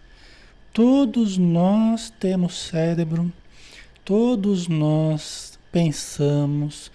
Todos 0.73 1.37
nós 1.37 2.11
temos 2.19 2.57
cérebro, 2.57 3.31
todos 4.03 4.67
nós 4.67 5.57
pensamos, 5.71 6.91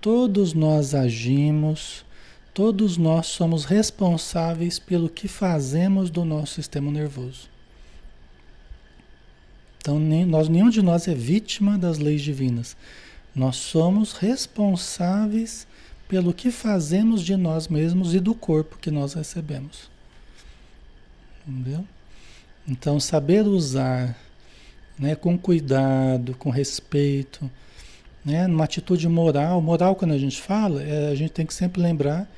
todos 0.00 0.54
nós 0.54 0.94
agimos, 0.94 2.04
todos 2.54 2.96
nós 2.96 3.26
somos 3.26 3.64
responsáveis 3.64 4.78
pelo 4.78 5.08
que 5.08 5.28
fazemos 5.28 6.10
do 6.10 6.24
nosso 6.24 6.54
sistema 6.54 6.90
nervoso. 6.90 7.48
Então, 9.78 9.98
nem, 9.98 10.26
nós, 10.26 10.48
nenhum 10.48 10.68
de 10.68 10.82
nós 10.82 11.08
é 11.08 11.14
vítima 11.14 11.78
das 11.78 11.98
leis 11.98 12.20
divinas. 12.20 12.76
Nós 13.34 13.56
somos 13.56 14.12
responsáveis 14.12 15.66
pelo 16.08 16.34
que 16.34 16.50
fazemos 16.50 17.22
de 17.22 17.36
nós 17.36 17.68
mesmos 17.68 18.14
e 18.14 18.20
do 18.20 18.34
corpo 18.34 18.78
que 18.78 18.90
nós 18.90 19.14
recebemos. 19.14 19.90
Entendeu? 21.46 21.86
Então, 22.66 22.98
saber 22.98 23.46
usar 23.46 24.16
né, 24.98 25.14
com 25.14 25.38
cuidado, 25.38 26.34
com 26.34 26.50
respeito, 26.50 27.50
né, 28.24 28.46
numa 28.46 28.64
atitude 28.64 29.08
moral. 29.08 29.60
Moral, 29.62 29.94
quando 29.94 30.12
a 30.12 30.18
gente 30.18 30.40
fala, 30.40 30.82
é, 30.82 31.08
a 31.08 31.14
gente 31.14 31.30
tem 31.30 31.46
que 31.46 31.54
sempre 31.54 31.80
lembrar 31.80 32.30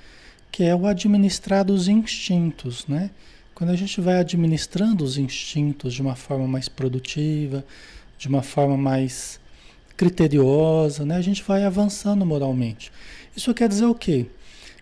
que 0.51 0.63
é 0.63 0.75
o 0.77 0.87
administrar 0.87 1.65
dos 1.65 1.89
instintos, 1.89 2.87
né? 2.87 3.11
Quando 3.55 3.71
a 3.71 3.77
gente 3.77 4.01
vai 4.03 4.19
administrando 4.19 5.03
os 5.03 5.17
instintos 5.17 5.95
de 5.95 6.03
uma 6.03 6.15
forma 6.15 6.47
mais 6.47 6.69
produtiva, 6.69 7.65
de 8.19 8.29
uma 8.29 8.43
forma 8.43 8.77
mais 8.77 9.41
criteriosa, 10.03 11.05
né? 11.07 11.15
A 11.15 11.21
gente 11.21 11.45
vai 11.45 11.63
avançando 11.63 12.27
moralmente. 12.27 12.91
Isso 13.37 13.55
quer 13.55 13.69
dizer 13.69 13.85
o 13.85 13.95
quê? 13.95 14.27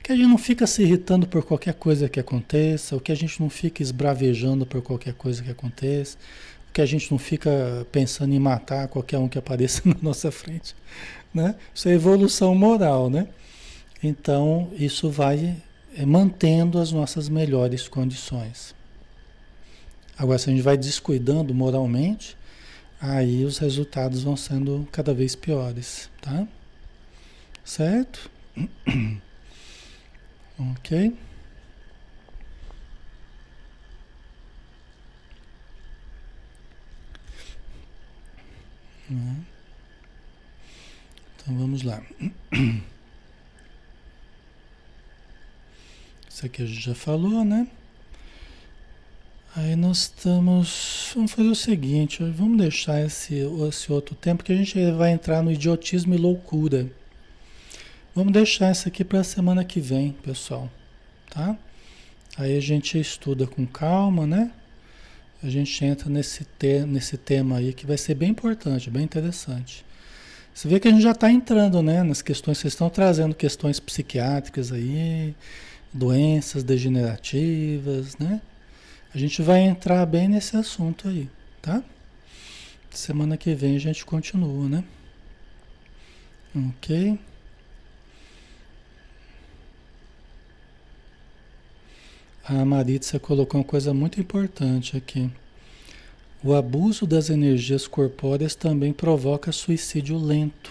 Que 0.03 0.13
a 0.13 0.17
gente 0.17 0.29
não 0.29 0.39
fica 0.39 0.67
se 0.67 0.83
irritando 0.83 1.27
por 1.27 1.45
qualquer 1.45 1.75
coisa 1.75 2.09
que 2.09 2.19
aconteça, 2.19 2.95
ou 2.95 3.01
que 3.03 3.13
a 3.13 3.15
gente 3.15 3.39
não 3.39 3.51
fica 3.51 3.83
esbravejando 3.83 4.65
por 4.65 4.81
qualquer 4.81 5.13
coisa 5.13 5.43
que 5.43 5.51
aconteça, 5.51 6.17
que 6.73 6.81
a 6.81 6.87
gente 6.87 7.11
não 7.11 7.19
fica 7.19 7.87
pensando 7.93 8.33
em 8.33 8.39
matar 8.39 8.89
qualquer 8.89 9.19
um 9.19 9.29
que 9.29 9.39
apareça 9.39 9.83
na 9.85 9.97
nossa 10.01 10.31
frente, 10.31 10.75
né? 11.35 11.55
Isso 11.75 11.87
é 11.91 11.93
evolução 11.93 12.55
moral, 12.55 13.11
né? 13.11 13.29
Então, 14.03 14.71
isso 14.79 15.11
vai 15.11 15.55
eh, 15.95 16.07
mantendo 16.07 16.79
as 16.79 16.93
nossas 16.93 17.29
melhores 17.29 17.89
condições. 17.89 18.75
Agora, 20.17 20.39
se 20.39 20.49
a 20.49 20.53
gente 20.53 20.63
vai 20.63 20.79
descuidando 20.79 21.53
moralmente, 21.55 22.40
aí 23.01 23.45
os 23.45 23.59
resultados 23.59 24.23
vão 24.23 24.37
sendo 24.37 24.87
cada 24.93 25.15
vez 25.15 25.35
piores, 25.35 26.11
tá? 26.21 26.47
Certo? 27.65 28.31
ok? 30.59 31.17
Né? 39.09 39.45
Então 41.37 41.59
vamos 41.59 41.83
lá. 41.83 42.03
Isso 46.29 46.47
aqui 46.47 46.63
a 46.63 46.67
gente 46.67 46.81
já 46.81 46.95
falou, 46.95 47.45
né? 47.45 47.67
Aí 49.57 49.75
nós 49.77 49.99
estamos. 49.99 51.13
Vamos 51.15 51.33
fazer 51.33 51.49
o 51.49 51.55
seguinte: 51.55 52.23
vamos 52.23 52.59
deixar 52.59 53.05
esse, 53.05 53.43
esse 53.69 53.93
outro 53.93 54.15
tempo 54.15 54.45
que 54.45 54.53
a 54.53 54.57
gente 54.57 54.79
vai 54.93 55.11
entrar 55.11 55.43
no 55.43 55.51
idiotismo 55.51 56.15
e 56.15 56.19
loucura. 56.19 56.91
Vamos 58.15 58.33
deixar 58.33 58.69
essa 58.69 58.89
aqui 58.89 59.05
para 59.05 59.21
a 59.21 59.25
semana 59.25 59.65
que 59.65 59.81
vem, 59.81 60.13
pessoal. 60.13 60.71
Tá? 61.31 61.57
Aí 62.37 62.57
a 62.57 62.61
gente 62.61 62.99
estuda 62.99 63.47
com 63.47 63.67
calma, 63.67 64.27
né? 64.27 64.51
a 65.43 65.49
gente 65.49 65.85
entra 65.85 66.11
nesse, 66.11 66.45
te 66.45 66.81
nesse 66.81 67.17
tema 67.17 67.59
aí 67.59 67.73
que 67.73 67.87
vai 67.87 67.97
ser 67.97 68.15
bem 68.15 68.31
importante, 68.31 68.91
bem 68.91 69.03
interessante. 69.03 69.85
Você 70.55 70.69
vê 70.69 70.79
que 70.79 70.89
a 70.89 70.91
gente 70.91 71.03
já 71.03 71.13
está 71.13 71.31
entrando 71.31 71.83
né, 71.83 72.03
nas 72.03 72.21
questões, 72.21 72.59
vocês 72.59 72.75
estão 72.75 72.91
trazendo 72.91 73.35
questões 73.35 73.81
psiquiátricas 73.81 74.71
aí, 74.73 75.35
doenças 75.93 76.63
degenerativas, 76.63 78.19
né? 78.19 78.41
A 79.13 79.19
gente 79.19 79.43
vai 79.43 79.61
entrar 79.61 80.07
bem 80.07 80.29
nesse 80.29 80.57
assunto 80.57 81.09
aí, 81.09 81.29
tá? 81.61 81.83
Semana 82.91 83.37
que 83.37 83.55
vem 83.55 83.77
a 83.77 83.81
gente 83.81 84.05
continua, 84.05 84.69
né? 84.69 84.85
Ok. 86.55 87.19
A 92.45 92.65
Maritza 92.65 93.19
colocou 93.19 93.61
uma 93.61 93.67
coisa 93.67 93.95
muito 93.95 94.21
importante 94.21 94.97
aqui. 94.97 95.31
O 96.43 96.55
abuso 96.55 97.07
das 97.07 97.31
energias 97.31 97.87
corpóreas 97.87 98.55
também 98.55 98.93
provoca 98.93 99.53
suicídio 99.53 100.17
lento. 100.19 100.71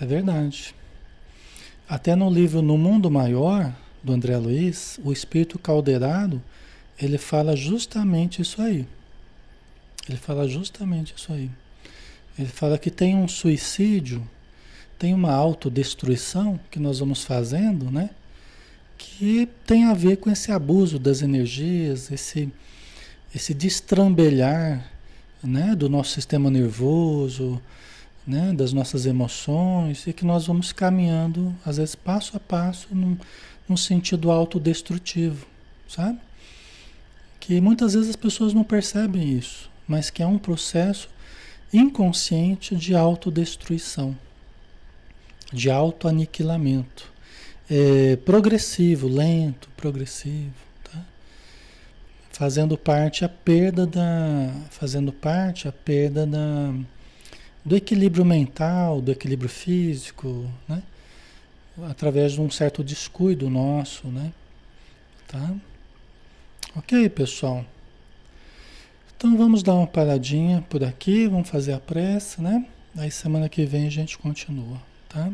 É 0.00 0.06
verdade. 0.06 0.74
Até 1.88 2.16
no 2.16 2.30
livro 2.30 2.62
No 2.62 2.76
Mundo 2.78 3.10
Maior, 3.10 3.72
do 4.02 4.12
André 4.12 4.36
Luiz, 4.36 4.98
o 5.04 5.12
espírito 5.12 5.58
caldeirado, 5.58 6.42
ele 7.00 7.18
fala 7.18 7.56
justamente 7.56 8.42
isso 8.42 8.60
aí. 8.60 8.86
Ele 10.08 10.18
fala 10.18 10.48
justamente 10.48 11.14
isso 11.16 11.32
aí. 11.32 11.50
Ele 12.38 12.48
fala 12.48 12.78
que 12.78 12.90
tem 12.90 13.16
um 13.16 13.26
suicídio, 13.26 14.28
tem 14.98 15.14
uma 15.14 15.32
autodestruição 15.32 16.60
que 16.70 16.78
nós 16.78 16.98
vamos 16.98 17.24
fazendo, 17.24 17.90
né? 17.90 18.10
que 18.96 19.48
tem 19.66 19.84
a 19.84 19.94
ver 19.94 20.16
com 20.16 20.30
esse 20.30 20.50
abuso 20.50 20.98
das 20.98 21.22
energias, 21.22 22.10
esse, 22.10 22.52
esse 23.34 23.54
destrambelhar 23.54 24.90
né, 25.42 25.74
do 25.74 25.88
nosso 25.88 26.12
sistema 26.12 26.50
nervoso, 26.50 27.60
né, 28.26 28.52
das 28.52 28.72
nossas 28.72 29.06
emoções, 29.06 30.06
e 30.06 30.12
que 30.12 30.24
nós 30.24 30.46
vamos 30.46 30.72
caminhando, 30.72 31.54
às 31.64 31.76
vezes, 31.76 31.94
passo 31.94 32.36
a 32.36 32.40
passo, 32.40 32.88
num, 32.90 33.16
num 33.68 33.76
sentido 33.76 34.30
autodestrutivo, 34.30 35.46
sabe? 35.88 36.18
Que 37.46 37.60
muitas 37.60 37.94
vezes 37.94 38.10
as 38.10 38.16
pessoas 38.16 38.52
não 38.52 38.64
percebem 38.64 39.38
isso, 39.38 39.70
mas 39.86 40.10
que 40.10 40.20
é 40.20 40.26
um 40.26 40.36
processo 40.36 41.08
inconsciente 41.72 42.74
de 42.74 42.92
autodestruição, 42.92 44.18
de 45.52 45.70
autoaniquilamento 45.70 47.08
é, 47.70 48.16
progressivo, 48.16 49.06
lento, 49.06 49.68
progressivo, 49.76 50.56
tá? 50.82 51.04
Fazendo 52.32 52.76
parte 52.76 53.24
a 53.24 53.28
perda 53.28 53.86
da, 53.86 54.52
fazendo 54.70 55.12
parte 55.12 55.68
a 55.68 55.72
perda 55.72 56.26
da, 56.26 56.74
do 57.64 57.76
equilíbrio 57.76 58.24
mental, 58.24 59.00
do 59.00 59.12
equilíbrio 59.12 59.48
físico, 59.48 60.50
né? 60.68 60.82
Através 61.88 62.32
de 62.32 62.40
um 62.40 62.50
certo 62.50 62.82
descuido 62.82 63.48
nosso, 63.48 64.08
né? 64.08 64.32
Tá? 65.28 65.54
Ok, 66.78 67.08
pessoal. 67.08 67.64
Então 69.16 69.34
vamos 69.34 69.62
dar 69.62 69.72
uma 69.72 69.86
paradinha 69.86 70.62
por 70.68 70.84
aqui, 70.84 71.26
vamos 71.26 71.48
fazer 71.48 71.72
a 71.72 71.80
pressa, 71.80 72.42
né? 72.42 72.66
Aí 72.94 73.10
semana 73.10 73.48
que 73.48 73.64
vem 73.64 73.86
a 73.86 73.90
gente 73.90 74.18
continua, 74.18 74.78
tá? 75.08 75.32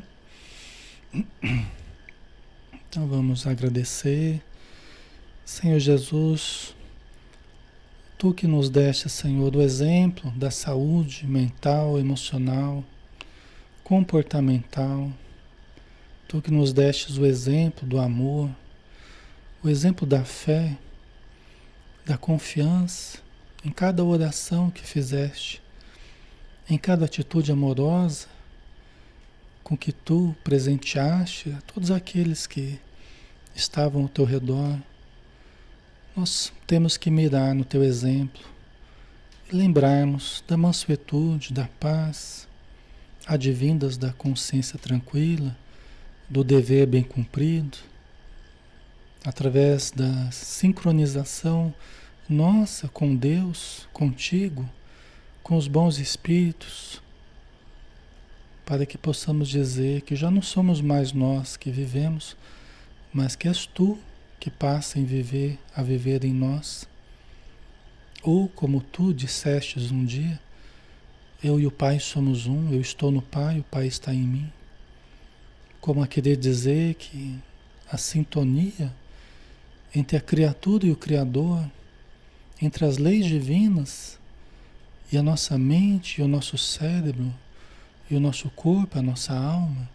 Então 2.89 3.09
vamos 3.09 3.45
agradecer. 3.45 4.41
Senhor 5.45 5.81
Jesus, 5.81 6.77
tu 8.17 8.33
que 8.33 8.47
nos 8.47 8.71
deste, 8.71 9.09
Senhor, 9.09 9.57
o 9.57 9.61
exemplo 9.61 10.31
da 10.37 10.51
saúde 10.53 11.27
mental, 11.27 11.99
emocional, 11.99 12.85
comportamental. 13.83 15.11
Tu 16.29 16.41
que 16.41 16.53
nos 16.53 16.73
destes 16.73 17.19
o 17.19 17.27
exemplo 17.27 17.85
do 17.85 17.99
amor, 17.99 18.49
o 19.61 19.69
exemplo 19.69 20.07
da 20.07 20.25
fé, 20.25 20.79
da 22.05 22.19
confiança 22.19 23.19
em 23.65 23.71
cada 23.71 24.05
oração 24.05 24.71
que 24.71 24.83
fizeste, 24.83 25.63
em 26.69 26.77
cada 26.77 27.05
atitude 27.05 27.53
amorosa 27.53 28.27
com 29.63 29.77
que 29.77 29.93
tu 29.93 30.35
presenteaste 30.43 31.51
a 31.51 31.61
todos 31.63 31.91
aqueles 31.91 32.47
que 32.47 32.81
estavam 33.55 34.03
ao 34.03 34.09
teu 34.09 34.25
redor. 34.25 34.79
Nós 36.17 36.53
temos 36.67 36.97
que 36.97 37.11
mirar 37.11 37.55
no 37.55 37.65
teu 37.65 37.85
exemplo 37.85 38.43
e 39.51 39.57
lembrarmos 39.57 40.43
da 40.47 40.57
mansuetude, 40.57 41.55
da 41.55 41.69
paz, 41.79 42.49
advindas 43.27 43.97
da 43.97 44.13
consciência 44.13 44.79
tranquila, 44.79 45.57
do 46.29 46.43
dever 46.43 46.87
bem 46.87 47.03
cumprido, 47.03 47.79
através 49.25 49.91
da 49.91 50.31
sincronização 50.31 51.73
nossa 52.29 52.89
com 52.89 53.15
Deus, 53.15 53.89
contigo, 53.93 54.69
com 55.43 55.57
os 55.57 55.69
bons 55.69 55.99
espíritos, 55.99 57.01
para 58.65 58.87
que 58.87 58.97
possamos 58.97 59.49
dizer 59.49 60.03
que 60.03 60.17
já 60.17 60.31
não 60.31 60.43
somos 60.43 60.81
mais 60.81 61.13
nós 61.13 61.57
que 61.57 61.71
vivemos, 61.71 62.37
mas 63.13 63.37
que 63.37 63.49
és 63.49 63.67
tu 63.67 63.99
que 64.41 64.51
passa 64.51 64.99
em 64.99 65.05
viver 65.05 65.59
a 65.75 65.83
viver 65.83 66.25
em 66.25 66.33
nós. 66.33 66.89
Ou 68.23 68.49
como 68.49 68.81
tu 68.81 69.13
dissestes 69.13 69.91
um 69.91 70.05
dia, 70.05 70.41
eu 71.43 71.61
e 71.61 71.67
o 71.67 71.71
Pai 71.71 71.99
somos 71.99 72.47
um, 72.47 72.73
eu 72.73 72.81
estou 72.81 73.11
no 73.11 73.21
Pai, 73.21 73.61
o 73.61 73.65
Pai 73.65 73.87
está 73.87 74.15
em 74.15 74.23
mim. 74.23 74.53
Como 75.81 76.03
a 76.03 76.07
querer 76.07 76.37
dizer 76.37 76.95
que 76.95 77.39
a 77.91 77.99
sintonia 77.99 78.95
entre 79.95 80.17
a 80.17 80.21
criatura 80.21 80.87
e 80.87 80.91
o 80.91 80.97
Criador, 80.97 81.71
entre 82.61 82.85
as 82.85 82.97
leis 82.97 83.27
divinas 83.27 84.19
e 85.11 85.19
a 85.19 85.23
nossa 85.23 85.59
mente 85.59 86.21
e 86.21 86.25
o 86.25 86.29
nosso 86.29 86.57
cérebro, 86.57 87.33
e 88.11 88.15
o 88.15 88.21
nosso 88.21 88.51
corpo, 88.51 88.99
a 88.99 89.03
nossa 89.03 89.35
alma, 89.35 89.89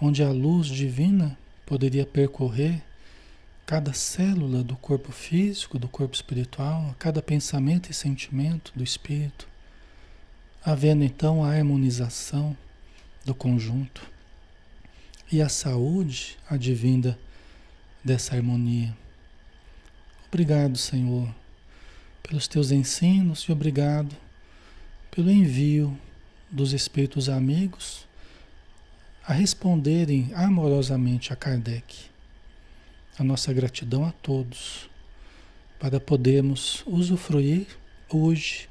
onde 0.00 0.22
a 0.22 0.30
luz 0.30 0.66
divina 0.66 1.36
poderia 1.66 2.06
percorrer 2.06 2.82
cada 3.66 3.92
célula 3.92 4.62
do 4.62 4.76
corpo 4.76 5.12
físico, 5.12 5.78
do 5.78 5.88
corpo 5.88 6.14
espiritual, 6.14 6.94
cada 6.98 7.20
pensamento 7.20 7.90
e 7.90 7.94
sentimento 7.94 8.72
do 8.74 8.82
espírito, 8.82 9.46
havendo 10.64 11.04
então 11.04 11.44
a 11.44 11.50
harmonização 11.54 12.56
do 13.26 13.34
conjunto 13.34 14.10
e 15.30 15.42
a 15.42 15.50
saúde 15.50 16.38
advinda 16.48 17.18
dessa 18.04 18.34
harmonia. 18.34 18.96
Obrigado, 20.28 20.76
Senhor, 20.76 21.34
pelos 22.22 22.46
teus 22.46 22.70
ensinos 22.70 23.42
e 23.42 23.52
obrigado 23.52 24.14
pelo 25.10 25.30
envio 25.30 25.98
dos 26.50 26.72
espíritos 26.72 27.28
amigos 27.28 28.06
a 29.24 29.32
responderem 29.32 30.30
amorosamente 30.34 31.32
a 31.32 31.36
Kardec. 31.36 32.06
A 33.18 33.24
nossa 33.24 33.52
gratidão 33.52 34.04
a 34.06 34.12
todos, 34.12 34.88
para 35.78 35.98
podermos 35.98 36.82
usufruir 36.86 37.66
hoje 38.08 38.68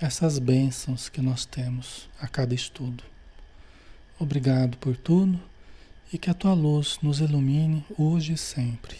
essas 0.00 0.38
bênçãos 0.38 1.08
que 1.08 1.20
nós 1.20 1.44
temos 1.44 2.08
a 2.20 2.26
cada 2.26 2.54
estudo. 2.54 3.04
Obrigado 4.18 4.76
por 4.78 4.96
tudo 4.96 5.40
e 6.12 6.18
que 6.18 6.28
a 6.28 6.34
tua 6.34 6.52
luz 6.52 6.98
nos 7.02 7.20
ilumine 7.20 7.84
hoje 7.98 8.34
e 8.34 8.38
sempre. 8.38 8.96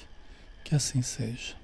Que 0.65 0.75
assim 0.75 1.03
seja. 1.03 1.55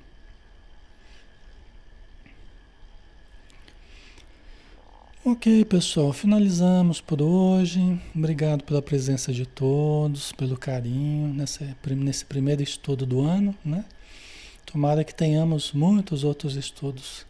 Ok, 5.24 5.64
pessoal, 5.64 6.12
finalizamos 6.12 7.00
por 7.00 7.20
hoje. 7.20 8.00
Obrigado 8.14 8.62
pela 8.64 8.80
presença 8.80 9.32
de 9.32 9.44
todos, 9.44 10.32
pelo 10.32 10.56
carinho 10.56 11.34
nesse, 11.34 12.24
primeiro 12.24 12.62
estudo 12.62 13.04
do 13.04 13.20
ano, 13.20 13.54
né? 13.64 13.84
Tomara 14.64 15.02
que 15.02 15.14
tenhamos 15.14 15.72
muitos 15.72 16.24
outros 16.24 16.56
estudos 16.56 17.26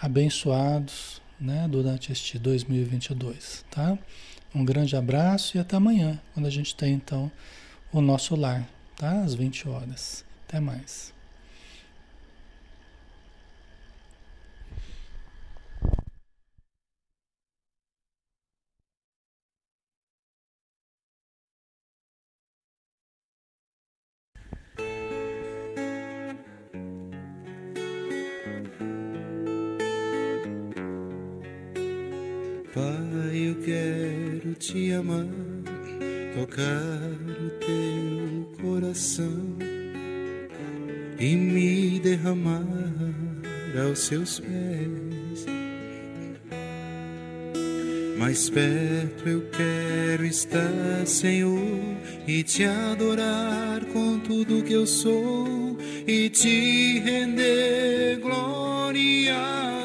abençoados, 0.00 1.20
né, 1.40 1.66
durante 1.68 2.10
este 2.12 2.38
2022, 2.38 3.64
tá? 3.70 3.96
Um 4.54 4.64
grande 4.64 4.96
abraço 4.96 5.56
e 5.56 5.60
até 5.60 5.76
amanhã, 5.76 6.20
quando 6.32 6.46
a 6.46 6.50
gente 6.50 6.74
tem 6.74 6.94
então 6.94 7.30
o 7.92 8.00
nosso 8.00 8.34
lar, 8.34 8.66
tá? 8.96 9.22
Às 9.22 9.34
20 9.34 9.68
horas. 9.68 10.24
Até 10.46 10.58
mais. 10.58 11.12
Te 34.58 34.92
amar, 34.92 35.24
tocar 36.34 37.12
o 37.30 37.50
teu 37.60 38.60
coração 38.60 39.56
e 41.18 41.36
me 41.36 42.00
derramar 42.00 42.64
aos 43.80 44.00
seus 44.00 44.40
pés. 44.40 45.46
Mais 48.18 48.50
perto 48.50 49.28
eu 49.28 49.48
quero 49.50 50.24
estar, 50.26 51.06
Senhor, 51.06 51.96
e 52.26 52.42
te 52.42 52.64
adorar 52.64 53.84
com 53.92 54.18
tudo 54.18 54.64
que 54.64 54.72
eu 54.72 54.88
sou 54.88 55.78
e 56.04 56.28
te 56.28 56.98
render 56.98 58.18
glória. 58.20 59.77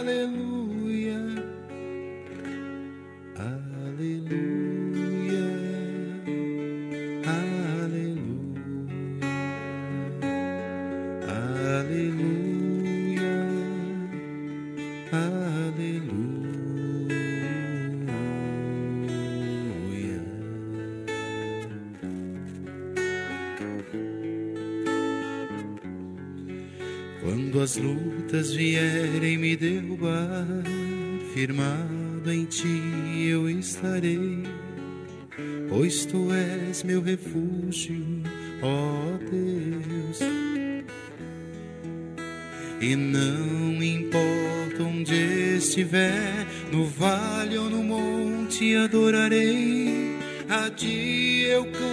No 46.74 46.86
vale 46.86 47.56
ou 47.56 47.70
no 47.70 47.84
monte 47.84 48.76
adorarei, 48.76 50.18
a 50.50 50.72
ti 50.72 51.46
eu 51.48 51.66
canto 51.66 51.93